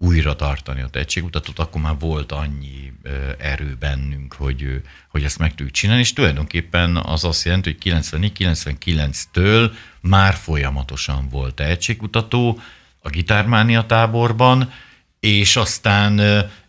újra 0.04 0.36
tartani 0.36 0.82
a 0.82 0.88
tehetségkutatót, 0.88 1.60
akkor 1.60 1.82
már 1.82 1.96
volt 2.00 2.32
annyi 2.32 2.94
erő 3.38 3.76
bennünk, 3.80 4.34
hogy, 4.34 4.82
hogy 5.10 5.24
ezt 5.24 5.38
meg 5.38 5.50
tudjuk 5.50 5.72
csinálni, 5.72 6.02
és 6.02 6.14
tulajdonképpen 6.14 6.96
az 6.96 7.24
azt 7.24 7.46
jelenti, 7.46 7.78
hogy 7.82 7.94
94-99-től 7.94 9.72
már 10.02 10.34
folyamatosan 10.34 11.30
volt 11.30 11.56
tehetségkutató 11.56 12.60
a 13.00 13.10
gitármánia 13.10 13.86
táborban, 13.86 14.72
és 15.20 15.56
aztán 15.56 16.22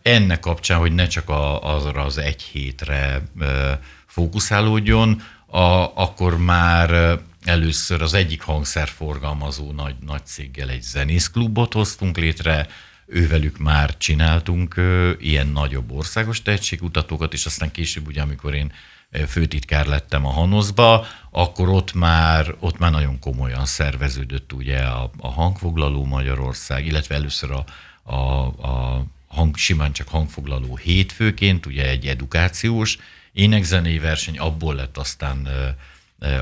ennek 0.03 0.41
kapcsán, 0.41 0.79
hogy 0.79 0.93
ne 0.93 1.07
csak 1.07 1.29
a, 1.29 1.75
azra 1.75 2.05
az 2.05 2.19
egy 2.19 2.43
hétre 2.43 3.23
fókuszálódjon, 4.07 5.23
a, 5.47 5.59
akkor 5.95 6.39
már 6.39 7.19
először 7.45 8.03
az 8.03 8.15
egyik 8.15 8.43
hangszerforgalmazó 8.43 9.73
nagy, 9.73 9.95
nagy 10.07 10.27
céggel 10.27 10.69
egy 10.69 10.83
zenészklubot 10.83 11.73
hoztunk 11.73 12.17
létre, 12.17 12.67
ővelük 13.07 13.59
már 13.59 13.97
csináltunk 13.97 14.75
ilyen 15.19 15.47
nagyobb 15.47 15.93
országos 15.93 16.43
tehetségkutatókat, 16.43 17.33
és 17.33 17.47
aztán 17.47 17.71
később, 17.71 18.07
ugye, 18.07 18.23
amikor 18.23 18.55
én 18.55 18.73
főtitkár 19.27 19.87
lettem 19.87 20.27
a 20.27 20.31
Hanoszba, 20.31 21.07
akkor 21.31 21.69
ott 21.69 21.95
már, 21.95 22.55
ott 22.61 22.79
már 22.79 22.91
nagyon 22.91 23.19
komolyan 23.19 23.67
szerveződött 23.67 24.53
ugye 24.53 24.79
a, 24.79 25.11
a 25.19 25.29
hangfoglaló 25.29 26.05
Magyarország, 26.05 26.87
illetve 26.87 27.15
először 27.15 27.51
a, 27.51 27.65
a, 28.15 28.47
a 28.47 29.05
hang, 29.27 29.57
simán 29.57 29.93
csak 29.93 30.09
hangfoglaló 30.09 30.77
hétfőként, 30.77 31.67
ugye 31.67 31.89
egy 31.89 32.07
edukációs 32.07 32.99
énekzenei 33.33 33.99
verseny, 33.99 34.39
abból 34.39 34.75
lett 34.75 34.97
aztán 34.97 35.49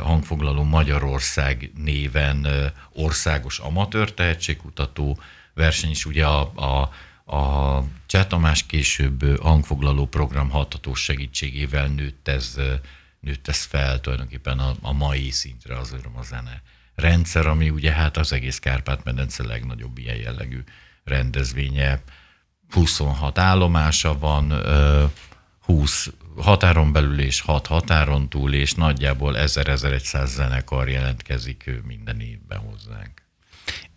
hangfoglaló 0.03 0.63
Magyarország 0.63 1.71
néven 1.77 2.47
országos 2.93 3.59
amatőr 3.59 4.13
tehetségkutató 4.13 5.19
verseny 5.55 5.91
is, 5.91 6.07
ugye 6.07 6.27
a, 6.27 6.53
a, 6.55 6.91
a 7.37 7.85
Cseh 8.07 8.25
Tamás 8.25 8.67
később 8.67 9.41
hangfoglaló 9.41 10.07
program 10.07 10.51
hathatós 10.51 11.03
segítségével 11.03 11.87
nőtt 11.87 12.29
ez, 12.29 12.59
nőtt 13.21 13.49
ez 13.49 13.63
fel 13.63 14.01
tulajdonképpen 14.01 14.59
a, 14.59 14.75
a 14.81 14.93
mai 14.93 15.31
szintre 15.31 15.79
az 15.79 15.95
zene 16.23 16.63
rendszer, 16.95 17.47
ami 17.47 17.71
ugye 17.71 17.93
hát 17.93 18.17
az 18.17 18.33
egész 18.33 18.59
Kárpát-medence 18.59 19.43
legnagyobb 19.43 19.99
ilyen 19.99 20.17
jellegű 20.17 20.65
rendezvénye. 21.05 22.03
26 22.71 23.39
állomása 23.39 24.19
van, 24.19 24.63
20 25.61 26.11
határon 26.37 26.93
belül 26.93 27.21
és 27.21 27.41
6 27.41 27.67
határon 27.67 28.29
túl, 28.29 28.55
és 28.55 28.75
nagyjából 28.75 29.35
1000-1100 29.37 30.27
zenekar 30.27 30.89
jelentkezik 30.89 31.71
minden 31.85 32.21
évben 32.21 32.59
hozzánk. 32.59 33.22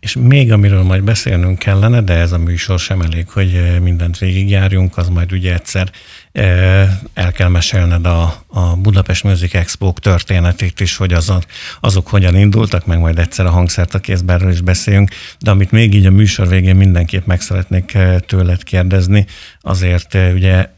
És 0.06 0.16
még 0.20 0.52
amiről 0.52 0.82
majd 0.82 1.02
beszélnünk 1.02 1.58
kellene, 1.58 2.00
de 2.00 2.12
ez 2.12 2.32
a 2.32 2.38
műsor 2.38 2.78
sem 2.78 3.00
elég, 3.00 3.28
hogy 3.28 3.54
eh, 3.54 3.78
mindent 3.78 4.18
végigjárjunk, 4.18 4.96
az 4.96 5.08
majd 5.08 5.32
ugye 5.32 5.54
egyszer 5.54 5.90
eh, 6.32 6.88
el 7.14 7.32
kell 7.32 7.48
mesélned 7.48 8.06
a, 8.06 8.44
a 8.46 8.76
Budapest 8.76 9.24
Music 9.24 9.54
expo 9.54 9.92
történetét 9.92 10.80
is, 10.80 10.96
hogy 10.96 11.12
azok, 11.12 11.42
azok 11.80 12.08
hogyan 12.08 12.36
indultak, 12.36 12.86
meg 12.86 12.98
majd 12.98 13.18
egyszer 13.18 13.46
a 13.46 13.50
hangszert 13.50 13.94
a 13.94 13.98
kézberről 13.98 14.50
is 14.50 14.60
beszéljünk, 14.60 15.10
de 15.38 15.50
amit 15.50 15.70
még 15.70 15.94
így 15.94 16.06
a 16.06 16.10
műsor 16.10 16.48
végén 16.48 16.76
mindenképp 16.76 17.26
meg 17.26 17.40
szeretnék 17.40 17.94
eh, 17.94 18.18
tőled 18.26 18.62
kérdezni, 18.62 19.26
azért 19.60 20.14
ugye 20.34 20.68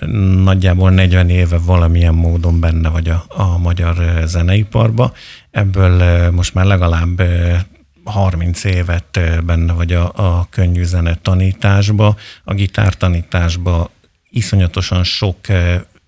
nagyjából 0.43 0.91
40 0.91 1.29
éve 1.29 1.59
valamilyen 1.59 2.14
módon 2.14 2.61
benne 2.61 2.89
vagy 2.89 3.09
a, 3.09 3.24
a 3.29 3.59
magyar 3.59 4.22
zeneiparba, 4.24 5.12
ebből 5.51 6.31
most 6.31 6.55
már 6.55 6.64
legalább 6.64 7.22
30 8.11 8.64
évet 8.64 9.20
benne 9.44 9.72
vagy 9.72 9.92
a, 9.92 10.12
a 10.14 10.46
könnyű 10.50 10.84
zene 10.84 11.14
tanításba, 11.14 12.16
a 12.44 12.54
gitár 12.54 12.94
tanításba 12.94 13.90
iszonyatosan 14.30 15.04
sok 15.04 15.36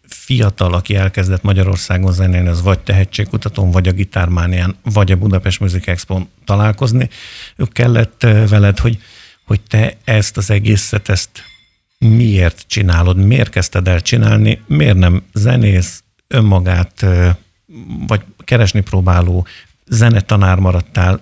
fiatal, 0.09 0.74
aki 0.74 0.94
elkezdett 0.94 1.42
Magyarországon 1.42 2.12
zenélni, 2.12 2.48
az 2.48 2.62
vagy 2.62 2.78
tehetségkutatón, 2.78 3.70
vagy 3.70 3.88
a 3.88 3.92
gitármánián, 3.92 4.76
vagy 4.82 5.12
a 5.12 5.16
Budapest 5.16 5.61
Music 5.61 5.88
expo 5.88 6.20
találkozni. 6.44 7.09
Ők 7.57 7.72
kellett 7.72 8.20
veled, 8.48 8.78
hogy, 8.78 8.98
hogy 9.44 9.61
te 9.61 9.96
ezt 10.05 10.36
az 10.36 10.51
egészet, 10.51 11.09
ezt 11.09 11.30
miért 11.98 12.64
csinálod, 12.66 13.16
miért 13.16 13.51
kezdted 13.51 13.88
el 13.88 14.01
csinálni, 14.01 14.62
miért 14.66 14.96
nem 14.96 15.22
zenész, 15.32 16.03
önmagát, 16.28 17.07
vagy 18.07 18.20
keresni 18.44 18.80
próbáló 18.80 19.46
zenetanár 19.86 20.59
maradtál, 20.59 21.20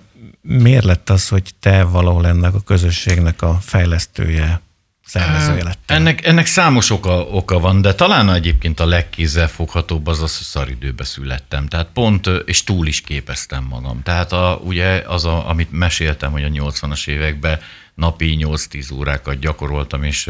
miért 0.49 0.83
lett 0.83 1.09
az, 1.09 1.27
hogy 1.27 1.53
te 1.59 1.83
valahol 1.83 2.27
ennek 2.27 2.53
a 2.53 2.61
közösségnek 2.61 3.41
a 3.41 3.57
fejlesztője, 3.61 4.61
szervezője 5.05 5.63
lettél? 5.63 5.95
Ennek, 5.95 6.25
ennek 6.25 6.45
számos 6.45 6.89
oka, 6.89 7.21
oka 7.21 7.59
van, 7.59 7.81
de 7.81 7.95
talán 7.95 8.33
egyébként 8.33 8.79
a 8.79 8.85
legkézzelfoghatóbb 8.85 10.07
az 10.07 10.21
az, 10.21 10.37
hogy 10.37 10.45
szaridőbe 10.45 11.03
születtem. 11.03 11.67
Tehát 11.67 11.87
pont, 11.93 12.27
és 12.45 12.63
túl 12.63 12.87
is 12.87 13.01
képeztem 13.01 13.63
magam. 13.63 14.03
Tehát 14.03 14.31
a, 14.31 14.59
ugye 14.63 15.03
az, 15.07 15.25
a, 15.25 15.49
amit 15.49 15.71
meséltem, 15.71 16.31
hogy 16.31 16.43
a 16.43 16.47
80-as 16.47 17.07
években 17.07 17.59
napi 17.95 18.37
8-10 18.41 18.93
órákat 18.93 19.39
gyakoroltam, 19.39 20.03
és, 20.03 20.29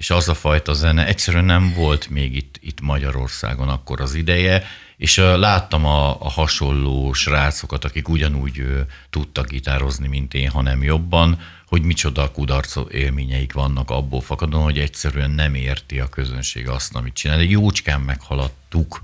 és 0.00 0.10
az 0.10 0.28
a 0.28 0.34
fajta 0.34 0.72
zene 0.72 1.06
egyszerűen 1.06 1.44
nem 1.44 1.72
volt 1.74 2.08
még 2.08 2.36
itt, 2.36 2.58
itt 2.60 2.80
Magyarországon 2.80 3.68
akkor 3.68 4.00
az 4.00 4.14
ideje, 4.14 4.62
és 4.96 5.16
láttam 5.16 5.84
a, 5.86 6.08
a 6.08 6.30
hasonló 6.30 7.12
srácokat, 7.12 7.84
akik 7.84 8.08
ugyanúgy 8.08 8.62
tudtak 9.10 9.48
gitározni, 9.48 10.08
mint 10.08 10.34
én, 10.34 10.48
hanem 10.48 10.82
jobban, 10.82 11.38
hogy 11.66 11.82
micsoda 11.82 12.30
kudarc 12.30 12.76
élményeik 12.90 13.52
vannak 13.52 13.90
abból 13.90 14.20
fakadóan, 14.20 14.64
hogy 14.64 14.78
egyszerűen 14.78 15.30
nem 15.30 15.54
érti 15.54 16.00
a 16.00 16.08
közönség 16.08 16.68
azt, 16.68 16.94
amit 16.94 17.14
csinál. 17.14 17.36
De 17.36 17.44
jócskán 17.44 18.00
meghaladtuk, 18.00 19.00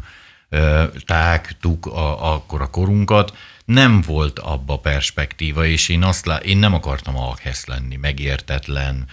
tágtuk 1.07 1.87
a, 1.87 2.35
akkor 2.35 2.61
a 2.61 2.71
korunkat, 2.71 3.37
nem 3.65 4.01
volt 4.01 4.39
abba 4.39 4.79
perspektíva, 4.79 5.67
és 5.67 5.89
én, 5.89 6.03
azt 6.03 6.27
lá, 6.27 6.37
én 6.37 6.57
nem 6.57 6.75
akartam 6.75 7.17
alkesz 7.17 7.67
lenni, 7.67 7.97
megértetlen, 7.97 9.07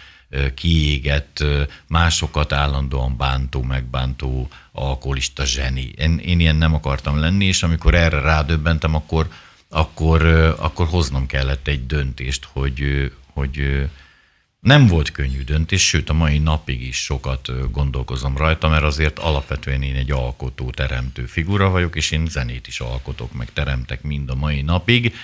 kiégett, 0.56 1.44
másokat 1.88 2.54
állandóan 2.54 3.18
bántó, 3.18 3.62
megbántó, 3.62 4.48
alkoholista 4.72 5.46
zseni. 5.46 5.92
Én, 5.98 6.18
én 6.18 6.40
ilyen 6.40 6.56
nem 6.56 6.74
akartam 6.74 7.20
lenni, 7.20 7.46
és 7.46 7.64
amikor 7.64 7.96
erre 7.96 8.20
rádöbbentem, 8.20 8.96
akkor, 8.96 9.28
akkor, 9.70 10.26
akkor 10.60 10.88
hoznom 10.88 11.26
kellett 11.26 11.68
egy 11.68 11.86
döntést, 11.86 12.48
hogy, 12.52 13.12
hogy 13.34 13.88
nem 14.60 14.88
volt 14.88 15.12
könnyű 15.12 15.44
döntés, 15.44 15.88
sőt 15.88 16.10
a 16.10 16.14
mai 16.14 16.38
napig 16.38 16.82
is 16.82 17.04
sokat 17.04 17.72
gondolkozom 17.72 18.38
rajta, 18.38 18.70
mert 18.70 18.84
azért 18.84 19.20
alapvetően 19.20 19.82
én 19.82 19.96
egy 19.96 20.12
alkotó, 20.12 20.70
teremtő 20.70 21.26
figura 21.26 21.70
vagyok, 21.70 21.96
és 21.96 22.12
én 22.12 22.26
zenét 22.28 22.68
is 22.68 22.80
alkotok, 22.80 23.34
meg 23.34 23.50
teremtek 23.54 24.02
mind 24.04 24.30
a 24.30 24.36
mai 24.36 24.62
napig, 24.62 25.16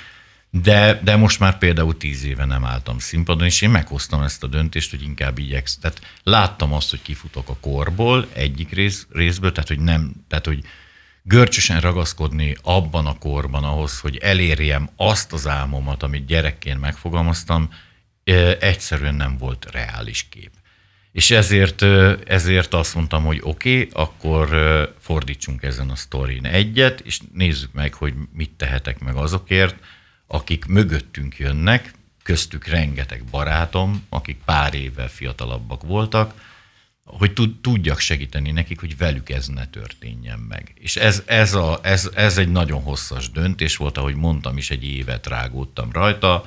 de, 0.51 0.99
de 1.03 1.15
most 1.15 1.39
már 1.39 1.57
például 1.57 1.97
tíz 1.97 2.23
éve 2.23 2.45
nem 2.45 2.65
álltam 2.65 2.99
színpadon, 2.99 3.45
és 3.45 3.61
én 3.61 3.69
meghoztam 3.69 4.21
ezt 4.21 4.43
a 4.43 4.47
döntést, 4.47 4.89
hogy 4.89 5.01
inkább 5.01 5.37
igyeksz. 5.37 5.77
Tehát 5.77 6.01
láttam 6.23 6.73
azt, 6.73 6.89
hogy 6.89 7.01
kifutok 7.01 7.49
a 7.49 7.57
korból 7.61 8.27
egyik 8.33 8.71
rész, 8.71 9.07
részből, 9.11 9.51
tehát 9.51 9.67
hogy 9.67 9.79
nem, 9.79 10.11
tehát 10.27 10.45
hogy 10.45 10.63
görcsösen 11.23 11.81
ragaszkodni 11.81 12.55
abban 12.61 13.05
a 13.05 13.17
korban 13.17 13.63
ahhoz, 13.63 13.99
hogy 13.99 14.17
elérjem 14.17 14.89
azt 14.95 15.33
az 15.33 15.47
álmomat, 15.47 16.03
amit 16.03 16.25
gyerekként 16.25 16.79
megfogalmaztam, 16.79 17.69
egyszerűen 18.59 19.15
nem 19.15 19.37
volt 19.37 19.67
reális 19.71 20.27
kép. 20.29 20.51
És 21.11 21.31
ezért, 21.31 21.81
ezért 22.27 22.73
azt 22.73 22.95
mondtam, 22.95 23.23
hogy 23.25 23.39
oké, 23.43 23.75
okay, 23.75 23.89
akkor 23.93 24.49
fordítsunk 24.99 25.63
ezen 25.63 25.89
a 25.89 25.95
sztorin 25.95 26.45
egyet, 26.45 26.99
és 26.99 27.19
nézzük 27.33 27.73
meg, 27.73 27.93
hogy 27.93 28.13
mit 28.33 28.51
tehetek 28.51 28.99
meg 28.99 29.15
azokért, 29.15 29.75
akik 30.31 30.65
mögöttünk 30.65 31.37
jönnek, 31.37 31.93
köztük 32.23 32.65
rengeteg 32.65 33.23
barátom, 33.23 34.05
akik 34.09 34.37
pár 34.45 34.73
évvel 34.73 35.09
fiatalabbak 35.09 35.83
voltak, 35.83 36.33
hogy 37.03 37.33
tudjak 37.61 37.99
segíteni 37.99 38.51
nekik, 38.51 38.79
hogy 38.79 38.97
velük 38.97 39.29
ez 39.29 39.47
ne 39.47 39.67
történjen 39.67 40.39
meg. 40.39 40.73
És 40.75 40.95
ez, 40.95 41.23
ez, 41.25 41.53
a, 41.53 41.79
ez, 41.81 42.09
ez 42.15 42.37
egy 42.37 42.51
nagyon 42.51 42.81
hosszas 42.81 43.31
döntés 43.31 43.77
volt, 43.77 43.97
ahogy 43.97 44.15
mondtam 44.15 44.57
is, 44.57 44.69
egy 44.69 44.83
évet 44.83 45.27
rágódtam 45.27 45.91
rajta, 45.91 46.45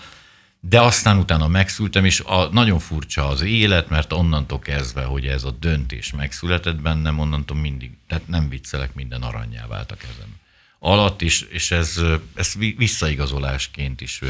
de 0.61 0.81
aztán 0.81 1.19
utána 1.19 1.49
megszültem, 1.49 2.05
és 2.05 2.21
a, 2.21 2.49
nagyon 2.53 2.79
furcsa 2.79 3.29
az 3.29 3.41
élet, 3.41 3.89
mert 3.89 4.13
onnantól 4.13 4.59
kezdve, 4.59 5.05
hogy 5.05 5.27
ez 5.27 5.45
a 5.45 5.51
döntés 5.51 6.13
megszületett 6.13 6.81
bennem, 6.81 7.19
onnantól 7.19 7.57
mindig, 7.57 7.97
tehát 8.07 8.29
nem 8.29 8.49
viccelek, 8.49 8.95
minden 8.95 9.23
aranyjá 9.23 9.67
vált 9.67 9.93
a 9.93 9.97
kezem 9.97 10.41
alatt 10.85 11.23
is, 11.23 11.41
és 11.41 11.71
ez, 11.71 12.01
ez 12.35 12.55
visszaigazolásként 12.77 14.01
is 14.01 14.21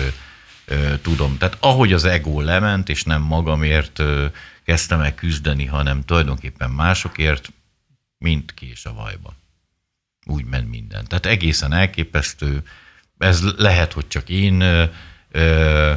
tudom. 1.03 1.38
Tehát 1.38 1.57
ahogy 1.61 1.92
az 1.92 2.05
ego 2.05 2.40
lement, 2.40 2.88
és 2.88 3.03
nem 3.03 3.22
magamért 3.22 4.03
kezdtem 4.64 5.00
el 5.00 5.14
küzdeni, 5.14 5.64
hanem 5.64 6.05
tulajdonképpen 6.05 6.70
másokért, 6.70 7.53
mint 8.18 8.55
ki 8.55 8.70
és 8.70 8.84
a 8.84 8.92
vajba. 8.92 9.34
Úgy 10.26 10.44
ment 10.44 10.68
minden. 10.68 11.05
Tehát 11.05 11.26
egészen 11.26 11.72
elképesztő, 11.72 12.62
ez 13.18 13.42
lehet, 13.57 13.92
hogy 13.92 14.09
csak 14.09 14.28
én 14.28 14.61
ö, 14.61 14.84
ö, 15.30 15.92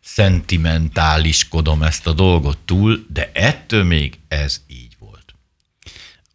szentimentáliskodom 0.00 1.82
ezt 1.82 2.06
a 2.06 2.12
dolgot 2.12 2.58
túl, 2.58 3.06
de 3.12 3.30
ettől 3.32 3.84
még 3.84 4.18
ez 4.28 4.62
így. 4.66 4.87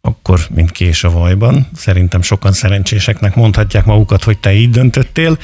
Akkor, 0.06 0.40
mint 0.54 0.70
kés 0.70 1.04
a 1.04 1.10
vajban, 1.10 1.68
szerintem 1.74 2.22
sokan 2.22 2.52
szerencséseknek 2.52 3.34
mondhatják 3.34 3.84
magukat, 3.84 4.24
hogy 4.24 4.38
te 4.38 4.52
így 4.52 4.70
döntöttél. 4.70 5.38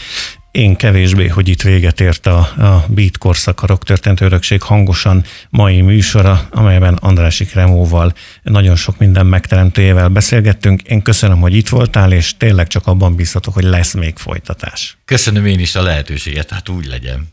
Én 0.50 0.76
kevésbé, 0.76 1.26
hogy 1.26 1.48
itt 1.48 1.62
véget 1.62 2.00
ért 2.00 2.26
a, 2.26 2.38
a 2.38 2.84
Beat 2.88 3.18
korszak, 3.18 3.62
a 3.62 3.66
Rock 3.66 3.84
Történt 3.84 4.20
Örökség 4.20 4.62
hangosan 4.62 5.24
mai 5.50 5.80
műsora, 5.80 6.48
amelyben 6.50 6.94
Andrási 6.94 7.44
Kremóval 7.44 8.12
nagyon 8.42 8.76
sok 8.76 8.98
minden 8.98 9.26
megteremtőjével 9.26 10.08
beszélgettünk. 10.08 10.82
Én 10.82 11.02
köszönöm, 11.02 11.40
hogy 11.40 11.54
itt 11.54 11.68
voltál, 11.68 12.12
és 12.12 12.36
tényleg 12.36 12.66
csak 12.66 12.86
abban 12.86 13.14
bízhatok, 13.14 13.54
hogy 13.54 13.64
lesz 13.64 13.92
még 13.92 14.16
folytatás. 14.16 14.98
Köszönöm 15.04 15.46
én 15.46 15.58
is 15.58 15.74
a 15.74 15.82
lehetőséget, 15.82 16.50
hát 16.50 16.68
úgy 16.68 16.86
legyen. 16.86 17.28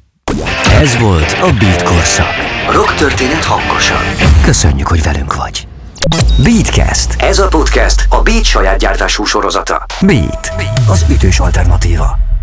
Ez 0.81 0.97
volt 0.97 1.31
a 1.31 1.53
Beat 1.59 1.83
korszak. 1.83 2.33
Rock 2.71 2.95
történet 2.95 3.43
hangosan. 3.43 4.03
Köszönjük, 4.41 4.87
hogy 4.87 5.03
velünk 5.03 5.35
vagy. 5.35 5.67
Beatcast. 6.43 7.21
Ez 7.21 7.39
a 7.39 7.47
podcast 7.47 8.05
a 8.09 8.21
Beat 8.21 8.43
saját 8.43 8.77
gyártású 8.77 9.23
sorozata. 9.23 9.85
Beat, 10.01 10.51
az 10.89 11.05
ütős 11.09 11.39
alternatíva. 11.39 12.36